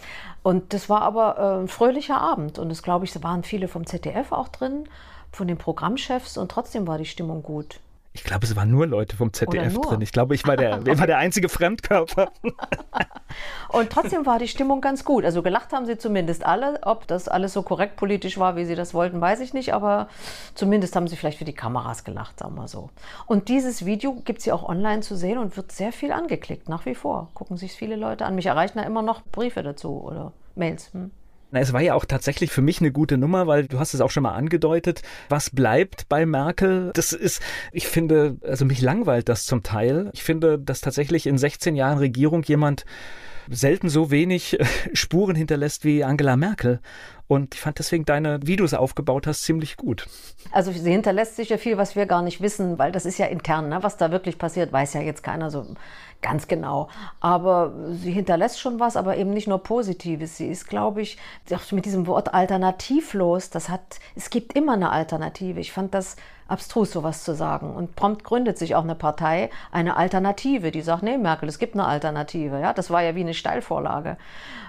Und 0.43 0.73
das 0.73 0.89
war 0.89 1.01
aber 1.01 1.37
äh, 1.37 1.63
ein 1.63 1.67
fröhlicher 1.67 2.19
Abend 2.19 2.59
und 2.59 2.69
es 2.71 2.83
glaube 2.83 3.05
ich, 3.05 3.23
waren 3.23 3.43
viele 3.43 3.67
vom 3.67 3.85
ZDF 3.85 4.31
auch 4.31 4.49
drin 4.49 4.87
von 5.31 5.47
den 5.47 5.57
Programmchefs 5.57 6.37
und 6.37 6.51
trotzdem 6.51 6.87
war 6.87 6.97
die 6.97 7.05
Stimmung 7.05 7.43
gut. 7.43 7.79
Ich 8.11 8.23
glaube, 8.23 8.45
es 8.45 8.55
waren 8.55 8.71
nur 8.71 8.87
Leute 8.87 9.15
vom 9.15 9.31
ZDF 9.31 9.79
drin. 9.79 10.01
Ich 10.01 10.11
glaube, 10.11 10.33
ich 10.33 10.45
war 10.47 10.57
der, 10.57 10.85
war 10.97 11.05
der 11.05 11.19
einzige 11.19 11.47
Fremdkörper. 11.47 12.31
und 13.69 13.91
trotzdem 13.91 14.25
war 14.25 14.39
die 14.39 14.47
Stimmung 14.47 14.81
ganz 14.81 15.05
gut. 15.05 15.23
Also 15.23 15.43
gelacht 15.43 15.71
haben 15.73 15.85
sie 15.85 15.97
zumindest 15.97 16.43
alle. 16.43 16.79
Ob 16.83 17.05
das 17.05 17.27
alles 17.27 17.53
so 17.53 17.61
korrekt 17.61 17.97
politisch 17.97 18.39
war, 18.39 18.55
wie 18.55 18.65
sie 18.65 18.75
das 18.75 18.95
wollten, 18.95 19.21
weiß 19.21 19.41
ich 19.41 19.53
nicht. 19.53 19.73
Aber 19.75 20.09
zumindest 20.55 20.95
haben 20.95 21.07
sie 21.07 21.15
vielleicht 21.15 21.37
für 21.37 21.45
die 21.45 21.53
Kameras 21.53 22.03
gelacht, 22.03 22.39
sagen 22.39 22.55
wir 22.55 22.67
so. 22.67 22.89
Und 23.27 23.47
dieses 23.47 23.85
Video 23.85 24.15
gibt 24.25 24.39
es 24.39 24.45
ja 24.45 24.55
auch 24.55 24.67
online 24.67 25.01
zu 25.01 25.15
sehen 25.15 25.37
und 25.37 25.55
wird 25.55 25.71
sehr 25.71 25.91
viel 25.91 26.11
angeklickt, 26.11 26.67
nach 26.67 26.87
wie 26.87 26.95
vor. 26.95 27.29
Gucken 27.35 27.57
sich 27.57 27.73
viele 27.73 27.95
Leute 27.95 28.25
an. 28.25 28.33
Mich 28.33 28.47
erreichen 28.47 28.79
da 28.79 28.83
immer 28.83 29.03
noch 29.03 29.21
Briefe 29.31 29.61
dazu 29.61 30.01
oder 30.01 30.33
Mails. 30.55 30.91
Hm. 30.93 31.11
Na, 31.51 31.59
es 31.59 31.73
war 31.73 31.81
ja 31.81 31.95
auch 31.95 32.05
tatsächlich 32.05 32.51
für 32.51 32.61
mich 32.61 32.79
eine 32.79 32.91
gute 32.91 33.17
Nummer, 33.17 33.47
weil 33.47 33.67
du 33.67 33.79
hast 33.79 33.93
es 33.93 34.01
auch 34.01 34.11
schon 34.11 34.23
mal 34.23 34.33
angedeutet. 34.33 35.01
Was 35.29 35.49
bleibt 35.49 36.07
bei 36.07 36.25
Merkel? 36.25 36.91
Das 36.93 37.11
ist, 37.11 37.41
ich 37.71 37.87
finde, 37.87 38.37
also 38.43 38.65
mich 38.65 38.81
langweilt 38.81 39.29
das 39.29 39.45
zum 39.45 39.63
Teil. 39.63 40.11
Ich 40.13 40.23
finde, 40.23 40.59
dass 40.59 40.81
tatsächlich 40.81 41.25
in 41.25 41.37
16 41.37 41.75
Jahren 41.75 41.97
Regierung 41.97 42.43
jemand 42.43 42.85
selten 43.49 43.89
so 43.89 44.11
wenig 44.11 44.57
Spuren 44.93 45.35
hinterlässt 45.35 45.83
wie 45.85 46.03
Angela 46.03 46.37
Merkel. 46.37 46.79
Und 47.27 47.53
ich 47.53 47.61
fand 47.61 47.77
deswegen 47.77 48.05
deine, 48.05 48.39
wie 48.43 48.55
du 48.55 48.63
es 48.63 48.73
aufgebaut 48.73 49.27
hast, 49.27 49.43
ziemlich 49.43 49.77
gut. 49.77 50.07
Also 50.51 50.71
sie 50.71 50.91
hinterlässt 50.91 51.35
sich 51.35 51.49
ja 51.49 51.57
viel, 51.57 51.77
was 51.77 51.95
wir 51.95 52.07
gar 52.07 52.23
nicht 52.23 52.41
wissen, 52.41 52.79
weil 52.79 52.91
das 52.91 53.05
ist 53.05 53.19
ja 53.19 53.27
intern. 53.27 53.69
Ne? 53.69 53.83
Was 53.83 53.97
da 53.97 54.11
wirklich 54.11 54.39
passiert, 54.39 54.71
weiß 54.71 54.95
ja 54.95 55.01
jetzt 55.01 55.21
keiner 55.21 55.51
so 55.51 55.75
ganz 56.21 56.47
genau. 56.47 56.89
Aber 57.19 57.73
sie 57.91 58.11
hinterlässt 58.11 58.59
schon 58.59 58.79
was, 58.79 58.97
aber 58.97 59.17
eben 59.17 59.31
nicht 59.31 59.47
nur 59.47 59.59
Positives. 59.59 60.37
Sie 60.37 60.47
ist, 60.47 60.67
glaube 60.67 61.01
ich, 61.01 61.17
mit 61.71 61.85
diesem 61.85 62.07
Wort 62.07 62.33
alternativlos, 62.33 63.49
das 63.49 63.69
hat, 63.69 63.99
es 64.15 64.29
gibt 64.29 64.53
immer 64.53 64.73
eine 64.73 64.91
Alternative. 64.91 65.59
Ich 65.59 65.71
fand 65.71 65.93
das 65.93 66.15
abstrus, 66.47 66.91
sowas 66.91 67.23
zu 67.23 67.35
sagen. 67.35 67.75
Und 67.75 67.95
prompt 67.95 68.23
gründet 68.23 68.57
sich 68.57 68.75
auch 68.75 68.83
eine 68.83 68.95
Partei, 68.95 69.49
eine 69.71 69.95
Alternative, 69.97 70.71
die 70.71 70.81
sagt, 70.81 71.03
nee, 71.03 71.17
Merkel, 71.17 71.47
es 71.47 71.59
gibt 71.59 71.75
eine 71.75 71.85
Alternative. 71.85 72.59
Ja, 72.59 72.73
das 72.73 72.89
war 72.89 73.03
ja 73.03 73.15
wie 73.15 73.21
eine 73.21 73.33
Steilvorlage. 73.33 74.17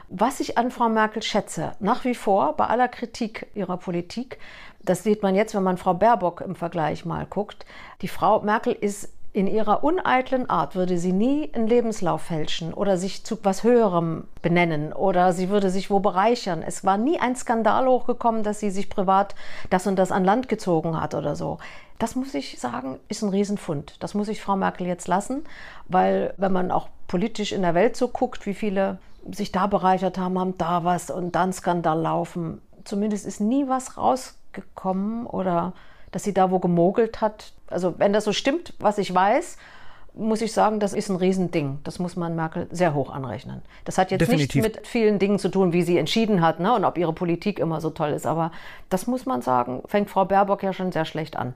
Was 0.09 0.41
ich 0.41 0.59
an 0.59 0.71
Frau 0.71 0.89
Merkel 0.89 1.23
schätze, 1.23 1.73
nach 1.81 2.05
wie 2.05 2.15
vor, 2.15 2.57
bei 2.57 2.67
aller 2.67 2.89
Kritik 2.89 3.47
ihrer 3.55 3.77
Politik, 3.77 4.39
das 4.83 5.05
sieht 5.05 5.23
man 5.23 5.35
jetzt, 5.35 5.55
wenn 5.55 5.63
man 5.63 5.77
Frau 5.77 5.95
Baerbock 5.95 6.41
im 6.41 6.55
Vergleich 6.55 7.05
mal 7.05 7.27
guckt. 7.27 7.65
Die 8.03 8.09
Frau 8.09 8.41
Merkel 8.41 8.73
ist 8.73 9.13
in 9.33 9.47
ihrer 9.47 9.85
uneitlen 9.85 10.51
Art 10.51 10.75
würde 10.75 10.99
sie 10.99 11.13
nie 11.13 11.51
einen 11.55 11.69
Lebenslauf 11.69 12.23
fälschen 12.23 12.75
oder 12.75 12.97
sich 12.97 13.25
zu 13.25 13.39
was 13.45 13.63
Höherem 13.63 14.25
benennen 14.43 14.93
oder 14.93 15.33
sie 15.33 15.51
würde 15.51 15.71
sich 15.71 15.89
wo 15.89 16.01
bereichern. 16.01 16.65
Es 16.67 16.85
war 16.85 16.97
nie 16.97 17.21
ein 17.21 17.37
Skandal 17.37 17.87
hochgekommen, 17.87 18.43
dass 18.43 18.59
sie 18.59 18.71
sich 18.71 18.91
privat 18.91 19.37
das 19.71 19.87
und 19.87 19.97
das 19.97 20.11
an 20.11 20.25
Land 20.25 20.49
gezogen 20.49 21.01
hat 21.01 21.15
oder 21.15 21.37
so. 21.37 21.59
Das 22.01 22.17
muss 22.17 22.35
ich 22.35 22.59
sagen, 22.59 22.99
ist 23.09 23.23
ein 23.23 23.29
Riesenfund. 23.29 23.97
Das 24.01 24.15
muss 24.15 24.29
ich 24.29 24.43
Frau 24.43 24.57
Merkel 24.57 24.87
jetzt 24.87 25.07
lassen, 25.07 25.45
weil 25.87 26.35
wenn 26.37 26.53
man 26.53 26.73
auch 26.73 26.89
politisch 27.07 27.53
in 27.53 27.63
der 27.63 27.75
Welt 27.75 27.97
so 27.97 28.09
guckt, 28.09 28.47
wie 28.47 28.55
viele 28.55 28.99
sich 29.31 29.53
da 29.53 29.69
bereichert 29.69 30.19
haben, 30.19 30.39
haben 30.39 30.59
da 30.59 30.83
was 30.83 31.11
und 31.11 31.37
dann 31.37 31.53
Skandal 31.53 32.01
laufen. 32.01 32.61
Zumindest 32.85 33.27
ist 33.27 33.41
nie 33.41 33.69
was 33.69 33.97
rausgekommen 33.97 35.27
oder 35.27 35.73
dass 36.11 36.25
sie 36.25 36.35
da 36.35 36.51
wo 36.51 36.59
gemogelt 36.59 37.21
hat. 37.21 37.53
Also 37.71 37.95
wenn 37.99 38.13
das 38.13 38.25
so 38.25 38.33
stimmt, 38.33 38.75
was 38.79 38.99
ich 38.99 39.15
weiß, 39.15 39.57
muss 40.15 40.43
ich 40.43 40.53
sagen, 40.53 40.81
das 40.81 40.93
ist 40.93 41.09
ein 41.09 41.17
Riesending. 41.17 41.79
Das 41.85 41.99
muss 41.99 42.17
man 42.17 42.35
Merkel 42.35 42.67
sehr 42.71 42.95
hoch 42.95 43.11
anrechnen. 43.11 43.63
Das 43.85 43.97
hat 43.97 44.11
jetzt 44.11 44.21
Definitiv. 44.21 44.63
nichts 44.63 44.79
mit 44.79 44.87
vielen 44.87 45.19
Dingen 45.19 45.39
zu 45.39 45.49
tun, 45.49 45.73
wie 45.73 45.83
sie 45.83 45.99
entschieden 45.99 46.41
hat 46.41 46.61
ne, 46.61 46.75
und 46.75 46.85
ob 46.85 46.99
ihre 46.99 47.13
Politik 47.13 47.59
immer 47.59 47.81
so 47.81 47.91
toll 47.91 48.11
ist. 48.11 48.27
Aber 48.27 48.51
das 48.89 49.07
muss 49.07 49.25
man 49.25 49.41
sagen, 49.41 49.83
fängt 49.87 50.11
Frau 50.11 50.25
Baerbock 50.25 50.63
ja 50.63 50.73
schon 50.73 50.93
sehr 50.93 51.05
schlecht 51.05 51.37
an. 51.37 51.55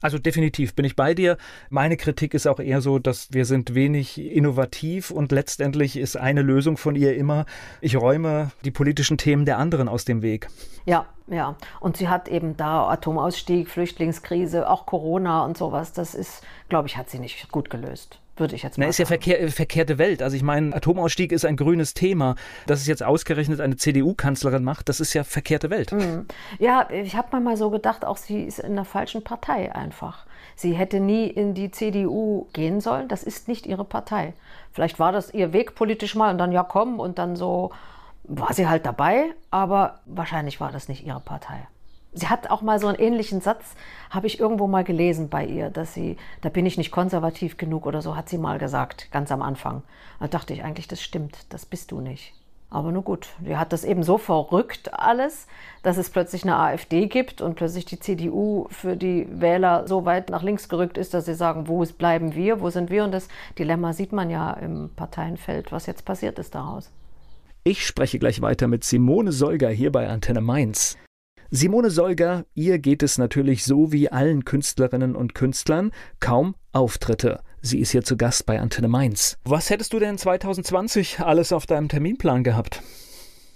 Also 0.00 0.18
definitiv 0.18 0.74
bin 0.74 0.84
ich 0.84 0.96
bei 0.96 1.14
dir. 1.14 1.36
Meine 1.70 1.96
Kritik 1.96 2.34
ist 2.34 2.46
auch 2.46 2.60
eher 2.60 2.80
so, 2.80 2.98
dass 2.98 3.32
wir 3.32 3.44
sind 3.44 3.74
wenig 3.74 4.20
innovativ 4.20 5.10
und 5.10 5.32
letztendlich 5.32 5.96
ist 5.96 6.16
eine 6.16 6.42
Lösung 6.42 6.76
von 6.76 6.96
ihr 6.96 7.16
immer, 7.16 7.46
ich 7.80 7.96
räume 7.96 8.50
die 8.64 8.70
politischen 8.70 9.18
Themen 9.18 9.44
der 9.44 9.58
anderen 9.58 9.88
aus 9.88 10.04
dem 10.04 10.22
Weg. 10.22 10.48
Ja, 10.84 11.06
ja. 11.28 11.56
Und 11.80 11.96
sie 11.96 12.08
hat 12.08 12.28
eben 12.28 12.56
da 12.56 12.88
Atomausstieg, 12.88 13.68
Flüchtlingskrise, 13.68 14.68
auch 14.68 14.86
Corona 14.86 15.44
und 15.44 15.56
sowas. 15.56 15.92
Das 15.92 16.14
ist, 16.14 16.42
glaube 16.68 16.88
ich, 16.88 16.96
hat 16.96 17.10
sie 17.10 17.18
nicht 17.18 17.50
gut 17.50 17.70
gelöst. 17.70 18.20
Würde 18.38 18.54
ich 18.54 18.62
jetzt 18.62 18.78
mal 18.78 18.84
Na, 18.84 18.90
ist 18.90 18.98
ja 18.98 19.06
verkehr, 19.06 19.50
verkehrte 19.50 19.98
Welt. 19.98 20.22
Also 20.22 20.36
ich 20.36 20.42
meine, 20.42 20.74
Atomausstieg 20.74 21.32
ist 21.32 21.44
ein 21.44 21.56
grünes 21.56 21.94
Thema. 21.94 22.36
Dass 22.66 22.80
es 22.80 22.86
jetzt 22.86 23.02
ausgerechnet 23.02 23.60
eine 23.60 23.76
CDU-Kanzlerin 23.76 24.64
macht, 24.64 24.88
das 24.88 25.00
ist 25.00 25.14
ja 25.14 25.24
verkehrte 25.24 25.70
Welt. 25.70 25.92
Mhm. 25.92 26.26
Ja, 26.58 26.88
ich 26.90 27.16
habe 27.16 27.40
mal 27.40 27.56
so 27.56 27.70
gedacht, 27.70 28.04
auch 28.04 28.16
sie 28.16 28.42
ist 28.44 28.58
in 28.58 28.74
der 28.74 28.84
falschen 28.84 29.22
Partei 29.22 29.74
einfach. 29.74 30.26
Sie 30.54 30.72
hätte 30.72 31.00
nie 31.00 31.26
in 31.26 31.54
die 31.54 31.70
CDU 31.70 32.46
gehen 32.52 32.80
sollen. 32.80 33.08
Das 33.08 33.22
ist 33.22 33.48
nicht 33.48 33.66
ihre 33.66 33.84
Partei. 33.84 34.32
Vielleicht 34.72 34.98
war 34.98 35.12
das 35.12 35.32
ihr 35.34 35.52
Weg 35.52 35.74
politisch 35.74 36.14
mal 36.14 36.30
und 36.30 36.38
dann 36.38 36.52
ja 36.52 36.62
komm 36.62 36.98
und 37.00 37.18
dann 37.18 37.36
so 37.36 37.72
war 38.28 38.52
sie 38.52 38.68
halt 38.68 38.86
dabei, 38.86 39.26
aber 39.50 40.00
wahrscheinlich 40.04 40.60
war 40.60 40.72
das 40.72 40.88
nicht 40.88 41.06
ihre 41.06 41.20
Partei. 41.20 41.68
Sie 42.16 42.28
hat 42.28 42.50
auch 42.50 42.62
mal 42.62 42.78
so 42.78 42.86
einen 42.86 42.98
ähnlichen 42.98 43.42
Satz, 43.42 43.74
habe 44.08 44.26
ich 44.26 44.40
irgendwo 44.40 44.66
mal 44.66 44.84
gelesen 44.84 45.28
bei 45.28 45.44
ihr, 45.44 45.68
dass 45.68 45.92
sie, 45.92 46.16
da 46.40 46.48
bin 46.48 46.64
ich 46.64 46.78
nicht 46.78 46.90
konservativ 46.90 47.58
genug 47.58 47.84
oder 47.84 48.00
so, 48.00 48.16
hat 48.16 48.30
sie 48.30 48.38
mal 48.38 48.58
gesagt, 48.58 49.10
ganz 49.12 49.30
am 49.30 49.42
Anfang. 49.42 49.82
Da 50.18 50.26
dachte 50.26 50.54
ich 50.54 50.64
eigentlich, 50.64 50.88
das 50.88 51.02
stimmt, 51.02 51.36
das 51.50 51.66
bist 51.66 51.92
du 51.92 52.00
nicht. 52.00 52.32
Aber 52.70 52.90
nur 52.90 53.02
gut, 53.02 53.28
die 53.38 53.58
hat 53.58 53.74
das 53.74 53.84
eben 53.84 54.02
so 54.02 54.16
verrückt 54.16 54.94
alles, 54.94 55.46
dass 55.82 55.98
es 55.98 56.08
plötzlich 56.08 56.42
eine 56.42 56.56
AfD 56.56 57.06
gibt 57.06 57.42
und 57.42 57.54
plötzlich 57.54 57.84
die 57.84 58.00
CDU 58.00 58.66
für 58.70 58.96
die 58.96 59.28
Wähler 59.30 59.86
so 59.86 60.06
weit 60.06 60.30
nach 60.30 60.42
links 60.42 60.70
gerückt 60.70 60.96
ist, 60.96 61.12
dass 61.12 61.26
sie 61.26 61.34
sagen, 61.34 61.68
wo 61.68 61.84
bleiben 61.84 62.34
wir, 62.34 62.62
wo 62.62 62.70
sind 62.70 62.90
wir? 62.90 63.04
Und 63.04 63.12
das 63.12 63.28
Dilemma 63.58 63.92
sieht 63.92 64.12
man 64.12 64.30
ja 64.30 64.52
im 64.54 64.90
Parteienfeld, 64.96 65.70
was 65.70 65.84
jetzt 65.84 66.06
passiert 66.06 66.38
ist 66.38 66.54
daraus. 66.54 66.90
Ich 67.62 67.86
spreche 67.86 68.18
gleich 68.18 68.40
weiter 68.40 68.68
mit 68.68 68.84
Simone 68.84 69.32
Solger 69.32 69.68
hier 69.68 69.92
bei 69.92 70.08
Antenne 70.08 70.40
Mainz. 70.40 70.96
Simone 71.50 71.90
Solger, 71.90 72.44
ihr 72.54 72.78
geht 72.78 73.02
es 73.02 73.18
natürlich 73.18 73.64
so 73.64 73.92
wie 73.92 74.10
allen 74.10 74.44
Künstlerinnen 74.44 75.14
und 75.14 75.34
Künstlern, 75.34 75.92
kaum 76.18 76.56
Auftritte. 76.72 77.40
Sie 77.62 77.78
ist 77.80 77.90
hier 77.90 78.02
zu 78.02 78.16
Gast 78.16 78.46
bei 78.46 78.60
Antenne 78.60 78.88
Mainz. 78.88 79.38
Was 79.44 79.70
hättest 79.70 79.92
du 79.92 79.98
denn 79.98 80.18
2020 80.18 81.20
alles 81.20 81.52
auf 81.52 81.66
deinem 81.66 81.88
Terminplan 81.88 82.44
gehabt? 82.44 82.82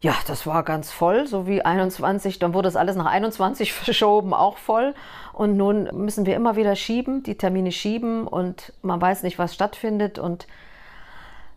Ja, 0.02 0.14
das 0.26 0.46
war 0.46 0.62
ganz 0.62 0.90
voll, 0.90 1.26
so 1.26 1.46
wie 1.46 1.62
21. 1.62 2.38
Dann 2.38 2.54
wurde 2.54 2.68
das 2.68 2.76
alles 2.76 2.96
nach 2.96 3.06
21 3.06 3.72
verschoben, 3.74 4.32
auch 4.32 4.56
voll. 4.56 4.94
Und 5.32 5.56
nun 5.56 5.88
müssen 5.92 6.26
wir 6.26 6.36
immer 6.36 6.56
wieder 6.56 6.76
schieben, 6.76 7.22
die 7.22 7.36
Termine 7.36 7.72
schieben 7.72 8.26
und 8.26 8.72
man 8.82 9.00
weiß 9.00 9.22
nicht, 9.24 9.38
was 9.38 9.54
stattfindet. 9.54 10.18
Und 10.18 10.46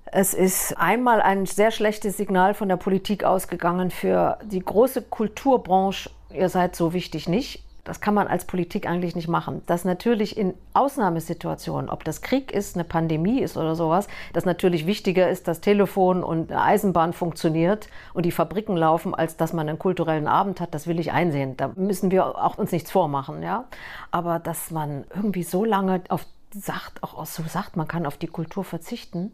es 0.06 0.34
ist 0.34 0.78
einmal 0.78 1.22
ein 1.22 1.46
sehr 1.46 1.72
schlechtes 1.72 2.18
Signal 2.18 2.54
von 2.54 2.70
der 2.70 2.78
Politik 2.78 3.24
ausgegangen 3.24 3.92
für 3.92 4.38
die 4.44 4.60
große 4.60 5.04
Kulturbranche. 5.04 6.10
Ihr 6.34 6.50
seid 6.50 6.76
so 6.76 6.94
wichtig 6.94 7.30
nicht. 7.30 7.64
Das 7.84 8.00
kann 8.00 8.14
man 8.14 8.28
als 8.28 8.46
Politik 8.46 8.88
eigentlich 8.88 9.14
nicht 9.14 9.28
machen. 9.28 9.62
Dass 9.66 9.84
natürlich 9.84 10.38
in 10.38 10.54
Ausnahmesituationen, 10.74 11.90
ob 11.90 12.06
das 12.06 12.22
Krieg 12.22 12.54
ist, 12.54 12.76
eine 12.76 12.86
Pandemie 12.86 13.42
ist 13.42 13.58
oder 13.58 13.76
sowas, 13.76 14.08
dass 14.32 14.46
natürlich 14.46 14.86
wichtiger 14.86 15.30
ist, 15.30 15.50
dass 15.50 15.60
Telefon 15.60 16.24
und 16.24 16.54
Eisenbahn 16.54 17.12
funktioniert 17.12 17.90
und 18.14 18.26
die 18.26 18.32
Fabriken 18.32 18.78
laufen, 18.78 19.14
als 19.14 19.36
dass 19.36 19.52
man 19.52 19.68
einen 19.68 19.80
kulturellen 19.80 20.28
Abend 20.28 20.62
hat, 20.62 20.74
das 20.74 20.88
will 20.88 20.98
ich 20.98 21.12
einsehen. 21.12 21.58
Da 21.58 21.72
müssen 21.76 22.10
wir 22.10 22.26
auch 22.42 22.58
uns 22.58 22.72
nichts 22.72 22.90
vormachen, 22.90 23.44
ja. 23.44 23.66
Aber 24.12 24.40
dass 24.40 24.72
man 24.72 25.04
irgendwie 25.14 25.44
so 25.44 25.66
lange 25.66 26.02
auf 26.08 26.26
sagt, 26.56 27.04
auch 27.04 27.26
so 27.26 27.44
sagt, 27.44 27.76
man 27.76 27.88
kann 27.88 28.06
auf 28.06 28.16
die 28.16 28.28
Kultur 28.28 28.64
verzichten 28.64 29.34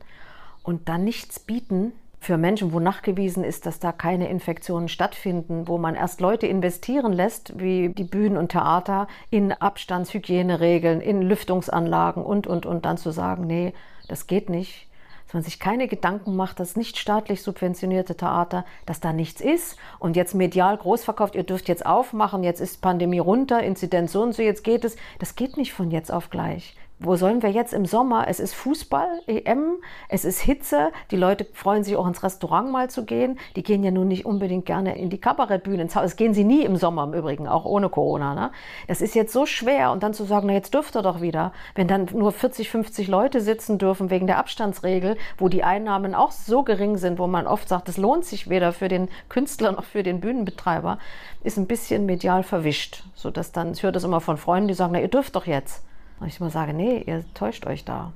und 0.64 0.90
dann 0.90 1.04
nichts 1.04 1.40
bieten, 1.40 1.94
für 2.20 2.38
Menschen, 2.38 2.74
wo 2.74 2.80
nachgewiesen 2.80 3.44
ist, 3.44 3.66
dass 3.66 3.80
da 3.80 3.92
keine 3.92 4.30
Infektionen 4.30 4.90
stattfinden, 4.90 5.68
wo 5.68 5.78
man 5.78 5.96
erst 5.96 6.20
Leute 6.20 6.48
investieren 6.48 7.14
lässt, 7.14 7.60
wie 7.60 7.90
die 7.90 8.04
Bühnen 8.04 8.38
und 8.38 8.52
Theater, 8.52 9.08
in 9.30 9.54
Abstandshygieneregeln, 9.54 11.00
in 11.00 11.22
Lüftungsanlagen 11.22 12.24
und, 12.24 12.46
und, 12.46 12.66
und 12.66 12.86
dann 12.86 12.98
zu 12.98 13.12
sagen, 13.12 13.48
nee, 13.48 13.74
das 14.08 14.28
geht 14.28 14.50
nicht. 14.50 14.88
Dass 15.26 15.34
man 15.36 15.44
sich 15.44 15.60
keine 15.60 15.88
Gedanken 15.88 16.36
macht, 16.36 16.60
dass 16.60 16.76
nicht 16.76 16.98
staatlich 16.98 17.44
subventionierte 17.44 18.18
Theater, 18.18 18.66
dass 18.88 19.00
da 19.00 19.14
nichts 19.14 19.42
ist 19.42 19.78
und 20.00 20.16
jetzt 20.16 20.34
medial 20.34 20.76
groß 20.76 21.04
verkauft, 21.04 21.36
ihr 21.36 21.44
dürft 21.44 21.70
jetzt 21.70 21.86
aufmachen, 21.86 22.44
jetzt 22.44 22.60
ist 22.60 22.82
Pandemie 22.82 23.20
runter, 23.20 23.62
Inzidenz 23.62 24.12
so 24.12 24.24
und 24.24 24.34
so, 24.34 24.42
jetzt 24.42 24.64
geht 24.64 24.84
es. 24.84 24.98
Das 25.20 25.36
geht 25.36 25.56
nicht 25.56 25.72
von 25.72 25.92
jetzt 25.92 26.12
auf 26.12 26.32
gleich 26.32 26.76
wo 27.00 27.16
sollen 27.16 27.42
wir 27.42 27.50
jetzt 27.50 27.74
im 27.74 27.86
Sommer? 27.86 28.28
Es 28.28 28.42
ist 28.42 28.54
Fußball, 28.54 29.22
EM, 29.26 29.78
es 30.10 30.26
ist 30.26 30.42
Hitze. 30.42 30.92
Die 31.12 31.16
Leute 31.16 31.46
freuen 31.54 31.84
sich 31.86 31.96
auch 31.96 32.06
ins 32.06 32.24
Restaurant 32.24 32.72
mal 32.72 32.90
zu 32.90 33.06
gehen. 33.06 33.40
Die 33.56 33.64
gehen 33.64 33.84
ja 33.84 33.92
nun 33.92 34.10
nicht 34.10 34.26
unbedingt 34.26 34.66
gerne 34.66 34.98
in 34.98 35.10
die 35.10 35.18
Kabarettbühne 35.18 35.82
ins 35.82 35.96
Haus. 35.96 36.04
Das 36.04 36.16
gehen 36.18 36.34
sie 36.34 36.44
nie 36.44 36.66
im 36.66 36.76
Sommer 36.76 37.06
im 37.06 37.14
Übrigen, 37.14 37.48
auch 37.48 37.64
ohne 37.64 37.88
Corona. 37.90 38.36
Ne? 38.36 38.52
Das 38.88 39.00
ist 39.00 39.16
jetzt 39.16 39.32
so 39.32 39.46
schwer 39.46 39.92
und 39.92 40.04
dann 40.04 40.14
zu 40.14 40.26
sagen, 40.26 40.48
na 40.48 40.54
jetzt 40.54 40.74
dürft 40.74 40.98
ihr 40.98 41.02
doch 41.02 41.22
wieder, 41.22 41.54
wenn 41.76 41.88
dann 41.88 42.10
nur 42.12 42.34
40, 42.34 42.70
50 42.70 43.08
Leute 43.08 43.40
sitzen 43.40 43.78
dürfen 43.78 44.10
wegen 44.10 44.28
der 44.28 44.38
Abstandsregel, 44.38 45.16
wo 45.38 45.48
die 45.48 45.64
Einnahmen 45.64 46.14
auch 46.14 46.32
so 46.32 46.64
gering 46.64 46.98
sind, 46.98 47.18
wo 47.18 47.28
man 47.28 47.48
oft 47.48 47.70
sagt, 47.70 47.88
das 47.88 47.96
lohnt 47.96 48.26
sich 48.26 48.50
weder 48.50 48.74
für 48.74 48.90
den 48.90 49.08
Künstler 49.30 49.72
noch 49.72 49.86
für 49.86 50.04
den 50.04 50.20
Bühnenbetreiber, 50.20 50.98
ist 51.44 51.58
ein 51.58 51.68
bisschen 51.68 52.06
medial 52.06 52.44
verwischt, 52.44 53.04
so 53.16 53.32
dass 53.32 53.54
dann 53.54 53.72
ich 53.72 53.84
höre 53.84 53.94
das 53.94 54.04
immer 54.04 54.20
von 54.20 54.36
Freunden, 54.36 54.68
die 54.68 54.74
sagen, 54.74 54.92
na 54.94 55.00
ihr 55.00 55.08
dürft 55.08 55.38
doch 55.38 55.46
jetzt. 55.46 55.84
Und 56.20 56.28
ich 56.28 56.40
immer 56.40 56.50
sage, 56.50 56.74
nee, 56.74 57.04
ihr 57.06 57.24
täuscht 57.34 57.66
euch 57.66 57.86
da. 57.86 58.12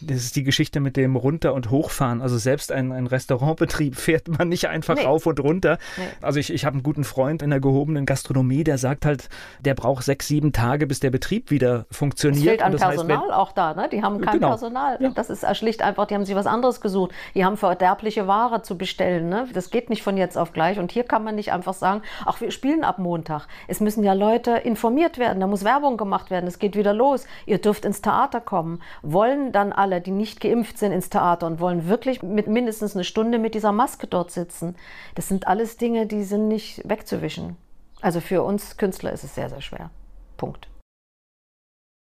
Das 0.00 0.18
ist 0.18 0.36
die 0.36 0.42
Geschichte 0.42 0.80
mit 0.80 0.96
dem 0.96 1.16
Runter- 1.16 1.54
und 1.54 1.70
Hochfahren. 1.70 2.20
Also 2.22 2.38
selbst 2.38 2.72
ein, 2.72 2.92
ein 2.92 3.06
Restaurantbetrieb 3.06 3.96
fährt 3.96 4.28
man 4.28 4.48
nicht 4.48 4.68
einfach 4.68 4.94
Nee. 4.96 5.04
rauf 5.04 5.26
und 5.26 5.40
runter. 5.40 5.78
Nee. 5.96 6.04
Also 6.22 6.38
ich, 6.38 6.52
ich 6.52 6.64
habe 6.64 6.74
einen 6.74 6.82
guten 6.82 7.04
Freund 7.04 7.42
in 7.42 7.50
der 7.50 7.60
gehobenen 7.60 8.06
Gastronomie, 8.06 8.64
der 8.64 8.78
sagt 8.78 9.04
halt, 9.06 9.28
der 9.60 9.74
braucht 9.74 10.04
sechs, 10.04 10.28
sieben 10.28 10.52
Tage, 10.52 10.86
bis 10.86 11.00
der 11.00 11.10
Betrieb 11.10 11.50
wieder 11.50 11.86
funktioniert. 11.90 12.42
Es 12.44 12.48
fehlt 12.50 12.62
an 12.62 12.72
das 12.72 12.84
heißt, 12.84 12.96
Personal 13.06 13.32
auch 13.32 13.52
da, 13.52 13.74
ne? 13.74 13.88
Die 13.90 14.02
haben 14.02 14.20
kein 14.20 14.34
Genau. 14.34 14.48
Personal. 14.48 14.98
Ja. 15.00 15.10
Das 15.10 15.30
ist 15.30 15.42
äh, 15.44 15.54
schlicht 15.54 15.82
einfach, 15.82 16.06
die 16.06 16.14
haben 16.14 16.24
sich 16.24 16.34
was 16.34 16.46
anderes 16.46 16.80
gesucht. 16.80 17.12
Die 17.34 17.44
haben 17.44 17.56
verderbliche 17.56 18.26
Ware 18.26 18.62
zu 18.62 18.76
bestellen, 18.76 19.28
ne? 19.28 19.46
Das 19.54 19.70
geht 19.70 19.90
nicht 19.90 20.02
von 20.02 20.16
jetzt 20.16 20.36
auf 20.36 20.52
gleich. 20.52 20.78
Und 20.78 20.92
hier 20.92 21.04
kann 21.04 21.22
man 21.24 21.34
nicht 21.34 21.52
einfach 21.52 21.74
sagen, 21.74 22.02
ach, 22.24 22.40
wir 22.40 22.50
spielen 22.50 22.84
ab 22.84 22.98
Montag. 22.98 23.46
Es 23.68 23.80
müssen 23.80 24.02
ja 24.04 24.12
Leute 24.12 24.52
informiert 24.52 25.18
werden, 25.18 25.40
da 25.40 25.46
muss 25.46 25.64
Werbung 25.64 25.96
gemacht 25.96 26.30
werden, 26.30 26.46
es 26.46 26.58
geht 26.58 26.76
wieder 26.76 26.92
los. 26.92 27.26
Ihr 27.46 27.58
dürft 27.58 27.84
ins 27.84 28.02
Theater 28.02 28.40
kommen. 28.40 28.80
Wollen 29.02 29.52
dann 29.52 29.72
alle, 29.72 29.85
die 30.00 30.10
nicht 30.10 30.40
geimpft 30.40 30.78
sind, 30.78 30.92
ins 30.92 31.10
Theater 31.10 31.46
und 31.46 31.60
wollen 31.60 31.88
wirklich 31.88 32.22
mit 32.22 32.46
mindestens 32.46 32.94
eine 32.94 33.04
Stunde 33.04 33.38
mit 33.38 33.54
dieser 33.54 33.72
Maske 33.72 34.06
dort 34.06 34.30
sitzen. 34.30 34.76
Das 35.14 35.28
sind 35.28 35.46
alles 35.46 35.76
Dinge, 35.76 36.06
die 36.06 36.24
sind 36.24 36.48
nicht 36.48 36.82
wegzuwischen. 36.88 37.56
Also 38.00 38.20
für 38.20 38.42
uns 38.42 38.76
Künstler 38.76 39.12
ist 39.12 39.24
es 39.24 39.34
sehr, 39.34 39.48
sehr 39.48 39.62
schwer. 39.62 39.90
Punkt. 40.36 40.68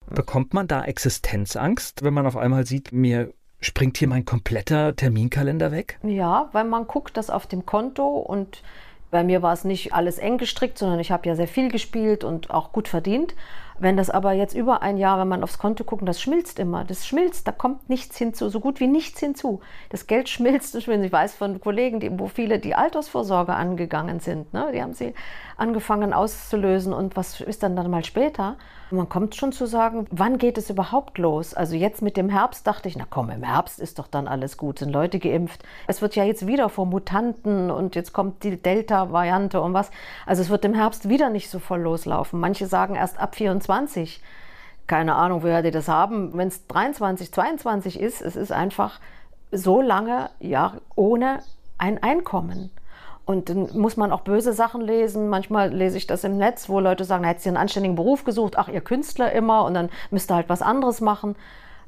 bekommt 0.09 0.53
man 0.53 0.67
da 0.67 0.83
Existenzangst, 0.83 2.03
wenn 2.03 2.13
man 2.13 2.25
auf 2.25 2.37
einmal 2.37 2.65
sieht, 2.65 2.91
mir 2.91 3.33
springt 3.61 3.97
hier 3.97 4.07
mein 4.07 4.25
kompletter 4.25 4.95
Terminkalender 4.95 5.71
weg? 5.71 5.99
Ja, 6.03 6.49
weil 6.51 6.65
man 6.65 6.87
guckt 6.87 7.17
das 7.17 7.29
auf 7.29 7.47
dem 7.47 7.65
Konto 7.65 8.07
und 8.07 8.63
bei 9.11 9.23
mir 9.23 9.41
war 9.41 9.53
es 9.53 9.63
nicht 9.63 9.93
alles 9.93 10.19
eng 10.19 10.37
gestrickt, 10.37 10.77
sondern 10.77 10.99
ich 10.99 11.11
habe 11.11 11.27
ja 11.27 11.35
sehr 11.35 11.47
viel 11.47 11.69
gespielt 11.71 12.23
und 12.23 12.51
auch 12.51 12.71
gut 12.71 12.87
verdient. 12.87 13.35
Wenn 13.79 13.97
das 13.97 14.09
aber 14.09 14.33
jetzt 14.33 14.53
über 14.53 14.81
ein 14.81 14.97
Jahr, 14.97 15.19
wenn 15.19 15.27
man 15.27 15.43
aufs 15.43 15.57
Konto 15.57 15.83
guckt, 15.83 16.07
das 16.07 16.21
schmilzt 16.21 16.59
immer, 16.59 16.83
das 16.83 17.07
schmilzt, 17.07 17.47
da 17.47 17.51
kommt 17.51 17.89
nichts 17.89 18.17
hinzu, 18.17 18.49
so 18.49 18.59
gut 18.59 18.79
wie 18.79 18.87
nichts 18.87 19.19
hinzu. 19.19 19.61
Das 19.89 20.07
Geld 20.07 20.29
schmilzt 20.29 20.75
und 20.75 20.81
schmilzt. 20.81 21.05
Ich 21.05 21.11
weiß 21.11 21.35
von 21.35 21.61
Kollegen, 21.61 21.99
die, 21.99 22.19
wo 22.19 22.27
viele 22.27 22.59
die 22.59 22.75
Altersvorsorge 22.75 23.53
angegangen 23.53 24.19
sind, 24.19 24.53
ne? 24.53 24.69
die 24.73 24.81
haben 24.81 24.93
sie 24.93 25.13
angefangen 25.57 26.13
auszulösen 26.13 26.93
und 26.93 27.15
was 27.15 27.39
ist 27.41 27.63
dann 27.63 27.75
dann 27.75 27.89
mal 27.89 28.03
später? 28.03 28.57
Man 28.91 29.07
kommt 29.07 29.35
schon 29.35 29.51
zu 29.51 29.67
sagen, 29.67 30.07
wann 30.09 30.39
geht 30.39 30.57
es 30.57 30.71
überhaupt 30.71 31.19
los? 31.19 31.53
Also 31.53 31.75
jetzt 31.75 32.01
mit 32.01 32.17
dem 32.17 32.27
Herbst 32.27 32.65
dachte 32.65 32.89
ich, 32.89 32.97
na 32.97 33.05
komm, 33.07 33.29
im 33.29 33.43
Herbst 33.43 33.79
ist 33.79 33.99
doch 33.99 34.07
dann 34.07 34.27
alles 34.27 34.57
gut, 34.57 34.79
sind 34.79 34.91
Leute 34.91 35.19
geimpft. 35.19 35.63
Es 35.85 36.01
wird 36.01 36.15
ja 36.15 36.23
jetzt 36.23 36.47
wieder 36.47 36.69
vor 36.69 36.87
Mutanten 36.87 37.69
und 37.69 37.95
jetzt 37.95 38.13
kommt 38.13 38.43
die 38.43 38.57
Delta-Variante 38.57 39.61
und 39.61 39.75
was. 39.75 39.91
Also 40.25 40.41
es 40.41 40.49
wird 40.49 40.65
im 40.65 40.73
Herbst 40.73 41.07
wieder 41.07 41.29
nicht 41.29 41.51
so 41.51 41.59
voll 41.59 41.81
loslaufen. 41.81 42.39
Manche 42.39 42.65
sagen 42.65 42.95
erst 42.95 43.19
ab 43.19 43.35
24. 43.35 43.68
Keine 44.87 45.15
Ahnung, 45.15 45.43
woher 45.43 45.61
die 45.61 45.71
das 45.71 45.87
haben. 45.87 46.35
Wenn 46.35 46.47
es 46.47 46.65
23, 46.67 47.31
22 47.31 47.99
ist, 47.99 48.21
es 48.21 48.35
ist 48.35 48.51
einfach 48.51 48.99
so 49.51 49.81
lange 49.81 50.29
ja, 50.39 50.73
ohne 50.95 51.41
ein 51.77 52.01
Einkommen. 52.01 52.71
Und 53.25 53.49
dann 53.49 53.69
muss 53.73 53.95
man 53.95 54.11
auch 54.11 54.21
böse 54.21 54.53
Sachen 54.53 54.81
lesen. 54.81 55.29
Manchmal 55.29 55.71
lese 55.71 55.97
ich 55.97 56.07
das 56.07 56.23
im 56.23 56.37
Netz, 56.37 56.67
wo 56.67 56.79
Leute 56.79 57.03
sagen, 57.03 57.23
hättest 57.23 57.45
du 57.45 57.51
einen 57.51 57.57
anständigen 57.57 57.95
Beruf 57.95 58.23
gesucht, 58.23 58.57
ach, 58.57 58.69
ihr 58.69 58.81
Künstler 58.81 59.31
immer 59.31 59.65
und 59.65 59.75
dann 59.75 59.89
müsst 60.09 60.31
ihr 60.31 60.35
halt 60.35 60.49
was 60.49 60.63
anderes 60.63 60.99
machen. 60.99 61.35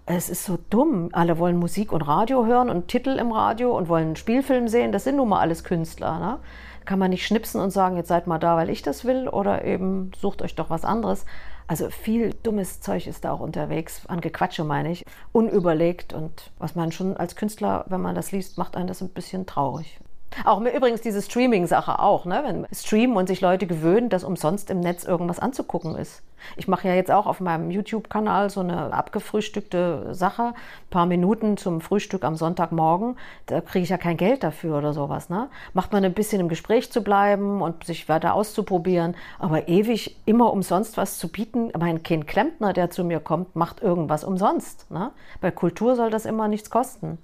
Es 0.05 0.29
ist 0.29 0.45
so 0.45 0.59
dumm. 0.69 1.09
Alle 1.13 1.39
wollen 1.39 1.57
Musik 1.57 1.91
und 1.91 2.03
Radio 2.03 2.45
hören 2.45 2.69
und 2.69 2.87
Titel 2.89 3.17
im 3.17 3.31
Radio 3.31 3.75
und 3.75 3.89
wollen 3.89 4.05
einen 4.05 4.15
Spielfilm 4.15 4.67
sehen. 4.67 4.91
Das 4.91 5.03
sind 5.03 5.15
nun 5.15 5.29
mal 5.29 5.39
alles 5.39 5.63
Künstler. 5.63 6.19
Ne? 6.19 6.37
Kann 6.85 6.99
man 6.99 7.09
nicht 7.09 7.25
schnipsen 7.25 7.59
und 7.59 7.71
sagen, 7.71 7.97
jetzt 7.97 8.09
seid 8.09 8.27
mal 8.27 8.37
da, 8.37 8.55
weil 8.55 8.69
ich 8.69 8.83
das 8.83 9.05
will 9.05 9.27
oder 9.27 9.65
eben 9.65 10.11
sucht 10.19 10.43
euch 10.43 10.53
doch 10.53 10.69
was 10.69 10.85
anderes. 10.85 11.25
Also 11.67 11.89
viel 11.89 12.33
dummes 12.43 12.81
Zeug 12.81 13.07
ist 13.07 13.23
da 13.23 13.31
auch 13.31 13.39
unterwegs, 13.39 14.05
an 14.07 14.21
Gequatsche 14.21 14.63
meine 14.63 14.91
ich, 14.91 15.05
unüberlegt 15.31 16.13
und 16.13 16.51
was 16.57 16.75
man 16.75 16.91
schon 16.91 17.15
als 17.17 17.35
Künstler, 17.35 17.85
wenn 17.87 18.01
man 18.01 18.15
das 18.15 18.31
liest, 18.31 18.57
macht 18.57 18.75
einen 18.75 18.87
das 18.87 19.01
ein 19.01 19.09
bisschen 19.09 19.45
traurig. 19.45 19.99
Auch 20.45 20.59
mir 20.59 20.73
übrigens 20.73 21.01
diese 21.01 21.21
Streaming-Sache 21.21 21.99
auch, 21.99 22.25
ne? 22.25 22.41
wenn 22.45 22.67
streamen 22.73 23.17
und 23.17 23.27
sich 23.27 23.41
Leute 23.41 23.67
gewöhnen, 23.67 24.09
dass 24.09 24.23
umsonst 24.23 24.69
im 24.69 24.79
Netz 24.79 25.03
irgendwas 25.03 25.39
anzugucken 25.39 25.95
ist. 25.95 26.23
Ich 26.57 26.67
mache 26.67 26.87
ja 26.87 26.93
jetzt 26.93 27.11
auch 27.11 27.25
auf 27.25 27.39
meinem 27.39 27.71
YouTube-Kanal 27.71 28.49
so 28.49 28.61
eine 28.61 28.93
abgefrühstückte 28.93 30.13
Sache, 30.13 30.43
ein 30.43 30.89
paar 30.89 31.05
Minuten 31.05 31.57
zum 31.57 31.81
Frühstück 31.81 32.23
am 32.23 32.35
Sonntagmorgen. 32.35 33.17
Da 33.45 33.61
kriege 33.61 33.83
ich 33.83 33.89
ja 33.89 33.97
kein 33.97 34.17
Geld 34.17 34.43
dafür 34.43 34.77
oder 34.77 34.93
sowas. 34.93 35.29
Ne? 35.29 35.49
Macht 35.73 35.91
man 35.93 36.03
ein 36.03 36.13
bisschen 36.13 36.41
im 36.41 36.49
Gespräch 36.49 36.91
zu 36.91 37.03
bleiben 37.03 37.61
und 37.61 37.83
sich 37.83 38.09
weiter 38.09 38.33
auszuprobieren, 38.33 39.15
aber 39.39 39.67
ewig 39.67 40.17
immer 40.25 40.51
umsonst 40.51 40.97
was 40.97 41.17
zu 41.17 41.27
bieten. 41.29 41.71
Mein 41.77 42.03
Kind 42.03 42.27
Klempner, 42.27 42.73
der 42.73 42.89
zu 42.89 43.03
mir 43.03 43.19
kommt, 43.19 43.55
macht 43.55 43.81
irgendwas 43.81 44.23
umsonst. 44.23 44.89
Ne? 44.91 45.11
Bei 45.39 45.51
Kultur 45.51 45.95
soll 45.95 46.09
das 46.09 46.25
immer 46.25 46.47
nichts 46.47 46.69
kosten. 46.69 47.17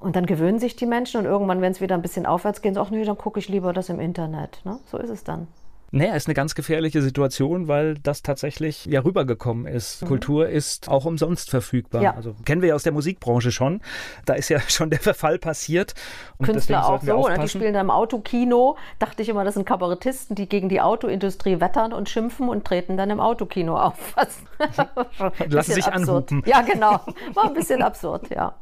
Und 0.00 0.14
dann 0.14 0.26
gewöhnen 0.26 0.58
sich 0.58 0.76
die 0.76 0.86
Menschen 0.86 1.20
und 1.20 1.26
irgendwann, 1.26 1.60
wenn 1.60 1.72
es 1.72 1.80
wieder 1.80 1.94
ein 1.94 2.02
bisschen 2.02 2.26
aufwärts 2.26 2.62
geht, 2.62 2.74
so, 2.74 2.80
ach 2.80 2.90
nee, 2.90 3.04
dann 3.04 3.18
gucke 3.18 3.40
ich 3.40 3.48
lieber 3.48 3.72
das 3.72 3.88
im 3.88 3.98
Internet. 3.98 4.60
Ne? 4.64 4.78
So 4.86 4.98
ist 4.98 5.10
es 5.10 5.24
dann. 5.24 5.48
Naja, 5.90 6.14
ist 6.14 6.26
eine 6.26 6.34
ganz 6.34 6.54
gefährliche 6.54 7.00
Situation, 7.00 7.66
weil 7.66 7.94
das 7.94 8.22
tatsächlich 8.22 8.84
ja 8.84 9.00
rübergekommen 9.00 9.66
ist. 9.66 10.02
Mhm. 10.02 10.08
Kultur 10.08 10.48
ist 10.48 10.88
auch 10.88 11.06
umsonst 11.06 11.48
verfügbar. 11.48 12.02
Ja. 12.02 12.14
Also 12.14 12.34
kennen 12.44 12.60
wir 12.60 12.70
ja 12.70 12.74
aus 12.74 12.82
der 12.82 12.92
Musikbranche 12.92 13.52
schon. 13.52 13.80
Da 14.26 14.34
ist 14.34 14.50
ja 14.50 14.60
schon 14.68 14.90
der 14.90 15.00
Verfall 15.00 15.38
passiert. 15.38 15.94
Und 16.36 16.46
Künstler 16.46 16.86
auch 16.86 17.02
so, 17.02 17.14
oder? 17.14 17.38
die 17.38 17.48
spielen 17.48 17.72
da 17.72 17.80
im 17.80 17.90
Autokino. 17.90 18.76
Dachte 18.98 19.22
ich 19.22 19.30
immer, 19.30 19.44
das 19.44 19.54
sind 19.54 19.64
Kabarettisten, 19.64 20.36
die 20.36 20.48
gegen 20.48 20.68
die 20.68 20.80
Autoindustrie 20.80 21.60
wettern 21.60 21.92
und 21.94 22.10
schimpfen 22.10 22.48
und 22.48 22.66
treten 22.66 22.96
dann 22.96 23.08
im 23.08 23.20
Autokino 23.20 23.78
auf. 23.78 24.14
Lassen 25.48 25.72
sich 25.72 25.86
absurd. 25.86 26.32
anhupen. 26.32 26.42
Ja, 26.44 26.60
genau. 26.62 27.00
War 27.32 27.44
ein 27.44 27.54
bisschen 27.54 27.82
absurd, 27.82 28.28
ja. 28.30 28.54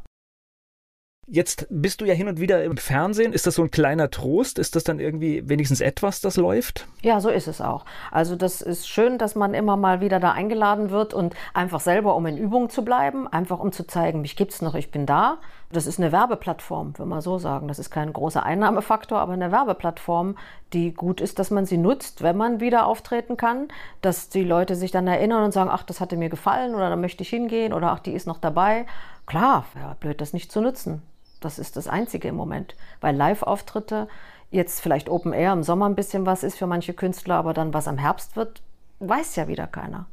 Jetzt 1.28 1.66
bist 1.70 2.00
du 2.00 2.04
ja 2.04 2.14
hin 2.14 2.28
und 2.28 2.38
wieder 2.38 2.62
im 2.62 2.76
Fernsehen. 2.76 3.32
Ist 3.32 3.48
das 3.48 3.56
so 3.56 3.62
ein 3.62 3.72
kleiner 3.72 4.12
Trost? 4.12 4.60
Ist 4.60 4.76
das 4.76 4.84
dann 4.84 5.00
irgendwie 5.00 5.48
wenigstens 5.48 5.80
etwas, 5.80 6.20
das 6.20 6.36
läuft? 6.36 6.86
Ja, 7.02 7.20
so 7.20 7.30
ist 7.30 7.48
es 7.48 7.60
auch. 7.60 7.84
Also 8.12 8.36
das 8.36 8.60
ist 8.60 8.88
schön, 8.88 9.18
dass 9.18 9.34
man 9.34 9.52
immer 9.52 9.76
mal 9.76 10.00
wieder 10.00 10.20
da 10.20 10.30
eingeladen 10.30 10.90
wird 10.90 11.14
und 11.14 11.34
einfach 11.52 11.80
selber, 11.80 12.14
um 12.14 12.26
in 12.26 12.38
Übung 12.38 12.70
zu 12.70 12.84
bleiben, 12.84 13.26
einfach 13.26 13.58
um 13.58 13.72
zu 13.72 13.88
zeigen, 13.88 14.20
mich 14.20 14.36
gibt's 14.36 14.62
noch, 14.62 14.76
ich 14.76 14.92
bin 14.92 15.04
da. 15.04 15.38
Das 15.72 15.88
ist 15.88 15.98
eine 15.98 16.12
Werbeplattform, 16.12 16.94
wenn 16.96 17.08
man 17.08 17.20
so 17.20 17.38
sagen. 17.38 17.66
Das 17.66 17.80
ist 17.80 17.90
kein 17.90 18.12
großer 18.12 18.44
Einnahmefaktor, 18.44 19.18
aber 19.18 19.32
eine 19.32 19.50
Werbeplattform, 19.50 20.36
die 20.72 20.94
gut 20.94 21.20
ist, 21.20 21.40
dass 21.40 21.50
man 21.50 21.66
sie 21.66 21.76
nutzt, 21.76 22.22
wenn 22.22 22.36
man 22.36 22.60
wieder 22.60 22.86
auftreten 22.86 23.36
kann, 23.36 23.66
dass 24.00 24.28
die 24.28 24.44
Leute 24.44 24.76
sich 24.76 24.92
dann 24.92 25.08
erinnern 25.08 25.42
und 25.42 25.50
sagen, 25.50 25.70
ach, 25.72 25.82
das 25.82 26.00
hatte 26.00 26.16
mir 26.16 26.28
gefallen 26.28 26.76
oder 26.76 26.88
da 26.88 26.94
möchte 26.94 27.24
ich 27.24 27.30
hingehen 27.30 27.72
oder 27.72 27.90
ach, 27.90 27.98
die 27.98 28.12
ist 28.12 28.28
noch 28.28 28.38
dabei. 28.38 28.86
Klar, 29.26 29.64
wäre 29.74 29.96
blöd, 29.98 30.20
das 30.20 30.32
nicht 30.32 30.52
zu 30.52 30.60
nutzen. 30.60 31.02
Das 31.40 31.58
ist 31.58 31.76
das 31.76 31.88
Einzige 31.88 32.28
im 32.28 32.34
Moment. 32.34 32.74
Weil 33.00 33.16
Live-Auftritte, 33.16 34.08
jetzt 34.50 34.80
vielleicht 34.80 35.08
Open 35.08 35.32
Air 35.32 35.52
im 35.52 35.62
Sommer 35.62 35.86
ein 35.86 35.94
bisschen 35.94 36.26
was 36.26 36.42
ist 36.42 36.58
für 36.58 36.66
manche 36.66 36.94
Künstler, 36.94 37.36
aber 37.36 37.54
dann 37.54 37.74
was 37.74 37.88
am 37.88 37.98
Herbst 37.98 38.36
wird, 38.36 38.62
weiß 39.00 39.36
ja 39.36 39.48
wieder 39.48 39.66
keiner. 39.66 40.06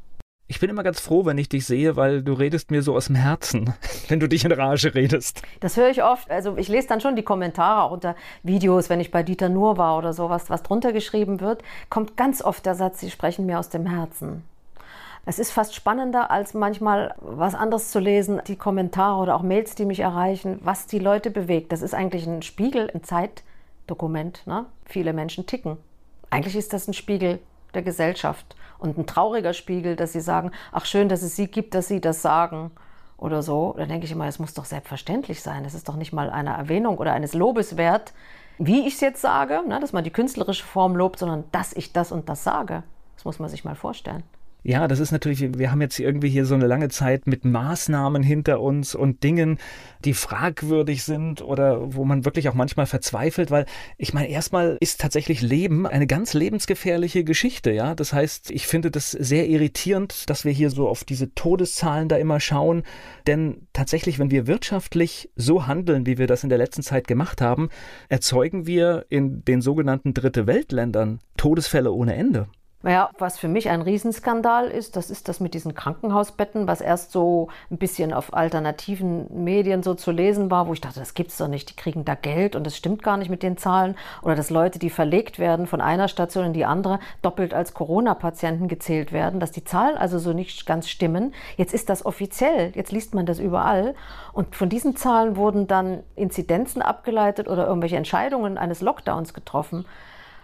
Ich 0.46 0.60
bin 0.60 0.68
immer 0.68 0.82
ganz 0.82 1.00
froh, 1.00 1.24
wenn 1.24 1.38
ich 1.38 1.48
dich 1.48 1.64
sehe, 1.64 1.96
weil 1.96 2.22
du 2.22 2.34
redest 2.34 2.70
mir 2.70 2.82
so 2.82 2.94
aus 2.94 3.06
dem 3.06 3.16
Herzen, 3.16 3.72
wenn 4.08 4.20
du 4.20 4.28
dich 4.28 4.44
in 4.44 4.52
Rage 4.52 4.94
redest. 4.94 5.40
Das 5.60 5.78
höre 5.78 5.88
ich 5.88 6.02
oft. 6.02 6.30
Also 6.30 6.58
ich 6.58 6.68
lese 6.68 6.88
dann 6.88 7.00
schon 7.00 7.16
die 7.16 7.22
Kommentare 7.22 7.82
auch 7.82 7.92
unter 7.92 8.14
Videos, 8.42 8.90
wenn 8.90 9.00
ich 9.00 9.10
bei 9.10 9.22
Dieter 9.22 9.48
Nuhr 9.48 9.78
war 9.78 9.96
oder 9.96 10.12
sowas, 10.12 10.50
was 10.50 10.62
drunter 10.62 10.92
geschrieben 10.92 11.40
wird, 11.40 11.62
kommt 11.88 12.18
ganz 12.18 12.42
oft 12.42 12.66
der 12.66 12.74
Satz, 12.74 13.00
sie 13.00 13.10
sprechen 13.10 13.46
mir 13.46 13.58
aus 13.58 13.70
dem 13.70 13.86
Herzen. 13.86 14.44
Es 15.26 15.38
ist 15.38 15.52
fast 15.52 15.74
spannender, 15.74 16.30
als 16.30 16.52
manchmal 16.52 17.14
was 17.20 17.54
anderes 17.54 17.90
zu 17.90 17.98
lesen, 17.98 18.42
die 18.46 18.56
Kommentare 18.56 19.20
oder 19.22 19.36
auch 19.36 19.42
Mails, 19.42 19.74
die 19.74 19.86
mich 19.86 20.00
erreichen, 20.00 20.60
was 20.62 20.86
die 20.86 20.98
Leute 20.98 21.30
bewegt. 21.30 21.72
Das 21.72 21.80
ist 21.80 21.94
eigentlich 21.94 22.26
ein 22.26 22.42
Spiegel, 22.42 22.90
ein 22.92 23.02
Zeitdokument. 23.02 24.46
Ne? 24.46 24.66
Viele 24.84 25.14
Menschen 25.14 25.46
ticken. 25.46 25.78
Eigentlich 26.28 26.56
ist 26.56 26.74
das 26.74 26.88
ein 26.88 26.94
Spiegel 26.94 27.38
der 27.72 27.82
Gesellschaft 27.82 28.54
und 28.78 28.98
ein 28.98 29.06
trauriger 29.06 29.54
Spiegel, 29.54 29.96
dass 29.96 30.12
sie 30.12 30.20
sagen, 30.20 30.50
ach 30.72 30.84
schön, 30.84 31.08
dass 31.08 31.22
es 31.22 31.36
sie 31.36 31.46
gibt, 31.46 31.74
dass 31.74 31.88
sie 31.88 32.02
das 32.02 32.20
sagen 32.20 32.70
oder 33.16 33.42
so. 33.42 33.74
Da 33.78 33.86
denke 33.86 34.04
ich 34.04 34.12
immer, 34.12 34.26
es 34.26 34.38
muss 34.38 34.52
doch 34.52 34.66
selbstverständlich 34.66 35.42
sein. 35.42 35.64
Es 35.64 35.72
ist 35.72 35.88
doch 35.88 35.96
nicht 35.96 36.12
mal 36.12 36.28
eine 36.28 36.50
Erwähnung 36.50 36.98
oder 36.98 37.14
eines 37.14 37.32
Lobes 37.32 37.78
wert, 37.78 38.12
wie 38.58 38.86
ich 38.86 38.94
es 38.94 39.00
jetzt 39.00 39.22
sage, 39.22 39.62
ne, 39.66 39.80
dass 39.80 39.94
man 39.94 40.04
die 40.04 40.10
künstlerische 40.10 40.64
Form 40.64 40.96
lobt, 40.96 41.18
sondern 41.18 41.44
dass 41.50 41.72
ich 41.72 41.94
das 41.94 42.12
und 42.12 42.28
das 42.28 42.44
sage. 42.44 42.82
Das 43.16 43.24
muss 43.24 43.38
man 43.38 43.48
sich 43.48 43.64
mal 43.64 43.74
vorstellen. 43.74 44.22
Ja, 44.66 44.88
das 44.88 44.98
ist 44.98 45.12
natürlich, 45.12 45.58
wir 45.58 45.70
haben 45.70 45.82
jetzt 45.82 45.98
irgendwie 45.98 46.30
hier 46.30 46.46
so 46.46 46.54
eine 46.54 46.66
lange 46.66 46.88
Zeit 46.88 47.26
mit 47.26 47.44
Maßnahmen 47.44 48.22
hinter 48.22 48.62
uns 48.62 48.94
und 48.94 49.22
Dingen, 49.22 49.58
die 50.06 50.14
fragwürdig 50.14 51.04
sind 51.04 51.42
oder 51.42 51.94
wo 51.94 52.06
man 52.06 52.24
wirklich 52.24 52.48
auch 52.48 52.54
manchmal 52.54 52.86
verzweifelt, 52.86 53.50
weil 53.50 53.66
ich 53.98 54.14
meine, 54.14 54.30
erstmal 54.30 54.78
ist 54.80 55.02
tatsächlich 55.02 55.42
Leben 55.42 55.86
eine 55.86 56.06
ganz 56.06 56.32
lebensgefährliche 56.32 57.24
Geschichte, 57.24 57.72
ja. 57.72 57.94
Das 57.94 58.14
heißt, 58.14 58.50
ich 58.52 58.66
finde 58.66 58.90
das 58.90 59.10
sehr 59.10 59.46
irritierend, 59.50 60.30
dass 60.30 60.46
wir 60.46 60.52
hier 60.52 60.70
so 60.70 60.88
auf 60.88 61.04
diese 61.04 61.34
Todeszahlen 61.34 62.08
da 62.08 62.16
immer 62.16 62.40
schauen, 62.40 62.84
denn 63.26 63.66
tatsächlich, 63.74 64.18
wenn 64.18 64.30
wir 64.30 64.46
wirtschaftlich 64.46 65.28
so 65.36 65.66
handeln, 65.66 66.06
wie 66.06 66.16
wir 66.16 66.26
das 66.26 66.42
in 66.42 66.48
der 66.48 66.56
letzten 66.56 66.82
Zeit 66.82 67.06
gemacht 67.06 67.42
haben, 67.42 67.68
erzeugen 68.08 68.66
wir 68.66 69.04
in 69.10 69.44
den 69.44 69.60
sogenannten 69.60 70.14
Dritte 70.14 70.46
Weltländern 70.46 71.20
Todesfälle 71.36 71.92
ohne 71.92 72.14
Ende. 72.14 72.48
Naja, 72.84 73.08
was 73.16 73.38
für 73.38 73.48
mich 73.48 73.70
ein 73.70 73.80
Riesenskandal 73.80 74.66
ist, 74.66 74.94
das 74.96 75.08
ist 75.08 75.30
das 75.30 75.40
mit 75.40 75.54
diesen 75.54 75.74
Krankenhausbetten, 75.74 76.66
was 76.66 76.82
erst 76.82 77.12
so 77.12 77.48
ein 77.70 77.78
bisschen 77.78 78.12
auf 78.12 78.34
alternativen 78.34 79.42
Medien 79.42 79.82
so 79.82 79.94
zu 79.94 80.10
lesen 80.10 80.50
war, 80.50 80.68
wo 80.68 80.74
ich 80.74 80.82
dachte, 80.82 81.00
das 81.00 81.14
gibt's 81.14 81.38
doch 81.38 81.48
nicht, 81.48 81.70
die 81.70 81.76
kriegen 81.76 82.04
da 82.04 82.14
Geld 82.14 82.54
und 82.54 82.66
das 82.66 82.76
stimmt 82.76 83.02
gar 83.02 83.16
nicht 83.16 83.30
mit 83.30 83.42
den 83.42 83.56
Zahlen. 83.56 83.96
Oder 84.20 84.34
dass 84.34 84.50
Leute, 84.50 84.78
die 84.78 84.90
verlegt 84.90 85.38
werden 85.38 85.66
von 85.66 85.80
einer 85.80 86.08
Station 86.08 86.44
in 86.44 86.52
die 86.52 86.66
andere, 86.66 86.98
doppelt 87.22 87.54
als 87.54 87.72
Corona-Patienten 87.72 88.68
gezählt 88.68 89.12
werden, 89.14 89.40
dass 89.40 89.50
die 89.50 89.64
Zahlen 89.64 89.96
also 89.96 90.18
so 90.18 90.34
nicht 90.34 90.66
ganz 90.66 90.90
stimmen. 90.90 91.32
Jetzt 91.56 91.72
ist 91.72 91.88
das 91.88 92.04
offiziell, 92.04 92.72
jetzt 92.74 92.92
liest 92.92 93.14
man 93.14 93.24
das 93.24 93.38
überall. 93.38 93.94
Und 94.34 94.54
von 94.56 94.68
diesen 94.68 94.94
Zahlen 94.94 95.36
wurden 95.36 95.66
dann 95.66 96.02
Inzidenzen 96.16 96.82
abgeleitet 96.82 97.48
oder 97.48 97.66
irgendwelche 97.66 97.96
Entscheidungen 97.96 98.58
eines 98.58 98.82
Lockdowns 98.82 99.32
getroffen. 99.32 99.86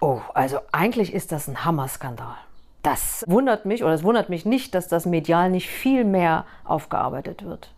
Oh, 0.01 0.21
also 0.35 0.59
eigentlich 0.73 1.13
ist 1.13 1.33
das 1.33 1.49
ein 1.49 1.65
Hammerskandal. 1.65 2.37
Das 2.83 3.25
wundert 3.27 3.67
mich, 3.67 3.85
oder 3.85 3.93
es 3.93 4.03
wundert 4.03 4.31
mich 4.31 4.47
nicht, 4.47 4.75
dass 4.75 4.89
das 4.89 5.05
medial 5.05 5.51
nicht 5.51 5.69
viel 5.69 6.05
mehr 6.05 6.47
aufgearbeitet 6.65 7.45
wird. 7.45 7.75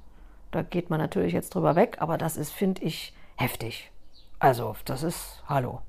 Da 0.53 0.62
geht 0.62 0.91
man 0.91 1.01
natürlich 1.01 1.33
jetzt 1.33 1.55
drüber 1.55 1.75
weg, 1.75 1.97
aber 1.99 2.18
das 2.18 2.37
ist, 2.37 2.53
finde 2.53 2.83
ich, 2.83 3.12
heftig. 3.37 3.91
Also, 4.39 4.77
das 4.85 5.03
ist, 5.03 5.43
hallo 5.49 5.81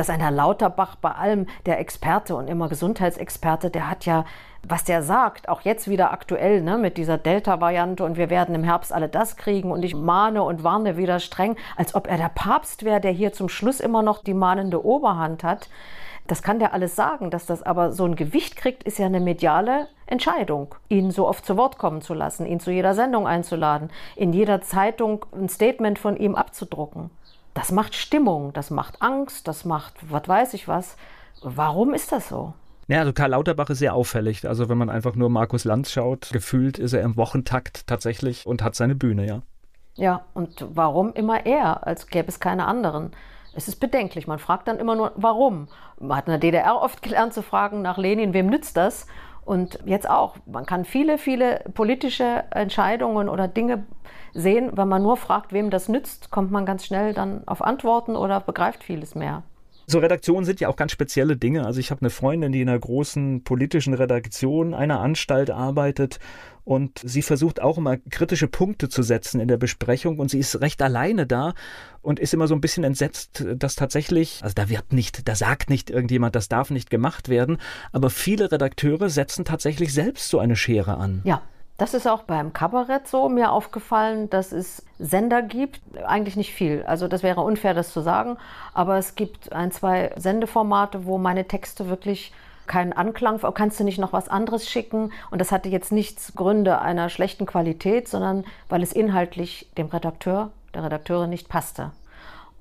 dass 0.00 0.08
ein 0.08 0.20
Herr 0.20 0.30
Lauterbach 0.30 0.96
bei 0.96 1.10
allem 1.10 1.46
der 1.66 1.78
Experte 1.78 2.34
und 2.34 2.48
immer 2.48 2.70
Gesundheitsexperte, 2.70 3.68
der 3.68 3.90
hat 3.90 4.06
ja, 4.06 4.24
was 4.66 4.82
der 4.82 5.02
sagt, 5.02 5.50
auch 5.50 5.60
jetzt 5.60 5.90
wieder 5.90 6.10
aktuell 6.10 6.62
ne, 6.62 6.78
mit 6.78 6.96
dieser 6.96 7.18
Delta-Variante 7.18 8.02
und 8.02 8.16
wir 8.16 8.30
werden 8.30 8.54
im 8.54 8.64
Herbst 8.64 8.94
alle 8.94 9.10
das 9.10 9.36
kriegen 9.36 9.70
und 9.70 9.84
ich 9.84 9.94
mahne 9.94 10.42
und 10.42 10.64
warne 10.64 10.96
wieder 10.96 11.20
streng, 11.20 11.54
als 11.76 11.94
ob 11.94 12.08
er 12.08 12.16
der 12.16 12.30
Papst 12.34 12.82
wäre, 12.82 13.02
der 13.02 13.10
hier 13.10 13.34
zum 13.34 13.50
Schluss 13.50 13.78
immer 13.78 14.02
noch 14.02 14.24
die 14.24 14.32
mahnende 14.32 14.82
Oberhand 14.82 15.44
hat. 15.44 15.68
Das 16.26 16.42
kann 16.42 16.60
der 16.60 16.72
alles 16.72 16.96
sagen, 16.96 17.30
dass 17.30 17.44
das 17.44 17.62
aber 17.62 17.92
so 17.92 18.06
ein 18.06 18.16
Gewicht 18.16 18.56
kriegt, 18.56 18.84
ist 18.84 18.98
ja 18.98 19.04
eine 19.04 19.20
mediale 19.20 19.86
Entscheidung, 20.06 20.76
ihn 20.88 21.10
so 21.10 21.28
oft 21.28 21.44
zu 21.44 21.58
Wort 21.58 21.76
kommen 21.76 22.00
zu 22.00 22.14
lassen, 22.14 22.46
ihn 22.46 22.58
zu 22.58 22.70
jeder 22.70 22.94
Sendung 22.94 23.26
einzuladen, 23.26 23.90
in 24.16 24.32
jeder 24.32 24.62
Zeitung 24.62 25.26
ein 25.32 25.50
Statement 25.50 25.98
von 25.98 26.16
ihm 26.16 26.36
abzudrucken. 26.36 27.10
Das 27.54 27.72
macht 27.72 27.94
Stimmung, 27.94 28.52
das 28.52 28.70
macht 28.70 29.02
Angst, 29.02 29.48
das 29.48 29.64
macht 29.64 29.94
was 30.08 30.28
weiß 30.28 30.54
ich 30.54 30.68
was. 30.68 30.96
Warum 31.42 31.94
ist 31.94 32.12
das 32.12 32.28
so? 32.28 32.54
Ja, 32.86 32.98
also 33.00 33.12
Karl 33.12 33.30
Lauterbach 33.30 33.70
ist 33.70 33.78
sehr 33.78 33.94
auffällig. 33.94 34.46
Also 34.48 34.68
wenn 34.68 34.78
man 34.78 34.90
einfach 34.90 35.14
nur 35.14 35.30
Markus 35.30 35.64
Lanz 35.64 35.92
schaut, 35.92 36.30
gefühlt 36.32 36.78
ist 36.78 36.92
er 36.92 37.02
im 37.02 37.16
Wochentakt 37.16 37.86
tatsächlich 37.86 38.46
und 38.46 38.62
hat 38.62 38.74
seine 38.74 38.94
Bühne, 38.94 39.26
ja. 39.26 39.42
Ja, 39.94 40.24
und 40.34 40.66
warum 40.74 41.12
immer 41.12 41.46
er, 41.46 41.86
als 41.86 42.06
gäbe 42.06 42.28
es 42.28 42.40
keine 42.40 42.66
anderen? 42.66 43.12
Es 43.54 43.68
ist 43.68 43.76
bedenklich. 43.76 44.26
Man 44.26 44.38
fragt 44.38 44.68
dann 44.68 44.78
immer 44.78 44.94
nur, 44.94 45.12
warum? 45.16 45.68
Man 45.98 46.16
hat 46.16 46.26
in 46.26 46.32
der 46.32 46.40
DDR 46.40 46.80
oft 46.80 47.02
gelernt 47.02 47.34
zu 47.34 47.42
fragen 47.42 47.82
nach 47.82 47.98
Lenin, 47.98 48.32
wem 48.32 48.46
nützt 48.46 48.76
das? 48.76 49.06
Und 49.44 49.78
jetzt 49.84 50.08
auch. 50.08 50.36
Man 50.46 50.66
kann 50.66 50.84
viele, 50.84 51.18
viele 51.18 51.64
politische 51.74 52.44
Entscheidungen 52.50 53.28
oder 53.28 53.48
Dinge 53.48 53.84
sehen. 54.34 54.70
Wenn 54.74 54.88
man 54.88 55.02
nur 55.02 55.16
fragt, 55.16 55.52
wem 55.52 55.70
das 55.70 55.88
nützt, 55.88 56.30
kommt 56.30 56.50
man 56.50 56.66
ganz 56.66 56.84
schnell 56.84 57.14
dann 57.14 57.46
auf 57.46 57.62
Antworten 57.62 58.16
oder 58.16 58.40
begreift 58.40 58.84
vieles 58.84 59.14
mehr. 59.14 59.42
So 59.86 59.98
Redaktionen 59.98 60.44
sind 60.44 60.60
ja 60.60 60.68
auch 60.68 60.76
ganz 60.76 60.92
spezielle 60.92 61.36
Dinge. 61.36 61.66
Also 61.66 61.80
ich 61.80 61.90
habe 61.90 62.02
eine 62.02 62.10
Freundin, 62.10 62.52
die 62.52 62.60
in 62.60 62.68
einer 62.68 62.78
großen 62.78 63.42
politischen 63.42 63.92
Redaktion 63.92 64.72
einer 64.72 65.00
Anstalt 65.00 65.50
arbeitet 65.50 66.20
und 66.62 67.00
sie 67.02 67.22
versucht 67.22 67.60
auch 67.60 67.76
immer 67.76 67.96
kritische 67.96 68.46
Punkte 68.46 68.88
zu 68.88 69.02
setzen 69.02 69.40
in 69.40 69.48
der 69.48 69.56
Besprechung 69.56 70.20
und 70.20 70.30
sie 70.30 70.38
ist 70.38 70.60
recht 70.60 70.80
alleine 70.80 71.26
da 71.26 71.54
und 72.02 72.20
ist 72.20 72.32
immer 72.32 72.46
so 72.46 72.54
ein 72.54 72.60
bisschen 72.60 72.84
entsetzt, 72.84 73.44
dass 73.56 73.74
tatsächlich, 73.74 74.38
also 74.42 74.54
da 74.54 74.68
wird 74.68 74.92
nicht, 74.92 75.26
da 75.26 75.34
sagt 75.34 75.70
nicht 75.70 75.90
irgendjemand, 75.90 76.36
das 76.36 76.48
darf 76.48 76.70
nicht 76.70 76.88
gemacht 76.88 77.28
werden, 77.28 77.58
aber 77.90 78.10
viele 78.10 78.52
Redakteure 78.52 79.10
setzen 79.10 79.44
tatsächlich 79.44 79.92
selbst 79.92 80.28
so 80.28 80.38
eine 80.38 80.54
Schere 80.54 80.98
an. 80.98 81.22
Ja, 81.24 81.42
Das 81.80 81.94
ist 81.94 82.06
auch 82.06 82.24
beim 82.24 82.52
Kabarett 82.52 83.08
so 83.08 83.30
mir 83.30 83.52
aufgefallen, 83.52 84.28
dass 84.28 84.52
es 84.52 84.84
Sender 84.98 85.40
gibt. 85.40 85.80
Eigentlich 86.06 86.36
nicht 86.36 86.52
viel. 86.52 86.84
Also 86.86 87.08
das 87.08 87.22
wäre 87.22 87.40
unfair, 87.40 87.72
das 87.72 87.90
zu 87.90 88.02
sagen. 88.02 88.36
Aber 88.74 88.98
es 88.98 89.14
gibt 89.14 89.54
ein, 89.54 89.72
zwei 89.72 90.12
Sendeformate, 90.16 91.06
wo 91.06 91.16
meine 91.16 91.48
Texte 91.48 91.88
wirklich 91.88 92.34
keinen 92.66 92.92
Anklang, 92.92 93.40
kannst 93.54 93.80
du 93.80 93.84
nicht 93.84 93.96
noch 93.96 94.12
was 94.12 94.28
anderes 94.28 94.68
schicken? 94.68 95.10
Und 95.30 95.40
das 95.40 95.52
hatte 95.52 95.70
jetzt 95.70 95.90
nichts 95.90 96.34
Gründe 96.34 96.82
einer 96.82 97.08
schlechten 97.08 97.46
Qualität, 97.46 98.08
sondern 98.08 98.44
weil 98.68 98.82
es 98.82 98.92
inhaltlich 98.92 99.66
dem 99.78 99.86
Redakteur, 99.86 100.50
der 100.74 100.84
Redakteurin 100.84 101.30
nicht 101.30 101.48
passte. 101.48 101.92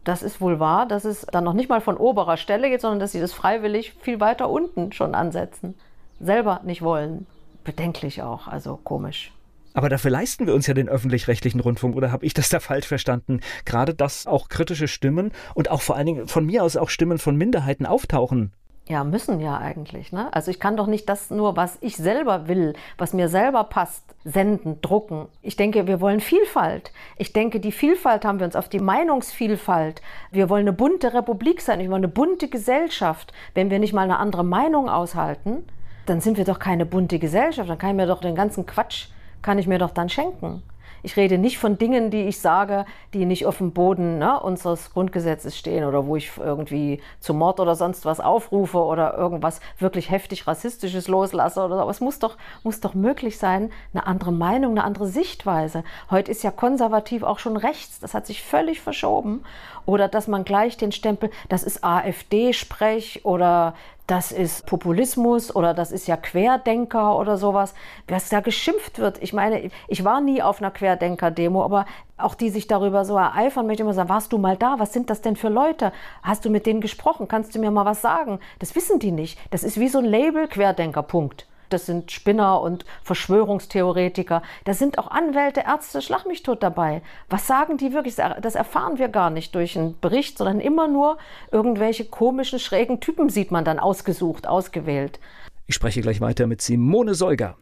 Das 0.05 0.23
ist 0.23 0.39
wohl 0.39 0.61
wahr, 0.61 0.85
dass 0.85 1.03
es 1.03 1.25
dann 1.29 1.43
noch 1.43 1.51
nicht 1.51 1.67
mal 1.67 1.81
von 1.81 1.97
oberer 1.97 2.37
Stelle 2.37 2.69
geht, 2.69 2.79
sondern 2.79 3.01
dass 3.01 3.11
sie 3.11 3.19
das 3.19 3.33
freiwillig 3.33 3.95
viel 3.99 4.21
weiter 4.21 4.49
unten 4.49 4.93
schon 4.93 5.13
ansetzen. 5.13 5.77
Selber 6.21 6.61
nicht 6.63 6.81
wollen 6.81 7.27
bedenklich 7.69 8.23
auch, 8.23 8.47
also 8.47 8.77
komisch. 8.83 9.31
Aber 9.75 9.89
dafür 9.89 10.09
leisten 10.09 10.47
wir 10.47 10.55
uns 10.55 10.65
ja 10.65 10.73
den 10.73 10.89
öffentlich-rechtlichen 10.89 11.59
Rundfunk, 11.59 11.95
oder 11.95 12.11
habe 12.11 12.25
ich 12.25 12.33
das 12.33 12.49
da 12.49 12.59
falsch 12.59 12.87
verstanden? 12.87 13.41
Gerade, 13.63 13.93
dass 13.93 14.25
auch 14.25 14.49
kritische 14.49 14.87
Stimmen 14.87 15.31
und 15.53 15.69
auch 15.69 15.81
vor 15.81 15.95
allen 15.95 16.07
Dingen 16.07 16.27
von 16.27 16.47
mir 16.47 16.63
aus 16.63 16.77
auch 16.77 16.89
Stimmen 16.89 17.19
von 17.19 17.35
Minderheiten 17.35 17.85
auftauchen. 17.85 18.51
Ja, 18.87 19.03
müssen 19.03 19.39
ja 19.39 19.59
eigentlich. 19.59 20.11
Ne? 20.11 20.33
Also 20.33 20.49
ich 20.49 20.59
kann 20.59 20.75
doch 20.75 20.87
nicht 20.87 21.07
das 21.09 21.29
nur, 21.29 21.55
was 21.55 21.77
ich 21.79 21.95
selber 21.95 22.47
will, 22.47 22.73
was 22.97 23.13
mir 23.13 23.29
selber 23.29 23.65
passt, 23.65 24.03
senden, 24.23 24.81
drucken. 24.81 25.27
Ich 25.43 25.55
denke, 25.55 25.85
wir 25.85 26.01
wollen 26.01 26.21
Vielfalt. 26.21 26.91
Ich 27.15 27.31
denke, 27.31 27.59
die 27.59 27.71
Vielfalt 27.71 28.25
haben 28.25 28.39
wir 28.39 28.47
uns 28.47 28.55
auf 28.55 28.67
die 28.67 28.79
Meinungsvielfalt. 28.79 30.01
Wir 30.31 30.49
wollen 30.49 30.67
eine 30.67 30.73
bunte 30.73 31.13
Republik 31.13 31.61
sein, 31.61 31.79
wir 31.79 31.91
wollen 31.91 32.03
eine 32.03 32.11
bunte 32.11 32.47
Gesellschaft. 32.49 33.31
Wenn 33.53 33.69
wir 33.69 33.77
nicht 33.77 33.93
mal 33.93 34.01
eine 34.01 34.17
andere 34.17 34.43
Meinung 34.43 34.89
aushalten, 34.89 35.65
dann 36.09 36.21
sind 36.21 36.37
wir 36.37 36.45
doch 36.45 36.59
keine 36.59 36.85
bunte 36.85 37.19
Gesellschaft. 37.19 37.69
Dann 37.69 37.77
kann 37.77 37.91
ich 37.91 37.95
mir 37.95 38.07
doch 38.07 38.21
den 38.21 38.35
ganzen 38.35 38.65
Quatsch, 38.65 39.07
kann 39.41 39.59
ich 39.59 39.67
mir 39.67 39.77
doch 39.77 39.91
dann 39.91 40.09
schenken. 40.09 40.63
Ich 41.01 41.15
rede 41.15 41.37
nicht 41.37 41.57
von 41.59 41.77
Dingen, 41.77 42.11
die 42.11 42.23
ich 42.23 42.39
sage, 42.39 42.85
die 43.13 43.25
nicht 43.25 43.45
auf 43.45 43.59
dem 43.59 43.71
Boden 43.71 44.17
ne, 44.17 44.39
unseres 44.39 44.91
Grundgesetzes 44.91 45.57
stehen 45.57 45.85
oder 45.85 46.05
wo 46.05 46.15
ich 46.15 46.31
irgendwie 46.37 47.01
zu 47.21 47.33
Mord 47.33 47.59
oder 47.59 47.75
sonst 47.75 48.05
was 48.05 48.19
aufrufe 48.19 48.79
oder 48.79 49.17
irgendwas 49.17 49.61
wirklich 49.77 50.09
heftig 50.09 50.45
Rassistisches 50.45 51.07
loslasse 51.07 51.61
oder 51.63 51.75
so. 51.75 51.81
Aber 51.81 51.91
es 51.91 52.01
muss 52.01 52.19
doch, 52.19 52.37
muss 52.63 52.81
doch 52.81 52.95
möglich 52.95 53.37
sein, 53.37 53.71
eine 53.93 54.07
andere 54.07 54.33
Meinung, 54.33 54.71
eine 54.71 54.83
andere 54.83 55.07
Sichtweise. 55.07 55.83
Heute 56.11 56.31
ist 56.31 56.43
ja 56.43 56.51
konservativ 56.51 57.23
auch 57.23 57.39
schon 57.39 57.55
rechts. 57.55 57.99
Das 57.99 58.13
hat 58.13 58.27
sich 58.27 58.43
völlig 58.43 58.81
verschoben. 58.81 59.43
Oder 59.89 60.07
dass 60.07 60.27
man 60.27 60.45
gleich 60.45 60.77
den 60.77 60.91
Stempel, 60.91 61.31
das 61.49 61.63
ist 61.63 61.83
AfD-Sprech 61.83 63.25
oder 63.25 63.73
das 64.05 64.31
ist 64.31 64.67
Populismus 64.67 65.55
oder 65.55 65.73
das 65.73 65.91
ist 65.91 66.07
ja 66.07 66.15
Querdenker 66.15 67.17
oder 67.17 67.37
sowas, 67.37 67.73
was 68.07 68.29
da 68.29 68.39
geschimpft 68.39 68.99
wird. 68.99 69.19
Ich 69.23 69.33
meine, 69.33 69.71
ich 69.87 70.05
war 70.05 70.21
nie 70.21 70.43
auf 70.43 70.61
einer 70.61 70.69
Querdenker-Demo, 70.69 71.63
aber 71.63 71.87
auch 72.17 72.35
die 72.35 72.51
sich 72.51 72.67
darüber 72.67 73.03
so 73.03 73.17
ereifern, 73.17 73.65
möchte 73.65 73.81
immer 73.81 73.95
sagen, 73.95 74.09
warst 74.09 74.31
du 74.31 74.37
mal 74.37 74.57
da? 74.57 74.75
Was 74.77 74.93
sind 74.93 75.09
das 75.09 75.21
denn 75.21 75.35
für 75.35 75.49
Leute? 75.49 75.91
Hast 76.21 76.45
du 76.45 76.51
mit 76.51 76.67
denen 76.67 76.81
gesprochen? 76.81 77.27
Kannst 77.27 77.55
du 77.55 77.59
mir 77.59 77.71
mal 77.71 77.85
was 77.85 78.03
sagen? 78.03 78.39
Das 78.59 78.75
wissen 78.75 78.99
die 78.99 79.11
nicht. 79.11 79.39
Das 79.49 79.63
ist 79.63 79.79
wie 79.79 79.87
so 79.87 79.97
ein 79.97 80.05
Label 80.05 80.47
Querdenker, 80.47 81.01
Punkt 81.01 81.48
das 81.69 81.85
sind 81.85 82.11
Spinner 82.11 82.61
und 82.61 82.85
Verschwörungstheoretiker. 83.03 84.41
Da 84.65 84.73
sind 84.73 84.97
auch 84.97 85.11
Anwälte, 85.11 85.61
Ärzte, 85.61 86.01
schlag 86.01 86.25
mich 86.25 86.43
tot 86.43 86.63
dabei. 86.63 87.01
Was 87.29 87.47
sagen 87.47 87.77
die 87.77 87.93
wirklich? 87.93 88.15
Das 88.15 88.55
erfahren 88.55 88.97
wir 88.97 89.07
gar 89.07 89.29
nicht 89.29 89.55
durch 89.55 89.77
einen 89.77 89.99
Bericht, 89.99 90.37
sondern 90.37 90.59
immer 90.59 90.87
nur 90.87 91.17
irgendwelche 91.51 92.05
komischen, 92.05 92.59
schrägen 92.59 92.99
Typen 92.99 93.29
sieht 93.29 93.51
man 93.51 93.65
dann 93.65 93.79
ausgesucht, 93.79 94.47
ausgewählt. 94.47 95.19
Ich 95.67 95.75
spreche 95.75 96.01
gleich 96.01 96.19
weiter 96.21 96.47
mit 96.47 96.61
Simone 96.61 97.13
Solger. 97.13 97.55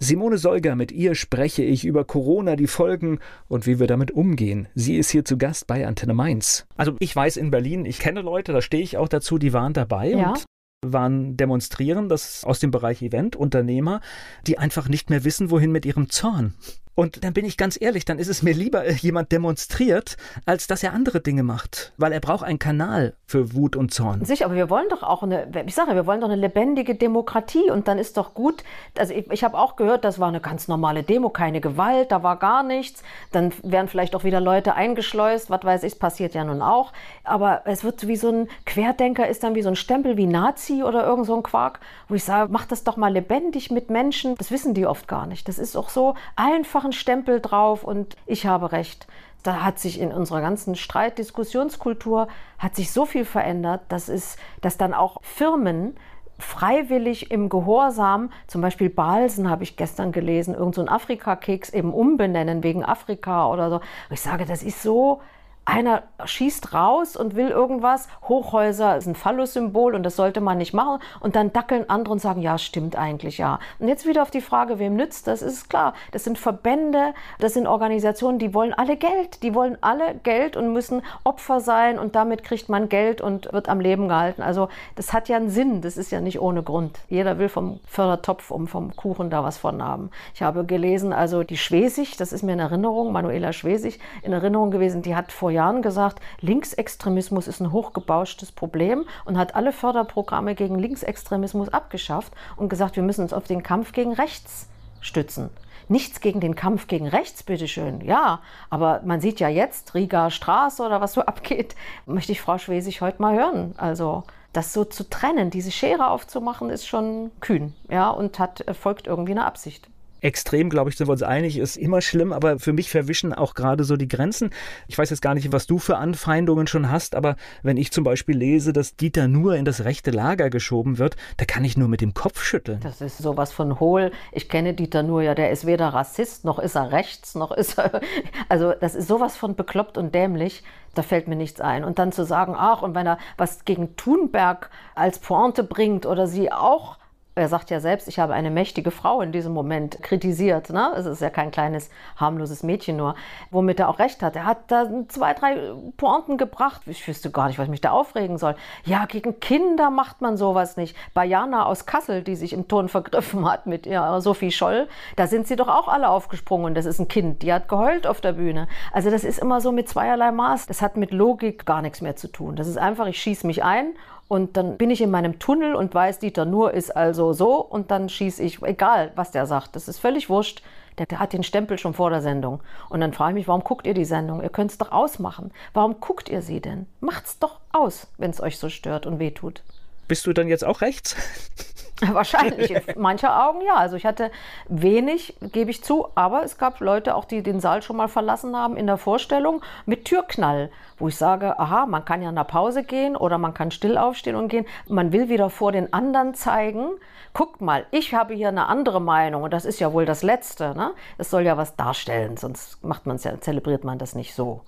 Simone 0.00 0.36
Solger, 0.36 0.74
mit 0.74 0.92
ihr 0.92 1.14
spreche 1.14 1.62
ich 1.62 1.84
über 1.84 2.04
Corona, 2.04 2.56
die 2.56 2.66
Folgen 2.66 3.20
und 3.48 3.66
wie 3.66 3.78
wir 3.78 3.86
damit 3.86 4.10
umgehen. 4.10 4.68
Sie 4.74 4.96
ist 4.96 5.10
hier 5.10 5.24
zu 5.24 5.38
Gast 5.38 5.66
bei 5.66 5.86
Antenne 5.86 6.14
Mainz. 6.14 6.66
Also 6.76 6.96
ich 6.98 7.14
weiß 7.14 7.36
in 7.36 7.50
Berlin, 7.50 7.86
ich 7.86 8.00
kenne 8.00 8.20
Leute, 8.20 8.52
da 8.52 8.60
stehe 8.60 8.82
ich 8.82 8.96
auch 8.96 9.08
dazu, 9.08 9.38
die 9.38 9.52
waren 9.52 9.72
dabei 9.72 10.10
ja. 10.10 10.30
und 10.30 10.44
waren 10.92 11.36
demonstrieren, 11.36 12.08
das 12.08 12.44
aus 12.44 12.60
dem 12.60 12.70
Bereich 12.70 13.02
Event, 13.02 13.36
Unternehmer, 13.36 14.00
die 14.46 14.58
einfach 14.58 14.88
nicht 14.88 15.10
mehr 15.10 15.24
wissen, 15.24 15.50
wohin 15.50 15.72
mit 15.72 15.86
ihrem 15.86 16.10
Zorn. 16.10 16.54
Und 16.94 17.24
dann 17.24 17.32
bin 17.32 17.44
ich 17.44 17.56
ganz 17.56 17.80
ehrlich, 17.80 18.04
dann 18.04 18.18
ist 18.18 18.28
es 18.28 18.42
mir 18.42 18.54
lieber, 18.54 18.88
jemand 18.90 19.32
demonstriert, 19.32 20.16
als 20.46 20.66
dass 20.66 20.82
er 20.82 20.92
andere 20.92 21.20
Dinge 21.20 21.42
macht. 21.42 21.92
Weil 21.96 22.12
er 22.12 22.20
braucht 22.20 22.44
einen 22.44 22.58
Kanal 22.58 23.14
für 23.26 23.54
Wut 23.54 23.76
und 23.76 23.92
Zorn. 23.92 24.24
Sicher, 24.24 24.46
aber 24.46 24.54
wir 24.54 24.70
wollen 24.70 24.88
doch 24.88 25.02
auch 25.02 25.22
eine, 25.22 25.48
ich 25.66 25.74
sage, 25.74 25.94
wir 25.94 26.06
wollen 26.06 26.20
doch 26.20 26.28
eine 26.28 26.40
lebendige 26.40 26.94
Demokratie. 26.94 27.70
Und 27.70 27.88
dann 27.88 27.98
ist 27.98 28.16
doch 28.16 28.34
gut, 28.34 28.62
also 28.96 29.12
ich, 29.12 29.30
ich 29.30 29.44
habe 29.44 29.58
auch 29.58 29.76
gehört, 29.76 30.04
das 30.04 30.18
war 30.18 30.28
eine 30.28 30.40
ganz 30.40 30.68
normale 30.68 31.02
Demo, 31.02 31.30
keine 31.30 31.60
Gewalt, 31.60 32.12
da 32.12 32.22
war 32.22 32.38
gar 32.38 32.62
nichts. 32.62 33.02
Dann 33.32 33.52
werden 33.62 33.88
vielleicht 33.88 34.14
auch 34.14 34.24
wieder 34.24 34.40
Leute 34.40 34.74
eingeschleust, 34.74 35.50
was 35.50 35.64
weiß 35.64 35.82
ich, 35.82 35.98
passiert 35.98 36.34
ja 36.34 36.44
nun 36.44 36.62
auch. 36.62 36.92
Aber 37.24 37.62
es 37.64 37.82
wird 37.82 38.06
wie 38.06 38.16
so 38.16 38.30
ein 38.30 38.48
Querdenker, 38.66 39.28
ist 39.28 39.42
dann 39.42 39.54
wie 39.54 39.62
so 39.62 39.68
ein 39.68 39.76
Stempel 39.76 40.16
wie 40.16 40.26
Nazi 40.26 40.82
oder 40.82 41.04
irgend 41.04 41.26
so 41.26 41.34
ein 41.34 41.42
Quark, 41.42 41.80
wo 42.08 42.14
ich 42.14 42.24
sage, 42.24 42.52
mach 42.52 42.66
das 42.66 42.84
doch 42.84 42.96
mal 42.96 43.12
lebendig 43.12 43.70
mit 43.70 43.90
Menschen. 43.90 44.36
Das 44.36 44.50
wissen 44.50 44.74
die 44.74 44.86
oft 44.86 45.08
gar 45.08 45.26
nicht. 45.26 45.48
Das 45.48 45.58
ist 45.58 45.76
auch 45.76 45.88
so 45.88 46.14
einfach 46.36 46.83
einen 46.84 46.92
Stempel 46.92 47.40
drauf 47.40 47.84
und 47.84 48.16
ich 48.26 48.46
habe 48.46 48.72
recht. 48.72 49.06
Da 49.42 49.62
hat 49.62 49.78
sich 49.78 50.00
in 50.00 50.10
unserer 50.10 50.40
ganzen 50.40 50.74
Streitdiskussionskultur 50.74 52.28
hat 52.58 52.74
sich 52.74 52.90
so 52.90 53.04
viel 53.04 53.26
verändert, 53.26 53.82
dass 53.88 54.08
es, 54.08 54.36
dass 54.62 54.78
dann 54.78 54.94
auch 54.94 55.22
Firmen 55.22 55.96
freiwillig 56.38 57.30
im 57.30 57.48
Gehorsam, 57.48 58.30
zum 58.46 58.60
Beispiel 58.60 58.90
Balsen 58.90 59.48
habe 59.48 59.62
ich 59.62 59.76
gestern 59.76 60.12
gelesen, 60.12 60.54
irgendein 60.54 60.86
so 60.86 60.92
Afrika-Keks 60.92 61.70
eben 61.70 61.92
umbenennen 61.92 62.62
wegen 62.62 62.84
Afrika 62.84 63.48
oder 63.48 63.70
so. 63.70 63.80
Ich 64.10 64.20
sage, 64.20 64.44
das 64.44 64.62
ist 64.62 64.82
so 64.82 65.20
einer 65.64 66.02
schießt 66.24 66.74
raus 66.74 67.16
und 67.16 67.36
will 67.36 67.48
irgendwas. 67.48 68.08
Hochhäuser 68.28 68.96
ist 68.96 69.06
ein 69.06 69.14
Phallus-Symbol 69.14 69.94
und 69.94 70.02
das 70.02 70.16
sollte 70.16 70.40
man 70.40 70.58
nicht 70.58 70.74
machen. 70.74 71.00
Und 71.20 71.36
dann 71.36 71.52
dackeln 71.52 71.88
andere 71.88 72.12
und 72.12 72.18
sagen, 72.18 72.42
ja, 72.42 72.58
stimmt 72.58 72.96
eigentlich, 72.96 73.38
ja. 73.38 73.58
Und 73.78 73.88
jetzt 73.88 74.06
wieder 74.06 74.22
auf 74.22 74.30
die 74.30 74.40
Frage, 74.40 74.78
wem 74.78 74.96
nützt 74.96 75.26
das? 75.26 75.42
Ist 75.42 75.70
klar, 75.70 75.94
das 76.12 76.24
sind 76.24 76.38
Verbände, 76.38 77.14
das 77.38 77.54
sind 77.54 77.66
Organisationen, 77.66 78.38
die 78.38 78.52
wollen 78.52 78.74
alle 78.74 78.96
Geld. 78.96 79.42
Die 79.42 79.54
wollen 79.54 79.78
alle 79.80 80.14
Geld 80.22 80.56
und 80.56 80.72
müssen 80.72 81.02
Opfer 81.24 81.60
sein 81.60 81.98
und 81.98 82.14
damit 82.14 82.44
kriegt 82.44 82.68
man 82.68 82.88
Geld 82.88 83.20
und 83.20 83.52
wird 83.52 83.68
am 83.68 83.80
Leben 83.80 84.08
gehalten. 84.08 84.42
Also 84.42 84.68
das 84.96 85.12
hat 85.12 85.28
ja 85.28 85.36
einen 85.36 85.50
Sinn, 85.50 85.80
das 85.80 85.96
ist 85.96 86.12
ja 86.12 86.20
nicht 86.20 86.40
ohne 86.40 86.62
Grund. 86.62 86.98
Jeder 87.08 87.38
will 87.38 87.48
vom 87.48 87.80
Fördertopf 87.86 88.50
um 88.50 88.66
vom 88.66 88.94
Kuchen 88.96 89.30
da 89.30 89.42
was 89.42 89.58
von 89.58 89.82
haben. 89.82 90.10
Ich 90.34 90.42
habe 90.42 90.64
gelesen, 90.64 91.12
also 91.12 91.42
die 91.42 91.56
Schwesig, 91.56 92.16
das 92.16 92.32
ist 92.32 92.42
mir 92.42 92.52
in 92.52 92.58
Erinnerung, 92.58 93.12
Manuela 93.12 93.52
Schwesig, 93.52 93.98
in 94.22 94.32
Erinnerung 94.32 94.70
gewesen, 94.70 95.02
die 95.02 95.16
hat 95.16 95.32
vor 95.32 95.53
Jahren 95.54 95.80
gesagt, 95.80 96.20
Linksextremismus 96.40 97.48
ist 97.48 97.60
ein 97.60 97.72
hochgebauschtes 97.72 98.52
Problem 98.52 99.06
und 99.24 99.38
hat 99.38 99.54
alle 99.54 99.72
Förderprogramme 99.72 100.54
gegen 100.54 100.78
Linksextremismus 100.78 101.70
abgeschafft 101.70 102.32
und 102.56 102.68
gesagt, 102.68 102.96
wir 102.96 103.02
müssen 103.02 103.22
uns 103.22 103.32
auf 103.32 103.44
den 103.44 103.62
Kampf 103.62 103.92
gegen 103.92 104.12
rechts 104.12 104.68
stützen. 105.00 105.50
Nichts 105.88 106.20
gegen 106.20 106.40
den 106.40 106.54
Kampf 106.54 106.86
gegen 106.86 107.08
rechts, 107.08 107.42
bitteschön. 107.42 108.00
Ja, 108.00 108.40
aber 108.70 109.02
man 109.04 109.20
sieht 109.20 109.40
ja 109.40 109.48
jetzt, 109.48 109.94
Riga 109.94 110.30
Straße 110.30 110.82
oder 110.82 111.00
was 111.00 111.12
so 111.12 111.20
abgeht, 111.26 111.74
möchte 112.06 112.32
ich 112.32 112.40
Frau 112.40 112.58
Schwesig 112.58 113.00
heute 113.00 113.20
mal 113.20 113.34
hören. 113.36 113.74
Also, 113.76 114.24
das 114.52 114.72
so 114.72 114.84
zu 114.84 115.08
trennen, 115.08 115.50
diese 115.50 115.72
Schere 115.72 116.10
aufzumachen, 116.10 116.70
ist 116.70 116.86
schon 116.86 117.32
kühn, 117.40 117.74
ja, 117.90 118.10
und 118.10 118.38
hat, 118.38 118.64
folgt 118.78 119.06
irgendwie 119.06 119.32
eine 119.32 119.44
Absicht 119.44 119.88
extrem, 120.24 120.70
glaube 120.70 120.90
ich, 120.90 120.96
sind 120.96 121.06
wir 121.06 121.12
uns 121.12 121.22
einig, 121.22 121.58
ist 121.58 121.76
immer 121.76 122.00
schlimm, 122.00 122.32
aber 122.32 122.58
für 122.58 122.72
mich 122.72 122.90
verwischen 122.90 123.34
auch 123.34 123.54
gerade 123.54 123.84
so 123.84 123.96
die 123.96 124.08
Grenzen. 124.08 124.50
Ich 124.88 124.96
weiß 124.96 125.10
jetzt 125.10 125.20
gar 125.20 125.34
nicht, 125.34 125.52
was 125.52 125.66
du 125.66 125.78
für 125.78 125.98
Anfeindungen 125.98 126.66
schon 126.66 126.90
hast, 126.90 127.14
aber 127.14 127.36
wenn 127.62 127.76
ich 127.76 127.92
zum 127.92 128.04
Beispiel 128.04 128.36
lese, 128.36 128.72
dass 128.72 128.96
Dieter 128.96 129.28
nur 129.28 129.54
in 129.54 129.66
das 129.66 129.84
rechte 129.84 130.10
Lager 130.10 130.48
geschoben 130.48 130.98
wird, 130.98 131.16
da 131.36 131.44
kann 131.44 131.62
ich 131.64 131.76
nur 131.76 131.88
mit 131.88 132.00
dem 132.00 132.14
Kopf 132.14 132.42
schütteln. 132.42 132.80
Das 132.80 133.02
ist 133.02 133.18
sowas 133.18 133.52
von 133.52 133.78
hohl. 133.80 134.12
Ich 134.32 134.48
kenne 134.48 134.72
Dieter 134.72 135.02
nur, 135.02 135.22
ja, 135.22 135.34
der 135.34 135.50
ist 135.50 135.66
weder 135.66 135.88
Rassist, 135.88 136.46
noch 136.46 136.58
ist 136.58 136.74
er 136.74 136.90
rechts, 136.90 137.34
noch 137.34 137.52
ist 137.52 137.78
er. 137.78 138.00
Also, 138.48 138.72
das 138.72 138.94
ist 138.94 139.08
sowas 139.08 139.36
von 139.36 139.54
bekloppt 139.56 139.98
und 139.98 140.14
dämlich. 140.14 140.62
Da 140.94 141.02
fällt 141.02 141.28
mir 141.28 141.36
nichts 141.36 141.60
ein. 141.60 141.84
Und 141.84 141.98
dann 141.98 142.12
zu 142.12 142.24
sagen, 142.24 142.54
ach, 142.56 142.82
und 142.82 142.94
wenn 142.94 143.06
er 143.06 143.18
was 143.36 143.64
gegen 143.64 143.96
Thunberg 143.96 144.70
als 144.94 145.18
Pointe 145.18 145.64
bringt 145.64 146.06
oder 146.06 146.26
sie 146.26 146.52
auch 146.52 146.96
er 147.36 147.48
sagt 147.48 147.70
ja 147.70 147.80
selbst, 147.80 148.06
ich 148.06 148.20
habe 148.20 148.32
eine 148.32 148.50
mächtige 148.50 148.92
Frau 148.92 149.20
in 149.20 149.32
diesem 149.32 149.52
Moment 149.52 150.00
kritisiert. 150.02 150.70
Ne? 150.70 150.92
Es 150.96 151.04
ist 151.04 151.20
ja 151.20 151.30
kein 151.30 151.50
kleines, 151.50 151.90
harmloses 152.16 152.62
Mädchen 152.62 152.96
nur, 152.96 153.16
womit 153.50 153.80
er 153.80 153.88
auch 153.88 153.98
recht 153.98 154.22
hat. 154.22 154.36
Er 154.36 154.44
hat 154.44 154.70
da 154.70 154.88
zwei, 155.08 155.34
drei 155.34 155.72
Pointen 155.96 156.38
gebracht. 156.38 156.82
Ich 156.86 157.06
wüsste 157.08 157.30
gar 157.32 157.48
nicht, 157.48 157.58
was 157.58 157.68
mich 157.68 157.80
da 157.80 157.90
aufregen 157.90 158.38
soll. 158.38 158.54
Ja, 158.84 159.06
gegen 159.06 159.40
Kinder 159.40 159.90
macht 159.90 160.20
man 160.20 160.36
sowas 160.36 160.76
nicht. 160.76 160.96
Bayana 161.12 161.66
aus 161.66 161.86
Kassel, 161.86 162.22
die 162.22 162.36
sich 162.36 162.52
im 162.52 162.68
Ton 162.68 162.88
vergriffen 162.88 163.50
hat 163.50 163.66
mit 163.66 163.86
ja, 163.86 164.20
Sophie 164.20 164.52
Scholl, 164.52 164.88
da 165.16 165.26
sind 165.26 165.48
sie 165.48 165.56
doch 165.56 165.68
auch 165.68 165.88
alle 165.88 166.10
aufgesprungen. 166.10 166.74
Das 166.74 166.86
ist 166.86 167.00
ein 167.00 167.08
Kind, 167.08 167.42
die 167.42 167.52
hat 167.52 167.68
geheult 167.68 168.06
auf 168.06 168.20
der 168.20 168.34
Bühne. 168.34 168.68
Also 168.92 169.10
das 169.10 169.24
ist 169.24 169.40
immer 169.40 169.60
so 169.60 169.72
mit 169.72 169.88
zweierlei 169.88 170.30
Maß. 170.30 170.66
Das 170.66 170.80
hat 170.80 170.96
mit 170.96 171.10
Logik 171.10 171.66
gar 171.66 171.82
nichts 171.82 172.00
mehr 172.00 172.14
zu 172.14 172.28
tun. 172.28 172.54
Das 172.54 172.68
ist 172.68 172.78
einfach, 172.78 173.06
ich 173.06 173.20
schieße 173.20 173.44
mich 173.44 173.64
ein 173.64 173.94
Und 174.28 174.56
dann 174.56 174.76
bin 174.76 174.90
ich 174.90 175.00
in 175.00 175.10
meinem 175.10 175.38
Tunnel 175.38 175.74
und 175.74 175.94
weiß, 175.94 176.18
Dieter 176.18 176.44
Nur 176.44 176.72
ist 176.72 176.96
also 176.96 177.32
so 177.32 177.60
und 177.60 177.90
dann 177.90 178.08
schieße 178.08 178.42
ich, 178.42 178.62
egal 178.62 179.12
was 179.16 179.30
der 179.30 179.46
sagt, 179.46 179.76
das 179.76 179.88
ist 179.88 179.98
völlig 179.98 180.28
wurscht. 180.30 180.62
Der, 180.98 181.06
der 181.06 181.18
hat 181.18 181.32
den 181.32 181.42
Stempel 181.42 181.76
schon 181.78 181.92
vor 181.92 182.10
der 182.10 182.22
Sendung. 182.22 182.60
Und 182.88 183.00
dann 183.00 183.12
frage 183.12 183.30
ich 183.32 183.34
mich, 183.34 183.48
warum 183.48 183.64
guckt 183.64 183.86
ihr 183.86 183.94
die 183.94 184.04
Sendung? 184.04 184.42
Ihr 184.42 184.48
könnt 184.48 184.70
es 184.70 184.78
doch 184.78 184.92
ausmachen. 184.92 185.50
Warum 185.72 186.00
guckt 186.00 186.28
ihr 186.28 186.40
sie 186.40 186.60
denn? 186.60 186.86
Macht's 187.00 187.38
doch 187.38 187.58
aus, 187.72 188.06
wenn 188.16 188.30
es 188.30 188.40
euch 188.40 188.58
so 188.58 188.68
stört 188.68 189.04
und 189.04 189.18
wehtut. 189.18 189.62
Bist 190.06 190.26
du 190.26 190.32
dann 190.32 190.48
jetzt 190.48 190.64
auch 190.64 190.80
rechts? 190.82 191.16
Wahrscheinlich, 192.12 192.70
in 192.70 193.00
mancher 193.00 193.46
Augen 193.48 193.60
ja. 193.60 193.74
Also 193.74 193.96
ich 193.96 194.04
hatte 194.04 194.30
wenig, 194.68 195.36
gebe 195.52 195.70
ich 195.70 195.84
zu, 195.84 196.08
aber 196.14 196.42
es 196.42 196.58
gab 196.58 196.80
Leute 196.80 197.14
auch, 197.14 197.24
die 197.24 197.42
den 197.42 197.60
Saal 197.60 197.82
schon 197.82 197.96
mal 197.96 198.08
verlassen 198.08 198.56
haben 198.56 198.76
in 198.76 198.86
der 198.86 198.96
Vorstellung 198.96 199.62
mit 199.86 200.04
Türknall, 200.04 200.70
wo 200.98 201.08
ich 201.08 201.16
sage, 201.16 201.58
aha, 201.58 201.86
man 201.86 202.04
kann 202.04 202.20
ja 202.20 202.32
nach 202.32 202.48
Pause 202.48 202.82
gehen 202.82 203.16
oder 203.16 203.38
man 203.38 203.54
kann 203.54 203.70
still 203.70 203.96
aufstehen 203.96 204.34
und 204.34 204.48
gehen. 204.48 204.66
Man 204.88 205.12
will 205.12 205.28
wieder 205.28 205.50
vor 205.50 205.70
den 205.70 205.92
anderen 205.92 206.34
zeigen, 206.34 206.88
guckt 207.32 207.60
mal, 207.60 207.86
ich 207.92 208.12
habe 208.12 208.34
hier 208.34 208.48
eine 208.48 208.66
andere 208.66 209.00
Meinung 209.00 209.44
und 209.44 209.52
das 209.52 209.64
ist 209.64 209.78
ja 209.78 209.92
wohl 209.92 210.04
das 210.04 210.22
Letzte. 210.22 210.74
Ne? 210.74 210.92
Es 211.18 211.30
soll 211.30 211.42
ja 211.42 211.56
was 211.56 211.76
darstellen, 211.76 212.36
sonst 212.36 212.82
macht 212.82 213.06
man 213.06 213.18
ja, 213.18 213.40
zelebriert 213.40 213.84
man 213.84 213.98
das 213.98 214.14
nicht 214.14 214.34
so. 214.34 214.62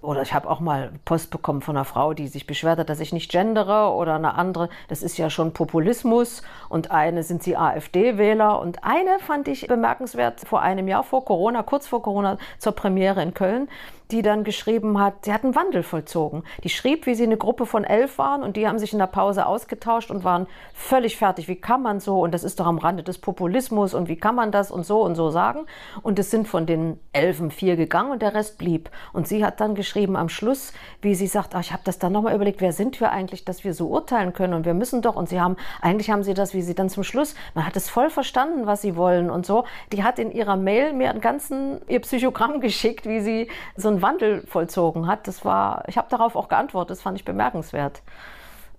Oder 0.00 0.22
ich 0.22 0.34
habe 0.34 0.48
auch 0.48 0.60
mal 0.60 0.92
Post 1.04 1.30
bekommen 1.30 1.62
von 1.62 1.76
einer 1.76 1.84
Frau, 1.84 2.14
die 2.14 2.28
sich 2.28 2.46
beschwert 2.46 2.78
hat, 2.78 2.88
dass 2.88 3.00
ich 3.00 3.12
nicht 3.12 3.30
gendere 3.30 3.90
oder 3.92 4.14
eine 4.14 4.34
andere. 4.34 4.68
Das 4.88 5.02
ist 5.02 5.18
ja 5.18 5.30
schon 5.30 5.52
Populismus. 5.52 6.42
Und 6.68 6.90
eine 6.90 7.22
sind 7.22 7.42
sie 7.42 7.56
AfD-Wähler. 7.56 8.60
Und 8.60 8.84
eine 8.84 9.18
fand 9.18 9.48
ich 9.48 9.66
bemerkenswert 9.66 10.40
vor 10.40 10.62
einem 10.62 10.88
Jahr, 10.88 11.02
vor 11.02 11.24
Corona, 11.24 11.62
kurz 11.62 11.86
vor 11.86 12.02
Corona, 12.02 12.38
zur 12.58 12.72
Premiere 12.72 13.22
in 13.22 13.34
Köln 13.34 13.68
die 14.10 14.22
dann 14.22 14.44
geschrieben 14.44 15.00
hat, 15.00 15.24
sie 15.24 15.32
hat 15.32 15.44
einen 15.44 15.54
Wandel 15.54 15.82
vollzogen. 15.82 16.44
Die 16.62 16.68
schrieb, 16.68 17.06
wie 17.06 17.14
sie 17.14 17.24
eine 17.24 17.36
Gruppe 17.36 17.66
von 17.66 17.84
elf 17.84 18.18
waren 18.18 18.42
und 18.42 18.56
die 18.56 18.68
haben 18.68 18.78
sich 18.78 18.92
in 18.92 18.98
der 18.98 19.06
Pause 19.06 19.46
ausgetauscht 19.46 20.10
und 20.10 20.24
waren 20.24 20.46
völlig 20.74 21.16
fertig. 21.16 21.48
Wie 21.48 21.56
kann 21.56 21.82
man 21.82 22.00
so, 22.00 22.20
und 22.20 22.32
das 22.32 22.44
ist 22.44 22.60
doch 22.60 22.66
am 22.66 22.78
Rande 22.78 23.02
des 23.02 23.18
Populismus 23.18 23.94
und 23.94 24.08
wie 24.08 24.16
kann 24.16 24.34
man 24.34 24.52
das 24.52 24.70
und 24.70 24.84
so 24.84 25.02
und 25.02 25.14
so 25.14 25.30
sagen. 25.30 25.60
Und 26.02 26.18
es 26.18 26.30
sind 26.30 26.46
von 26.48 26.66
den 26.66 27.00
Elfen 27.12 27.50
vier 27.50 27.76
gegangen 27.76 28.12
und 28.12 28.20
der 28.20 28.34
Rest 28.34 28.58
blieb. 28.58 28.90
Und 29.12 29.26
sie 29.26 29.44
hat 29.44 29.60
dann 29.60 29.74
geschrieben 29.74 30.16
am 30.16 30.28
Schluss, 30.28 30.72
wie 31.00 31.14
sie 31.14 31.26
sagt, 31.26 31.54
ach, 31.54 31.60
ich 31.60 31.72
habe 31.72 31.82
das 31.84 31.98
dann 31.98 32.12
nochmal 32.12 32.34
überlegt, 32.34 32.60
wer 32.60 32.72
sind 32.72 33.00
wir 33.00 33.10
eigentlich, 33.10 33.44
dass 33.44 33.64
wir 33.64 33.72
so 33.72 33.88
urteilen 33.88 34.34
können 34.34 34.52
und 34.52 34.66
wir 34.66 34.74
müssen 34.74 35.00
doch. 35.00 35.16
Und 35.16 35.30
sie 35.30 35.40
haben, 35.40 35.56
eigentlich 35.80 36.10
haben 36.10 36.22
sie 36.22 36.34
das, 36.34 36.52
wie 36.52 36.62
sie 36.62 36.74
dann 36.74 36.90
zum 36.90 37.04
Schluss, 37.04 37.34
man 37.54 37.64
hat 37.64 37.76
es 37.76 37.88
voll 37.88 38.10
verstanden, 38.10 38.66
was 38.66 38.82
sie 38.82 38.96
wollen 38.96 39.30
und 39.30 39.46
so. 39.46 39.64
Die 39.92 40.04
hat 40.04 40.18
in 40.18 40.30
ihrer 40.30 40.56
Mail 40.56 40.92
mir 40.92 41.10
einen 41.10 41.22
ganzen, 41.22 41.80
ihr 41.88 42.00
Psychogramm 42.00 42.60
geschickt, 42.64 43.06
wie 43.06 43.20
sie 43.20 43.48
so 43.76 43.93
einen 43.94 44.02
Wandel 44.02 44.46
vollzogen 44.46 45.06
hat. 45.06 45.26
Das 45.26 45.44
war, 45.44 45.84
ich 45.88 45.96
habe 45.96 46.08
darauf 46.10 46.36
auch 46.36 46.48
geantwortet, 46.48 46.90
das 46.90 47.02
fand 47.02 47.18
ich 47.18 47.24
bemerkenswert. 47.24 48.02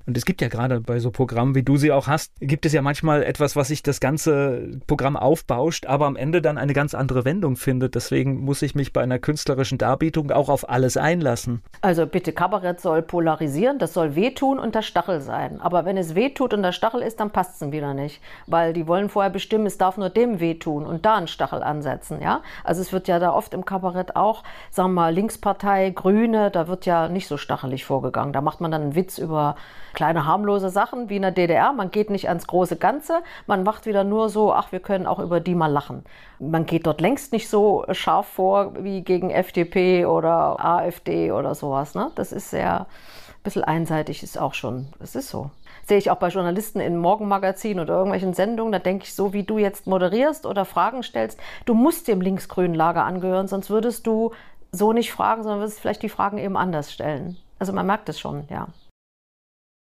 Und 0.08 0.18
es 0.18 0.26
gibt 0.26 0.42
ja 0.42 0.50
gerade 0.50 0.82
bei 0.82 1.00
so 1.00 1.10
Programmen, 1.10 1.56
wie 1.56 1.64
du 1.64 1.78
sie 1.78 1.92
auch 1.92 2.08
hast, 2.08 2.32
gibt 2.40 2.66
es 2.66 2.74
ja 2.74 2.82
manchmal 2.82 3.24
etwas, 3.24 3.56
was 3.56 3.70
sich 3.70 3.82
das 3.82 4.00
ganze 4.00 4.80
Programm 4.86 5.18
aufbauscht, 5.18 5.88
aber 5.88 6.06
am 6.06 6.16
Ende 6.16 6.42
dann 6.42 6.58
eine 6.58 6.74
ganz 6.74 6.94
andere 6.94 7.26
Wendung 7.26 7.56
findet. 7.56 7.96
Deswegen 7.96 8.42
muss 8.42 8.62
ich 8.62 8.76
mich 8.76 8.94
bei 8.94 9.02
einer 9.02 9.18
künstlerischen 9.18 9.78
Darbietung 9.78 10.32
auch 10.32 10.50
auf 10.50 10.70
alles 10.70 10.96
einlassen. 10.96 11.64
Also 11.82 12.06
bitte, 12.06 12.34
Kabarett 12.34 12.82
soll 12.82 13.02
polarisieren, 13.02 13.80
das 13.80 13.94
soll 13.94 14.16
wehtun 14.16 14.60
und 14.60 14.76
das 14.76 14.86
Stachel 14.86 15.22
sein. 15.22 15.60
Aber 15.60 15.86
wenn 15.86 15.98
es 15.98 16.14
wehtut 16.14 16.54
und 16.54 16.62
das 16.62 16.76
Stachel 16.76 17.02
ist, 17.02 17.20
dann 17.20 17.32
passt 17.32 17.62
es 17.62 17.72
wieder 17.72 17.94
nicht. 17.94 18.22
Weil 18.46 18.74
die 18.74 18.88
wollen 18.88 19.10
vorher 19.10 19.32
bestimmen, 19.32 19.66
es 19.66 19.80
darf 19.80 19.98
nur 19.98 20.10
dem 20.10 20.40
wehtun 20.40 20.86
und 20.86 21.06
da 21.06 21.16
einen 21.16 21.28
Stachel 21.28 21.64
ansetzen. 21.64 22.22
Ja? 22.22 22.42
Also 22.64 22.82
es 22.82 22.94
wird 22.94 23.08
ja 23.08 23.18
da 23.18 23.34
oft 23.34 23.56
im 23.56 23.66
Kabarett 23.66 24.16
auch, 24.16 24.44
sagen 24.70 24.90
wir 24.90 25.02
mal, 25.02 25.14
Linkspartei, 25.14 25.90
Grüne, 25.90 26.52
da 26.52 26.68
wird 26.68 26.86
ja 26.86 27.08
nicht 27.08 27.28
so 27.28 27.38
stachelig 27.38 27.86
vorgegangen. 27.86 28.34
Da 28.34 28.42
macht 28.42 28.62
man 28.62 28.70
dann 28.70 28.82
einen 28.84 28.96
Witz 28.96 29.18
über 29.18 29.56
kleine 29.96 30.26
harmlose 30.26 30.70
Sachen 30.70 31.10
wie 31.10 31.16
in 31.16 31.24
der 31.24 31.32
DDR. 31.32 31.74
Man 31.74 31.90
geht 31.90 32.10
nicht 32.10 32.28
ans 32.28 32.46
große 32.46 32.76
Ganze, 32.76 33.22
man 33.48 33.64
macht 33.64 33.86
wieder 33.86 34.04
nur 34.04 34.30
so, 34.30 34.54
ach, 34.54 34.72
wir 34.72 34.80
können 34.80 35.08
auch 35.08 35.20
über 35.20 35.40
die 35.40 35.56
mal 35.56 35.72
lachen. 35.72 36.04
Man 36.40 36.66
geht 36.66 36.86
dort 36.86 37.02
längst 37.02 37.32
nicht 37.32 37.50
so 37.50 37.86
scharf 37.92 38.28
vor 38.28 38.74
wie 38.84 39.02
gegen 39.02 39.32
FDP 39.32 40.06
oder 40.06 40.64
AfD 40.64 41.32
oder 41.32 41.56
sowas. 41.56 41.96
Ne? 41.96 42.12
Das 42.16 42.32
ist 42.32 42.52
sehr, 42.52 42.82
ein 42.82 43.44
bisschen 43.44 43.64
einseitig 43.64 44.22
ist 44.22 44.40
auch 44.40 44.54
schon, 44.54 44.90
das 45.00 45.16
ist 45.16 45.30
so 45.30 45.50
sehe 45.88 45.98
ich 45.98 46.10
auch 46.10 46.18
bei 46.18 46.30
Journalisten 46.30 46.80
in 46.80 46.98
Morgenmagazinen 46.98 47.80
oder 47.80 47.96
irgendwelchen 47.96 48.34
Sendungen, 48.34 48.72
da 48.72 48.80
denke 48.80 49.06
ich, 49.06 49.14
so 49.14 49.34
wie 49.34 49.44
du 49.44 49.58
jetzt 49.58 49.88
moderierst 49.88 50.46
oder 50.46 50.66
Fragen 50.66 51.04
stellst, 51.04 51.40
du 51.66 51.74
musst 51.74 52.08
dem 52.08 52.22
linksgrünen 52.22 52.74
Lager 52.74 53.04
angehören, 53.04 53.48
sonst 53.48 53.70
würdest 53.70 54.08
du 54.08 54.32
so 54.72 54.94
nicht 54.94 55.12
fragen, 55.12 55.44
sondern 55.44 55.60
würdest 55.60 55.80
vielleicht 55.80 56.02
die 56.02 56.10
Fragen 56.10 56.38
eben 56.38 56.58
anders 56.58 56.92
stellen. 56.92 57.38
Also 57.60 57.72
man 57.72 57.86
merkt 57.86 58.10
es 58.10 58.20
schon, 58.20 58.46
ja. 58.50 58.68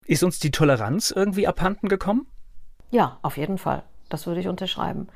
Ist 0.05 0.23
uns 0.23 0.39
die 0.39 0.51
Toleranz 0.51 1.11
irgendwie 1.11 1.47
abhanden 1.47 1.87
gekommen? 1.87 2.27
Ja, 2.91 3.17
auf 3.21 3.37
jeden 3.37 3.57
Fall. 3.57 3.83
Das 4.09 4.27
würde 4.27 4.39
ich 4.39 4.47
unterschreiben. 4.47 5.07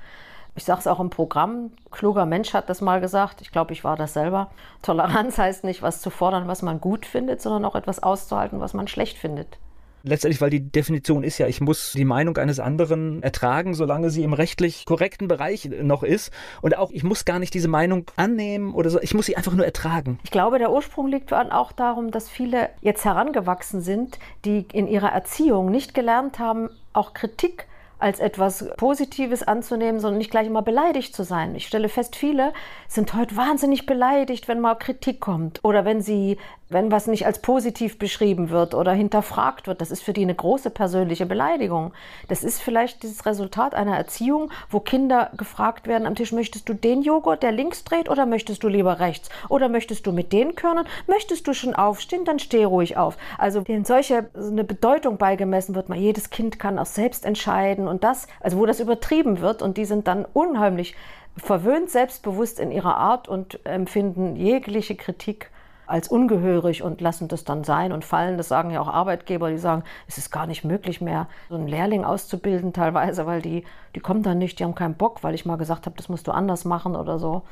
Ich 0.55 0.63
sage 0.63 0.79
es 0.79 0.87
auch 0.87 0.99
im 0.99 1.11
Programm, 1.11 1.71
kluger 1.91 2.25
Mensch 2.25 2.53
hat 2.53 2.69
das 2.69 2.81
mal 2.81 2.99
gesagt, 2.99 3.41
ich 3.41 3.51
glaube, 3.51 3.73
ich 3.73 3.83
war 3.83 3.95
das 3.95 4.13
selber. 4.13 4.49
Toleranz 4.81 5.37
heißt 5.37 5.63
nicht, 5.63 5.81
was 5.81 6.01
zu 6.01 6.09
fordern, 6.09 6.47
was 6.47 6.63
man 6.63 6.81
gut 6.81 7.05
findet, 7.05 7.41
sondern 7.41 7.65
auch 7.65 7.75
etwas 7.75 8.01
auszuhalten, 8.01 8.59
was 8.59 8.73
man 8.73 8.87
schlecht 8.87 9.17
findet 9.17 9.59
letztendlich, 10.03 10.41
weil 10.41 10.49
die 10.49 10.71
Definition 10.71 11.23
ist 11.23 11.37
ja, 11.37 11.47
ich 11.47 11.61
muss 11.61 11.93
die 11.93 12.05
Meinung 12.05 12.37
eines 12.37 12.59
anderen 12.59 13.21
ertragen, 13.23 13.73
solange 13.73 14.09
sie 14.09 14.23
im 14.23 14.33
rechtlich 14.33 14.85
korrekten 14.85 15.27
Bereich 15.27 15.69
noch 15.81 16.03
ist. 16.03 16.31
Und 16.61 16.77
auch, 16.77 16.91
ich 16.91 17.03
muss 17.03 17.25
gar 17.25 17.39
nicht 17.39 17.53
diese 17.53 17.67
Meinung 17.67 18.05
annehmen 18.15 18.73
oder 18.73 18.89
so, 18.89 18.99
ich 19.01 19.13
muss 19.13 19.25
sie 19.25 19.37
einfach 19.37 19.53
nur 19.53 19.65
ertragen. 19.65 20.19
Ich 20.23 20.31
glaube, 20.31 20.59
der 20.59 20.71
Ursprung 20.71 21.07
liegt 21.07 21.33
auch 21.33 21.71
darum, 21.71 22.11
dass 22.11 22.29
viele 22.29 22.69
jetzt 22.81 23.05
herangewachsen 23.05 23.81
sind, 23.81 24.19
die 24.45 24.65
in 24.71 24.87
ihrer 24.87 25.09
Erziehung 25.09 25.71
nicht 25.71 25.93
gelernt 25.93 26.39
haben, 26.39 26.69
auch 26.93 27.13
Kritik 27.13 27.67
als 27.99 28.19
etwas 28.19 28.67
Positives 28.77 29.43
anzunehmen, 29.43 29.99
sondern 29.99 30.19
nicht 30.19 30.29
gleich 30.29 30.47
immer 30.47 30.61
beleidigt 30.61 31.15
zu 31.15 31.23
sein. 31.23 31.55
Ich 31.55 31.65
stelle 31.65 31.89
fest, 31.89 32.15
viele 32.15 32.53
sind 32.87 33.13
heute 33.15 33.35
wahnsinnig 33.35 33.85
beleidigt, 33.85 34.47
wenn 34.47 34.59
mal 34.59 34.75
Kritik 34.75 35.19
kommt 35.19 35.63
oder 35.63 35.83
wenn 35.83 36.01
sie, 36.01 36.37
wenn 36.69 36.91
was 36.91 37.07
nicht 37.07 37.25
als 37.25 37.39
positiv 37.39 37.97
beschrieben 37.97 38.49
wird 38.49 38.73
oder 38.73 38.91
hinterfragt 38.91 39.67
wird. 39.67 39.81
Das 39.81 39.91
ist 39.91 40.03
für 40.03 40.13
die 40.13 40.23
eine 40.23 40.35
große 40.35 40.69
persönliche 40.69 41.25
Beleidigung. 41.25 41.93
Das 42.27 42.43
ist 42.43 42.61
vielleicht 42.61 43.03
dieses 43.03 43.25
Resultat 43.25 43.73
einer 43.73 43.95
Erziehung, 43.95 44.51
wo 44.69 44.79
Kinder 44.79 45.31
gefragt 45.37 45.87
werden 45.87 46.05
am 46.05 46.15
Tisch, 46.15 46.31
möchtest 46.31 46.67
du 46.67 46.73
den 46.73 47.01
Joghurt, 47.01 47.43
der 47.43 47.51
links 47.51 47.83
dreht 47.83 48.09
oder 48.09 48.25
möchtest 48.25 48.63
du 48.63 48.67
lieber 48.67 48.99
rechts? 48.99 49.29
Oder 49.49 49.69
möchtest 49.69 50.05
du 50.05 50.11
mit 50.11 50.33
den 50.33 50.55
Körnern? 50.55 50.85
Möchtest 51.07 51.47
du 51.47 51.53
schon 51.53 51.75
aufstehen? 51.75 52.25
Dann 52.25 52.39
steh 52.39 52.63
ruhig 52.63 52.97
auf. 52.97 53.17
Also 53.37 53.61
denen 53.61 53.85
solche 53.85 54.29
eine 54.35 54.63
Bedeutung 54.63 55.17
beigemessen 55.17 55.75
wird, 55.75 55.89
mal 55.89 55.97
jedes 55.97 56.29
Kind 56.29 56.59
kann 56.59 56.79
auch 56.79 56.85
selbst 56.85 57.25
entscheiden 57.25 57.87
und 57.87 58.03
das, 58.03 58.27
also 58.41 58.57
wo 58.57 58.65
das 58.65 58.79
übertrieben 58.79 59.41
wird 59.41 59.61
und 59.61 59.77
die 59.77 59.85
sind 59.85 60.07
dann 60.07 60.25
unheimlich 60.33 60.95
verwöhnt, 61.37 61.89
selbstbewusst 61.89 62.59
in 62.59 62.71
ihrer 62.71 62.97
Art 62.97 63.27
und 63.27 63.65
empfinden 63.65 64.35
jegliche 64.35 64.95
Kritik 64.95 65.49
als 65.87 66.07
ungehörig 66.07 66.83
und 66.83 67.01
lassen 67.01 67.27
das 67.27 67.43
dann 67.43 67.63
sein 67.63 67.91
und 67.91 68.05
fallen. 68.05 68.37
Das 68.37 68.47
sagen 68.47 68.69
ja 68.71 68.81
auch 68.81 68.87
Arbeitgeber, 68.87 69.49
die 69.49 69.57
sagen, 69.57 69.83
es 70.07 70.17
ist 70.17 70.31
gar 70.31 70.45
nicht 70.45 70.63
möglich 70.63 71.01
mehr, 71.01 71.27
so 71.49 71.55
einen 71.55 71.67
Lehrling 71.67 72.03
auszubilden 72.03 72.73
teilweise, 72.73 73.25
weil 73.25 73.41
die, 73.41 73.63
die 73.95 73.99
kommen 73.99 74.23
dann 74.23 74.37
nicht, 74.37 74.59
die 74.59 74.63
haben 74.63 74.75
keinen 74.75 74.95
Bock, 74.95 75.23
weil 75.23 75.33
ich 75.33 75.45
mal 75.45 75.55
gesagt 75.55 75.85
habe, 75.85 75.95
das 75.97 76.09
musst 76.09 76.27
du 76.27 76.31
anders 76.31 76.65
machen 76.65 76.95
oder 76.95 77.17
so. 77.19 77.43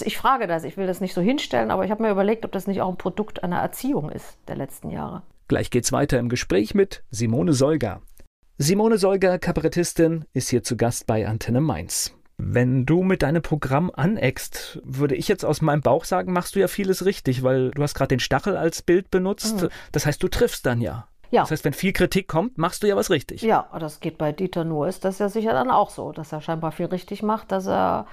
Ich 0.00 0.18
frage 0.18 0.46
das, 0.46 0.64
ich 0.64 0.76
will 0.76 0.86
das 0.86 1.00
nicht 1.00 1.14
so 1.14 1.22
hinstellen, 1.22 1.70
aber 1.70 1.84
ich 1.84 1.90
habe 1.90 2.02
mir 2.02 2.10
überlegt, 2.10 2.44
ob 2.44 2.52
das 2.52 2.66
nicht 2.66 2.82
auch 2.82 2.90
ein 2.90 2.98
Produkt 2.98 3.42
einer 3.42 3.60
Erziehung 3.60 4.10
ist 4.10 4.36
der 4.46 4.56
letzten 4.56 4.90
Jahre. 4.90 5.22
Gleich 5.48 5.70
geht's 5.70 5.92
weiter 5.92 6.18
im 6.18 6.28
Gespräch 6.28 6.74
mit 6.74 7.02
Simone 7.10 7.52
Solger. 7.52 8.02
Simone 8.58 8.98
Solger, 8.98 9.38
Kabarettistin, 9.38 10.24
ist 10.32 10.50
hier 10.50 10.62
zu 10.62 10.76
Gast 10.76 11.06
bei 11.06 11.26
Antenne 11.26 11.60
Mainz. 11.60 12.12
Wenn 12.38 12.84
du 12.84 13.02
mit 13.02 13.22
deinem 13.22 13.40
Programm 13.40 13.90
aneckst, 13.94 14.80
würde 14.84 15.14
ich 15.14 15.26
jetzt 15.26 15.44
aus 15.44 15.62
meinem 15.62 15.80
Bauch 15.80 16.04
sagen, 16.04 16.32
machst 16.32 16.54
du 16.54 16.60
ja 16.60 16.68
vieles 16.68 17.04
richtig, 17.06 17.42
weil 17.42 17.70
du 17.70 17.82
hast 17.82 17.94
gerade 17.94 18.08
den 18.08 18.20
Stachel 18.20 18.56
als 18.56 18.82
Bild 18.82 19.10
benutzt. 19.10 19.62
Mhm. 19.62 19.68
Das 19.92 20.04
heißt, 20.04 20.22
du 20.22 20.28
triffst 20.28 20.66
dann 20.66 20.80
ja. 20.80 21.08
Ja. 21.30 21.42
Das 21.42 21.50
heißt, 21.50 21.64
wenn 21.64 21.72
viel 21.72 21.92
Kritik 21.92 22.28
kommt, 22.28 22.58
machst 22.58 22.82
du 22.82 22.86
ja 22.86 22.94
was 22.94 23.10
richtig. 23.10 23.42
Ja, 23.42 23.68
das 23.80 24.00
geht 24.00 24.18
bei 24.18 24.32
Dieter 24.32 24.64
nur, 24.64 24.86
ist 24.86 25.04
das 25.04 25.18
ja 25.18 25.28
sicher 25.28 25.52
dann 25.52 25.70
auch 25.70 25.90
so, 25.90 26.12
dass 26.12 26.32
er 26.32 26.40
scheinbar 26.40 26.72
viel 26.72 26.86
richtig 26.86 27.22
macht, 27.22 27.50
dass 27.52 27.66
er 27.66 28.06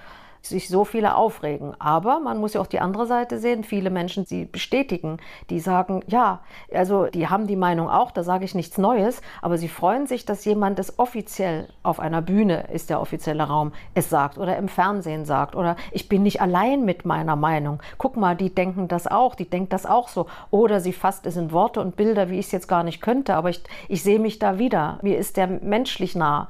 sich 0.46 0.68
so 0.68 0.84
viele 0.84 1.16
aufregen. 1.16 1.74
Aber 1.80 2.20
man 2.20 2.38
muss 2.38 2.54
ja 2.54 2.62
auch 2.62 2.68
die 2.68 2.82
andere 2.82 3.06
Seite 3.06 3.40
sehen. 3.40 3.64
Viele 3.64 3.90
Menschen, 3.90 4.26
die 4.26 4.46
bestätigen, 4.46 5.18
die 5.50 5.62
sagen, 5.62 6.04
ja, 6.08 6.42
also 6.74 7.06
die 7.06 7.30
haben 7.30 7.48
die 7.48 7.56
Meinung 7.56 7.90
auch, 7.90 8.12
da 8.12 8.24
sage 8.24 8.44
ich 8.44 8.54
nichts 8.54 8.78
Neues, 8.78 9.22
aber 9.42 9.58
sie 9.58 9.70
freuen 9.70 10.06
sich, 10.06 10.26
dass 10.26 10.44
jemand 10.44 10.80
es 10.80 11.00
offiziell 11.00 11.70
auf 11.82 12.00
einer 12.00 12.22
Bühne 12.22 12.68
ist 12.74 12.90
der 12.90 13.00
offizielle 13.00 13.44
Raum 13.44 13.72
es 13.94 14.10
sagt 14.10 14.38
oder 14.38 14.58
im 14.58 14.68
Fernsehen 14.68 15.26
sagt 15.26 15.56
oder 15.56 15.78
ich 15.92 16.10
bin 16.10 16.24
nicht 16.24 16.42
allein 16.42 16.84
mit 16.84 17.06
meiner 17.06 17.38
Meinung. 17.38 17.82
Guck 17.98 18.18
mal, 18.18 18.36
die 18.36 18.54
denken 18.54 18.88
das 18.90 19.08
auch, 19.08 19.36
die 19.36 19.50
denkt 19.50 19.72
das 19.72 19.86
auch 19.86 20.10
so. 20.10 20.28
Oder 20.52 20.82
sie 20.82 20.94
fasst 20.94 21.26
es 21.26 21.38
in 21.38 21.52
Worte 21.52 21.80
und 21.80 21.96
Bilder, 21.96 22.30
wie 22.30 22.40
ich 22.40 22.48
es 22.48 22.52
jetzt 22.52 22.68
gar 22.68 22.84
nicht 22.84 23.02
könnte, 23.02 23.36
aber 23.36 23.50
ich, 23.50 23.64
ich 23.88 24.04
sehe 24.04 24.20
mich 24.20 24.40
da 24.40 24.60
wieder. 24.60 25.00
Mir 25.02 25.18
ist 25.18 25.38
der 25.38 25.48
menschlich 25.48 26.16
nah 26.16 26.50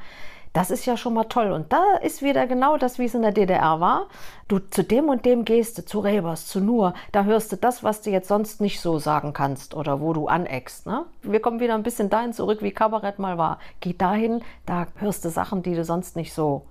Das 0.53 0.69
ist 0.69 0.85
ja 0.85 0.97
schon 0.97 1.15
mal 1.15 1.23
toll. 1.25 1.51
Und 1.51 1.73
da 1.73 1.83
ist 2.01 2.21
wieder 2.21 2.45
genau 2.45 2.77
das, 2.77 2.99
wie 2.99 3.05
es 3.05 3.15
in 3.15 3.23
der 3.23 3.31
DDR 3.31 3.79
war. 3.79 4.07
Du 4.47 4.59
zu 4.59 4.83
dem 4.83 5.09
und 5.09 5.25
dem 5.25 5.45
gehst, 5.45 5.89
zu 5.89 5.99
Rebers, 5.99 6.45
zu 6.47 6.61
Nur, 6.61 6.93
da 7.11 7.23
hörst 7.23 7.51
du 7.51 7.57
das, 7.57 7.83
was 7.83 8.01
du 8.01 8.11
jetzt 8.11 8.27
sonst 8.27 8.61
nicht 8.61 8.79
so 8.79 8.99
sagen 8.99 9.33
kannst 9.33 9.73
oder 9.73 9.99
wo 9.99 10.13
du 10.13 10.27
aneckst. 10.27 10.85
Ne? 10.85 11.05
Wir 11.23 11.39
kommen 11.39 11.59
wieder 11.59 11.73
ein 11.73 11.81
bisschen 11.81 12.11
dahin 12.11 12.33
zurück, 12.33 12.61
wie 12.61 12.71
Kabarett 12.71 13.17
mal 13.17 13.39
war. 13.39 13.57
Geh 13.79 13.93
dahin, 13.93 14.41
da 14.67 14.87
hörst 14.95 15.25
du 15.25 15.29
Sachen, 15.29 15.63
die 15.63 15.73
du 15.73 15.83
sonst 15.83 16.15
nicht 16.15 16.33
so 16.33 16.61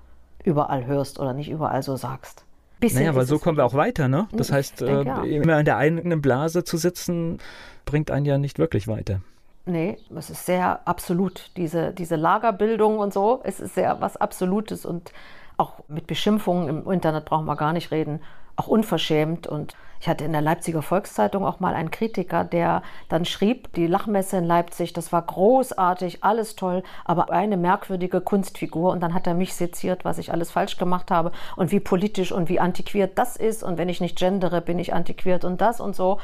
überall 0.44 0.86
hörst 0.86 1.18
oder 1.18 1.32
nicht 1.32 1.50
überall 1.50 1.82
so 1.82 1.96
sagst. 1.96 2.44
Bisschen 2.78 3.00
naja, 3.00 3.10
aber 3.10 3.24
so 3.24 3.38
kommen 3.38 3.56
wir 3.56 3.64
auch 3.64 3.74
weiter, 3.74 4.08
ne? 4.08 4.26
Das 4.32 4.50
heißt, 4.50 4.80
denke, 4.80 5.02
äh, 5.02 5.04
ja. 5.06 5.22
immer 5.22 5.58
in 5.58 5.64
der 5.64 5.76
eigenen 5.76 6.20
Blase 6.20 6.64
zu 6.64 6.76
sitzen, 6.76 7.38
bringt 7.84 8.10
einen 8.10 8.26
ja 8.26 8.38
nicht 8.38 8.58
wirklich 8.58 8.88
weiter. 8.88 9.20
Nee, 9.64 9.98
es 10.16 10.30
ist 10.30 10.44
sehr 10.44 10.80
absolut. 10.86 11.50
Diese, 11.56 11.92
diese 11.92 12.16
Lagerbildung 12.16 12.98
und 12.98 13.12
so, 13.12 13.40
es 13.44 13.60
ist 13.60 13.74
sehr 13.74 14.00
was 14.00 14.16
Absolutes 14.16 14.84
und 14.84 15.12
auch 15.56 15.80
mit 15.88 16.06
Beschimpfungen 16.06 16.68
im 16.68 16.90
Internet 16.90 17.26
brauchen 17.26 17.46
wir 17.46 17.56
gar 17.56 17.72
nicht 17.72 17.90
reden. 17.92 18.20
Auch 18.56 18.66
unverschämt 18.66 19.46
und 19.46 19.76
ich 20.02 20.08
hatte 20.08 20.24
in 20.24 20.32
der 20.32 20.40
Leipziger 20.40 20.82
Volkszeitung 20.82 21.46
auch 21.46 21.60
mal 21.60 21.74
einen 21.74 21.92
Kritiker, 21.92 22.42
der 22.42 22.82
dann 23.08 23.24
schrieb, 23.24 23.72
die 23.74 23.86
Lachmesse 23.86 24.38
in 24.38 24.44
Leipzig, 24.44 24.92
das 24.92 25.12
war 25.12 25.22
großartig, 25.22 26.24
alles 26.24 26.56
toll, 26.56 26.82
aber 27.04 27.30
eine 27.30 27.56
merkwürdige 27.56 28.20
Kunstfigur. 28.20 28.90
Und 28.90 29.00
dann 29.00 29.14
hat 29.14 29.28
er 29.28 29.34
mich 29.34 29.54
seziert, 29.54 30.04
was 30.04 30.18
ich 30.18 30.32
alles 30.32 30.50
falsch 30.50 30.76
gemacht 30.76 31.12
habe 31.12 31.30
und 31.54 31.70
wie 31.70 31.78
politisch 31.78 32.32
und 32.32 32.48
wie 32.48 32.58
antiquiert 32.58 33.16
das 33.16 33.36
ist. 33.36 33.62
Und 33.62 33.78
wenn 33.78 33.88
ich 33.88 34.00
nicht 34.00 34.18
gendere, 34.18 34.60
bin 34.60 34.80
ich 34.80 34.92
antiquiert 34.92 35.44
und 35.44 35.60
das 35.60 35.78
und 35.78 35.94
so. 35.94 36.18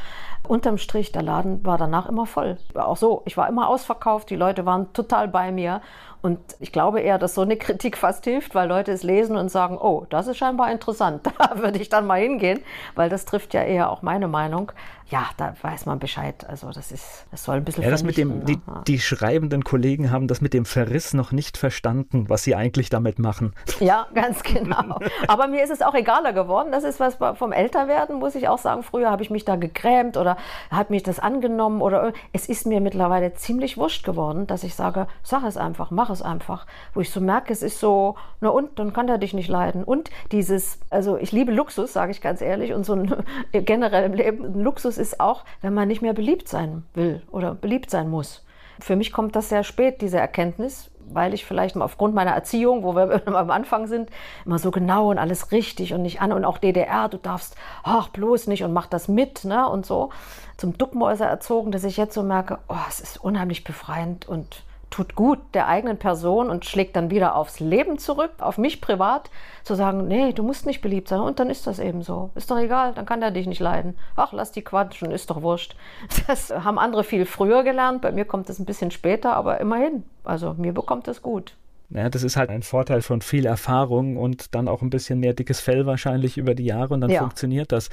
Unterm 0.48 0.78
Strich, 0.78 1.12
der 1.12 1.22
Laden 1.22 1.64
war 1.64 1.78
danach 1.78 2.08
immer 2.08 2.26
voll. 2.26 2.58
Auch 2.74 2.96
so, 2.96 3.22
ich 3.26 3.36
war 3.36 3.48
immer 3.48 3.68
ausverkauft, 3.68 4.28
die 4.30 4.36
Leute 4.36 4.66
waren 4.66 4.92
total 4.92 5.28
bei 5.28 5.52
mir. 5.52 5.82
Und 6.20 6.40
ich 6.58 6.72
glaube 6.72 7.00
eher, 7.00 7.18
dass 7.18 7.34
so 7.34 7.42
eine 7.42 7.56
Kritik 7.56 7.96
fast 7.96 8.24
hilft, 8.24 8.54
weil 8.54 8.68
Leute 8.68 8.90
es 8.90 9.04
lesen 9.04 9.36
und 9.36 9.50
sagen, 9.50 9.78
oh, 9.78 10.04
das 10.10 10.26
ist 10.26 10.36
scheinbar 10.36 10.72
interessant, 10.72 11.24
da 11.38 11.58
würde 11.58 11.78
ich 11.78 11.88
dann 11.88 12.06
mal 12.06 12.20
hingehen, 12.20 12.60
weil 12.96 13.08
das 13.08 13.24
trifft 13.24 13.54
ja 13.54 13.62
eher 13.68 13.90
auch 13.90 14.02
meine 14.02 14.28
Meinung 14.28 14.72
ja, 15.10 15.30
da 15.38 15.54
weiß 15.62 15.86
man 15.86 15.98
Bescheid. 15.98 16.46
Also 16.48 16.70
das 16.70 16.92
ist, 16.92 17.26
das 17.30 17.44
soll 17.44 17.56
ein 17.56 17.64
bisschen. 17.64 17.82
Ja, 17.82 17.90
das 17.90 18.02
mit 18.02 18.18
dem, 18.18 18.44
die, 18.44 18.58
die, 18.86 18.98
schreibenden 18.98 19.64
Kollegen 19.64 20.10
haben 20.10 20.28
das 20.28 20.42
mit 20.42 20.52
dem 20.52 20.66
Verriss 20.66 21.14
noch 21.14 21.32
nicht 21.32 21.56
verstanden, 21.56 22.28
was 22.28 22.42
sie 22.42 22.54
eigentlich 22.54 22.90
damit 22.90 23.18
machen. 23.18 23.54
Ja, 23.80 24.06
ganz 24.14 24.42
genau. 24.42 24.98
Aber 25.26 25.46
mir 25.48 25.64
ist 25.64 25.70
es 25.70 25.80
auch 25.80 25.94
egaler 25.94 26.34
geworden. 26.34 26.72
Das 26.72 26.84
ist 26.84 27.00
was 27.00 27.16
vom 27.36 27.52
Älterwerden, 27.52 28.18
muss 28.18 28.34
ich 28.34 28.48
auch 28.48 28.58
sagen. 28.58 28.82
Früher 28.82 29.10
habe 29.10 29.22
ich 29.22 29.30
mich 29.30 29.46
da 29.46 29.56
gegrämt 29.56 30.18
oder 30.18 30.36
hat 30.70 30.90
mich 30.90 31.04
das 31.04 31.18
angenommen 31.18 31.80
oder 31.80 32.12
es 32.34 32.46
ist 32.46 32.66
mir 32.66 32.82
mittlerweile 32.82 33.32
ziemlich 33.32 33.78
wurscht 33.78 34.04
geworden, 34.04 34.46
dass 34.46 34.62
ich 34.62 34.74
sage, 34.74 35.06
sag 35.22 35.42
es 35.44 35.56
einfach, 35.56 35.90
mach 35.90 36.10
es 36.10 36.20
einfach. 36.20 36.66
Wo 36.92 37.00
ich 37.00 37.10
so 37.10 37.20
merke, 37.20 37.50
es 37.52 37.62
ist 37.62 37.80
so, 37.80 38.16
na 38.40 38.50
und, 38.50 38.78
dann 38.78 38.92
kann 38.92 39.08
er 39.08 39.16
dich 39.16 39.32
nicht 39.32 39.48
leiden. 39.48 39.84
Und 39.84 40.10
dieses, 40.32 40.80
also 40.90 41.16
ich 41.16 41.32
liebe 41.32 41.50
Luxus, 41.50 41.94
sage 41.94 42.10
ich 42.10 42.20
ganz 42.20 42.42
ehrlich, 42.42 42.74
und 42.74 42.84
so 42.84 42.92
ein 42.92 43.14
generell 43.52 44.04
im 44.04 44.12
Leben, 44.12 44.62
Luxus 44.62 44.97
ist 44.98 45.20
auch, 45.20 45.44
wenn 45.60 45.74
man 45.74 45.88
nicht 45.88 46.02
mehr 46.02 46.14
beliebt 46.14 46.48
sein 46.48 46.84
will 46.94 47.22
oder 47.30 47.54
beliebt 47.54 47.90
sein 47.90 48.08
muss. 48.08 48.44
Für 48.80 48.96
mich 48.96 49.12
kommt 49.12 49.34
das 49.34 49.48
sehr 49.48 49.64
spät, 49.64 50.00
diese 50.00 50.18
Erkenntnis, 50.18 50.90
weil 51.10 51.34
ich 51.34 51.44
vielleicht 51.44 51.76
aufgrund 51.76 52.14
meiner 52.14 52.32
Erziehung, 52.32 52.82
wo 52.82 52.94
wir 52.94 53.26
am 53.34 53.50
Anfang 53.50 53.86
sind, 53.86 54.10
immer 54.44 54.58
so 54.58 54.70
genau 54.70 55.10
und 55.10 55.18
alles 55.18 55.52
richtig 55.52 55.94
und 55.94 56.02
nicht 56.02 56.20
an 56.20 56.32
und 56.32 56.44
auch 56.44 56.58
DDR, 56.58 57.08
du 57.08 57.16
darfst, 57.16 57.56
ach, 57.82 58.08
bloß 58.08 58.46
nicht 58.46 58.62
und 58.64 58.72
mach 58.72 58.86
das 58.86 59.08
mit, 59.08 59.44
ne, 59.44 59.68
und 59.68 59.86
so, 59.86 60.10
zum 60.56 60.76
Duckmäuser 60.76 61.26
erzogen, 61.26 61.72
dass 61.72 61.84
ich 61.84 61.96
jetzt 61.96 62.14
so 62.14 62.22
merke, 62.22 62.58
oh, 62.68 62.76
es 62.88 63.00
ist 63.00 63.18
unheimlich 63.18 63.64
befreiend 63.64 64.28
und 64.28 64.62
tut 64.90 65.14
gut 65.14 65.38
der 65.54 65.68
eigenen 65.68 65.98
Person 65.98 66.50
und 66.50 66.64
schlägt 66.64 66.96
dann 66.96 67.10
wieder 67.10 67.36
aufs 67.36 67.60
Leben 67.60 67.98
zurück, 67.98 68.32
auf 68.38 68.58
mich 68.58 68.80
privat, 68.80 69.30
zu 69.62 69.74
sagen, 69.74 70.08
nee, 70.08 70.32
du 70.32 70.42
musst 70.42 70.66
nicht 70.66 70.80
beliebt 70.80 71.08
sein 71.08 71.20
und 71.20 71.38
dann 71.38 71.50
ist 71.50 71.66
das 71.66 71.78
eben 71.78 72.02
so. 72.02 72.30
Ist 72.34 72.50
doch 72.50 72.58
egal, 72.58 72.94
dann 72.94 73.06
kann 73.06 73.20
der 73.20 73.30
dich 73.30 73.46
nicht 73.46 73.60
leiden. 73.60 73.98
Ach, 74.16 74.32
lass 74.32 74.52
die 74.52 74.62
quatschen, 74.62 75.10
ist 75.10 75.30
doch 75.30 75.42
wurscht. 75.42 75.76
Das 76.26 76.50
haben 76.50 76.78
andere 76.78 77.04
viel 77.04 77.24
früher 77.24 77.64
gelernt, 77.64 78.02
bei 78.02 78.12
mir 78.12 78.24
kommt 78.24 78.50
es 78.50 78.58
ein 78.58 78.66
bisschen 78.66 78.90
später, 78.90 79.34
aber 79.34 79.60
immerhin, 79.60 80.04
also 80.24 80.54
mir 80.54 80.72
bekommt 80.72 81.08
es 81.08 81.22
gut. 81.22 81.54
Ja, 81.90 82.10
das 82.10 82.22
ist 82.22 82.36
halt 82.36 82.50
ein 82.50 82.62
Vorteil 82.62 83.00
von 83.00 83.22
viel 83.22 83.46
Erfahrung 83.46 84.18
und 84.18 84.54
dann 84.54 84.68
auch 84.68 84.82
ein 84.82 84.90
bisschen 84.90 85.20
mehr 85.20 85.32
dickes 85.32 85.60
Fell 85.60 85.86
wahrscheinlich 85.86 86.36
über 86.36 86.54
die 86.54 86.66
Jahre 86.66 86.92
und 86.92 87.00
dann 87.00 87.10
ja. 87.10 87.20
funktioniert 87.20 87.72
das. 87.72 87.88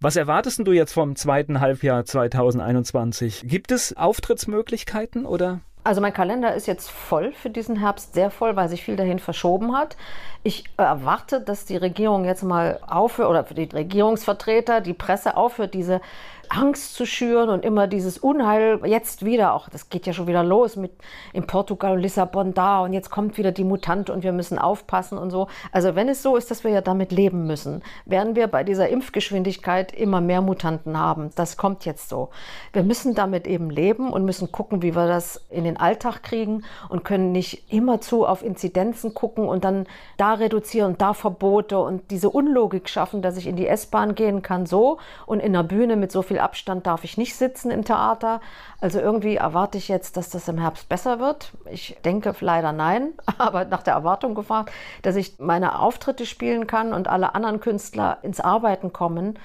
Was 0.00 0.16
erwartest 0.16 0.60
du 0.66 0.72
jetzt 0.72 0.92
vom 0.92 1.16
zweiten 1.16 1.60
Halbjahr 1.60 2.04
2021? 2.04 3.44
Gibt 3.46 3.70
es 3.70 3.96
Auftrittsmöglichkeiten 3.96 5.24
oder? 5.24 5.60
Also 5.84 6.00
mein 6.00 6.14
Kalender 6.14 6.54
ist 6.54 6.66
jetzt 6.66 6.90
voll 6.90 7.32
für 7.32 7.50
diesen 7.50 7.76
Herbst, 7.76 8.14
sehr 8.14 8.30
voll, 8.30 8.56
weil 8.56 8.70
sich 8.70 8.82
viel 8.82 8.96
dahin 8.96 9.18
verschoben 9.18 9.76
hat. 9.76 9.98
Ich 10.42 10.64
erwarte, 10.78 11.42
dass 11.42 11.66
die 11.66 11.76
Regierung 11.76 12.24
jetzt 12.24 12.42
mal 12.42 12.80
aufhört, 12.86 13.28
oder 13.28 13.42
die 13.42 13.64
Regierungsvertreter, 13.64 14.80
die 14.80 14.94
Presse 14.94 15.36
aufhört, 15.36 15.74
diese 15.74 16.00
Angst 16.48 16.94
zu 16.94 17.06
schüren 17.06 17.48
und 17.48 17.64
immer 17.64 17.86
dieses 17.86 18.18
Unheil 18.18 18.80
jetzt 18.84 19.24
wieder, 19.24 19.54
auch 19.54 19.68
das 19.68 19.88
geht 19.88 20.06
ja 20.06 20.12
schon 20.12 20.26
wieder 20.26 20.42
los 20.42 20.76
mit 20.76 20.92
in 21.32 21.46
Portugal 21.46 21.94
und 21.94 22.00
Lissabon 22.00 22.54
da 22.54 22.80
und 22.80 22.92
jetzt 22.92 23.10
kommt 23.10 23.38
wieder 23.38 23.52
die 23.52 23.64
Mutante 23.64 24.12
und 24.12 24.22
wir 24.22 24.32
müssen 24.32 24.58
aufpassen 24.58 25.18
und 25.18 25.30
so. 25.30 25.48
Also 25.72 25.94
wenn 25.94 26.08
es 26.08 26.22
so 26.22 26.36
ist, 26.36 26.50
dass 26.50 26.64
wir 26.64 26.70
ja 26.70 26.80
damit 26.80 27.12
leben 27.12 27.46
müssen, 27.46 27.82
werden 28.04 28.36
wir 28.36 28.46
bei 28.46 28.64
dieser 28.64 28.88
Impfgeschwindigkeit 28.88 29.92
immer 29.92 30.20
mehr 30.20 30.42
Mutanten 30.42 30.98
haben. 30.98 31.30
Das 31.34 31.56
kommt 31.56 31.84
jetzt 31.84 32.08
so. 32.08 32.30
Wir 32.72 32.82
müssen 32.82 33.14
damit 33.14 33.46
eben 33.46 33.70
leben 33.70 34.12
und 34.12 34.24
müssen 34.24 34.52
gucken, 34.52 34.82
wie 34.82 34.94
wir 34.94 35.06
das 35.06 35.44
in 35.50 35.64
den 35.64 35.73
Alltag 35.76 36.22
kriegen 36.22 36.64
und 36.88 37.04
können 37.04 37.32
nicht 37.32 37.72
immerzu 37.72 38.26
auf 38.26 38.42
Inzidenzen 38.42 39.14
gucken 39.14 39.46
und 39.48 39.64
dann 39.64 39.86
da 40.16 40.34
reduzieren 40.34 40.96
da 40.98 41.14
Verbote 41.14 41.78
und 41.78 42.10
diese 42.10 42.30
Unlogik 42.30 42.88
schaffen, 42.88 43.22
dass 43.22 43.36
ich 43.36 43.46
in 43.46 43.56
die 43.56 43.66
S-Bahn 43.66 44.14
gehen 44.14 44.42
kann 44.42 44.66
so 44.66 44.98
und 45.26 45.40
in 45.40 45.52
der 45.52 45.62
Bühne 45.62 45.96
mit 45.96 46.12
so 46.12 46.22
viel 46.22 46.38
Abstand 46.38 46.86
darf 46.86 47.04
ich 47.04 47.16
nicht 47.18 47.36
sitzen 47.36 47.70
im 47.70 47.84
Theater. 47.84 48.40
Also 48.80 49.00
irgendwie 49.00 49.36
erwarte 49.36 49.78
ich 49.78 49.88
jetzt, 49.88 50.16
dass 50.16 50.30
das 50.30 50.48
im 50.48 50.58
Herbst 50.58 50.88
besser 50.88 51.20
wird. 51.20 51.52
Ich 51.70 51.96
denke 52.04 52.34
leider 52.40 52.72
nein, 52.72 53.12
aber 53.38 53.64
nach 53.64 53.82
der 53.82 53.94
Erwartung 53.94 54.34
gefragt, 54.34 54.72
dass 55.02 55.16
ich 55.16 55.38
meine 55.38 55.78
Auftritte 55.78 56.26
spielen 56.26 56.66
kann 56.66 56.92
und 56.92 57.08
alle 57.08 57.34
anderen 57.34 57.60
Künstler 57.60 58.18
ins 58.22 58.40
Arbeiten 58.40 58.92
kommen 58.92 59.38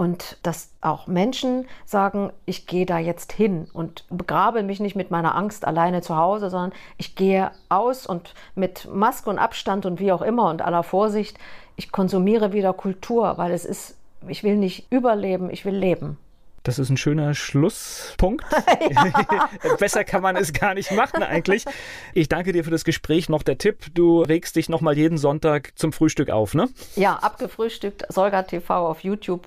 und 0.00 0.38
dass 0.42 0.70
auch 0.80 1.08
Menschen 1.08 1.68
sagen, 1.84 2.32
ich 2.46 2.66
gehe 2.66 2.86
da 2.86 2.98
jetzt 2.98 3.34
hin 3.34 3.68
und 3.74 4.06
begrabe 4.08 4.62
mich 4.62 4.80
nicht 4.80 4.96
mit 4.96 5.10
meiner 5.10 5.34
Angst 5.34 5.66
alleine 5.66 6.00
zu 6.00 6.16
Hause, 6.16 6.48
sondern 6.48 6.72
ich 6.96 7.16
gehe 7.16 7.50
aus 7.68 8.06
und 8.06 8.32
mit 8.54 8.88
Maske 8.90 9.28
und 9.28 9.38
Abstand 9.38 9.84
und 9.84 10.00
wie 10.00 10.10
auch 10.10 10.22
immer 10.22 10.48
und 10.48 10.62
aller 10.62 10.84
Vorsicht, 10.84 11.36
ich 11.76 11.92
konsumiere 11.92 12.54
wieder 12.54 12.72
Kultur, 12.72 13.36
weil 13.36 13.52
es 13.52 13.66
ist, 13.66 13.94
ich 14.26 14.42
will 14.42 14.56
nicht 14.56 14.90
überleben, 14.90 15.50
ich 15.50 15.66
will 15.66 15.76
leben. 15.76 16.16
Das 16.62 16.78
ist 16.78 16.88
ein 16.88 16.96
schöner 16.96 17.34
Schlusspunkt. 17.34 18.46
Besser 19.78 20.04
kann 20.04 20.22
man 20.22 20.34
es 20.34 20.54
gar 20.54 20.72
nicht 20.72 20.92
machen 20.92 21.22
eigentlich. 21.22 21.66
Ich 22.14 22.30
danke 22.30 22.52
dir 22.52 22.64
für 22.64 22.70
das 22.70 22.84
Gespräch. 22.84 23.28
Noch 23.28 23.42
der 23.42 23.58
Tipp, 23.58 23.94
du 23.94 24.22
regst 24.22 24.56
dich 24.56 24.70
noch 24.70 24.80
mal 24.80 24.96
jeden 24.96 25.18
Sonntag 25.18 25.72
zum 25.74 25.92
Frühstück 25.92 26.30
auf, 26.30 26.54
ne? 26.54 26.70
Ja, 26.96 27.16
abgefrühstückt, 27.16 28.06
Solga 28.08 28.44
TV 28.44 28.88
auf 28.88 29.04
YouTube. 29.04 29.46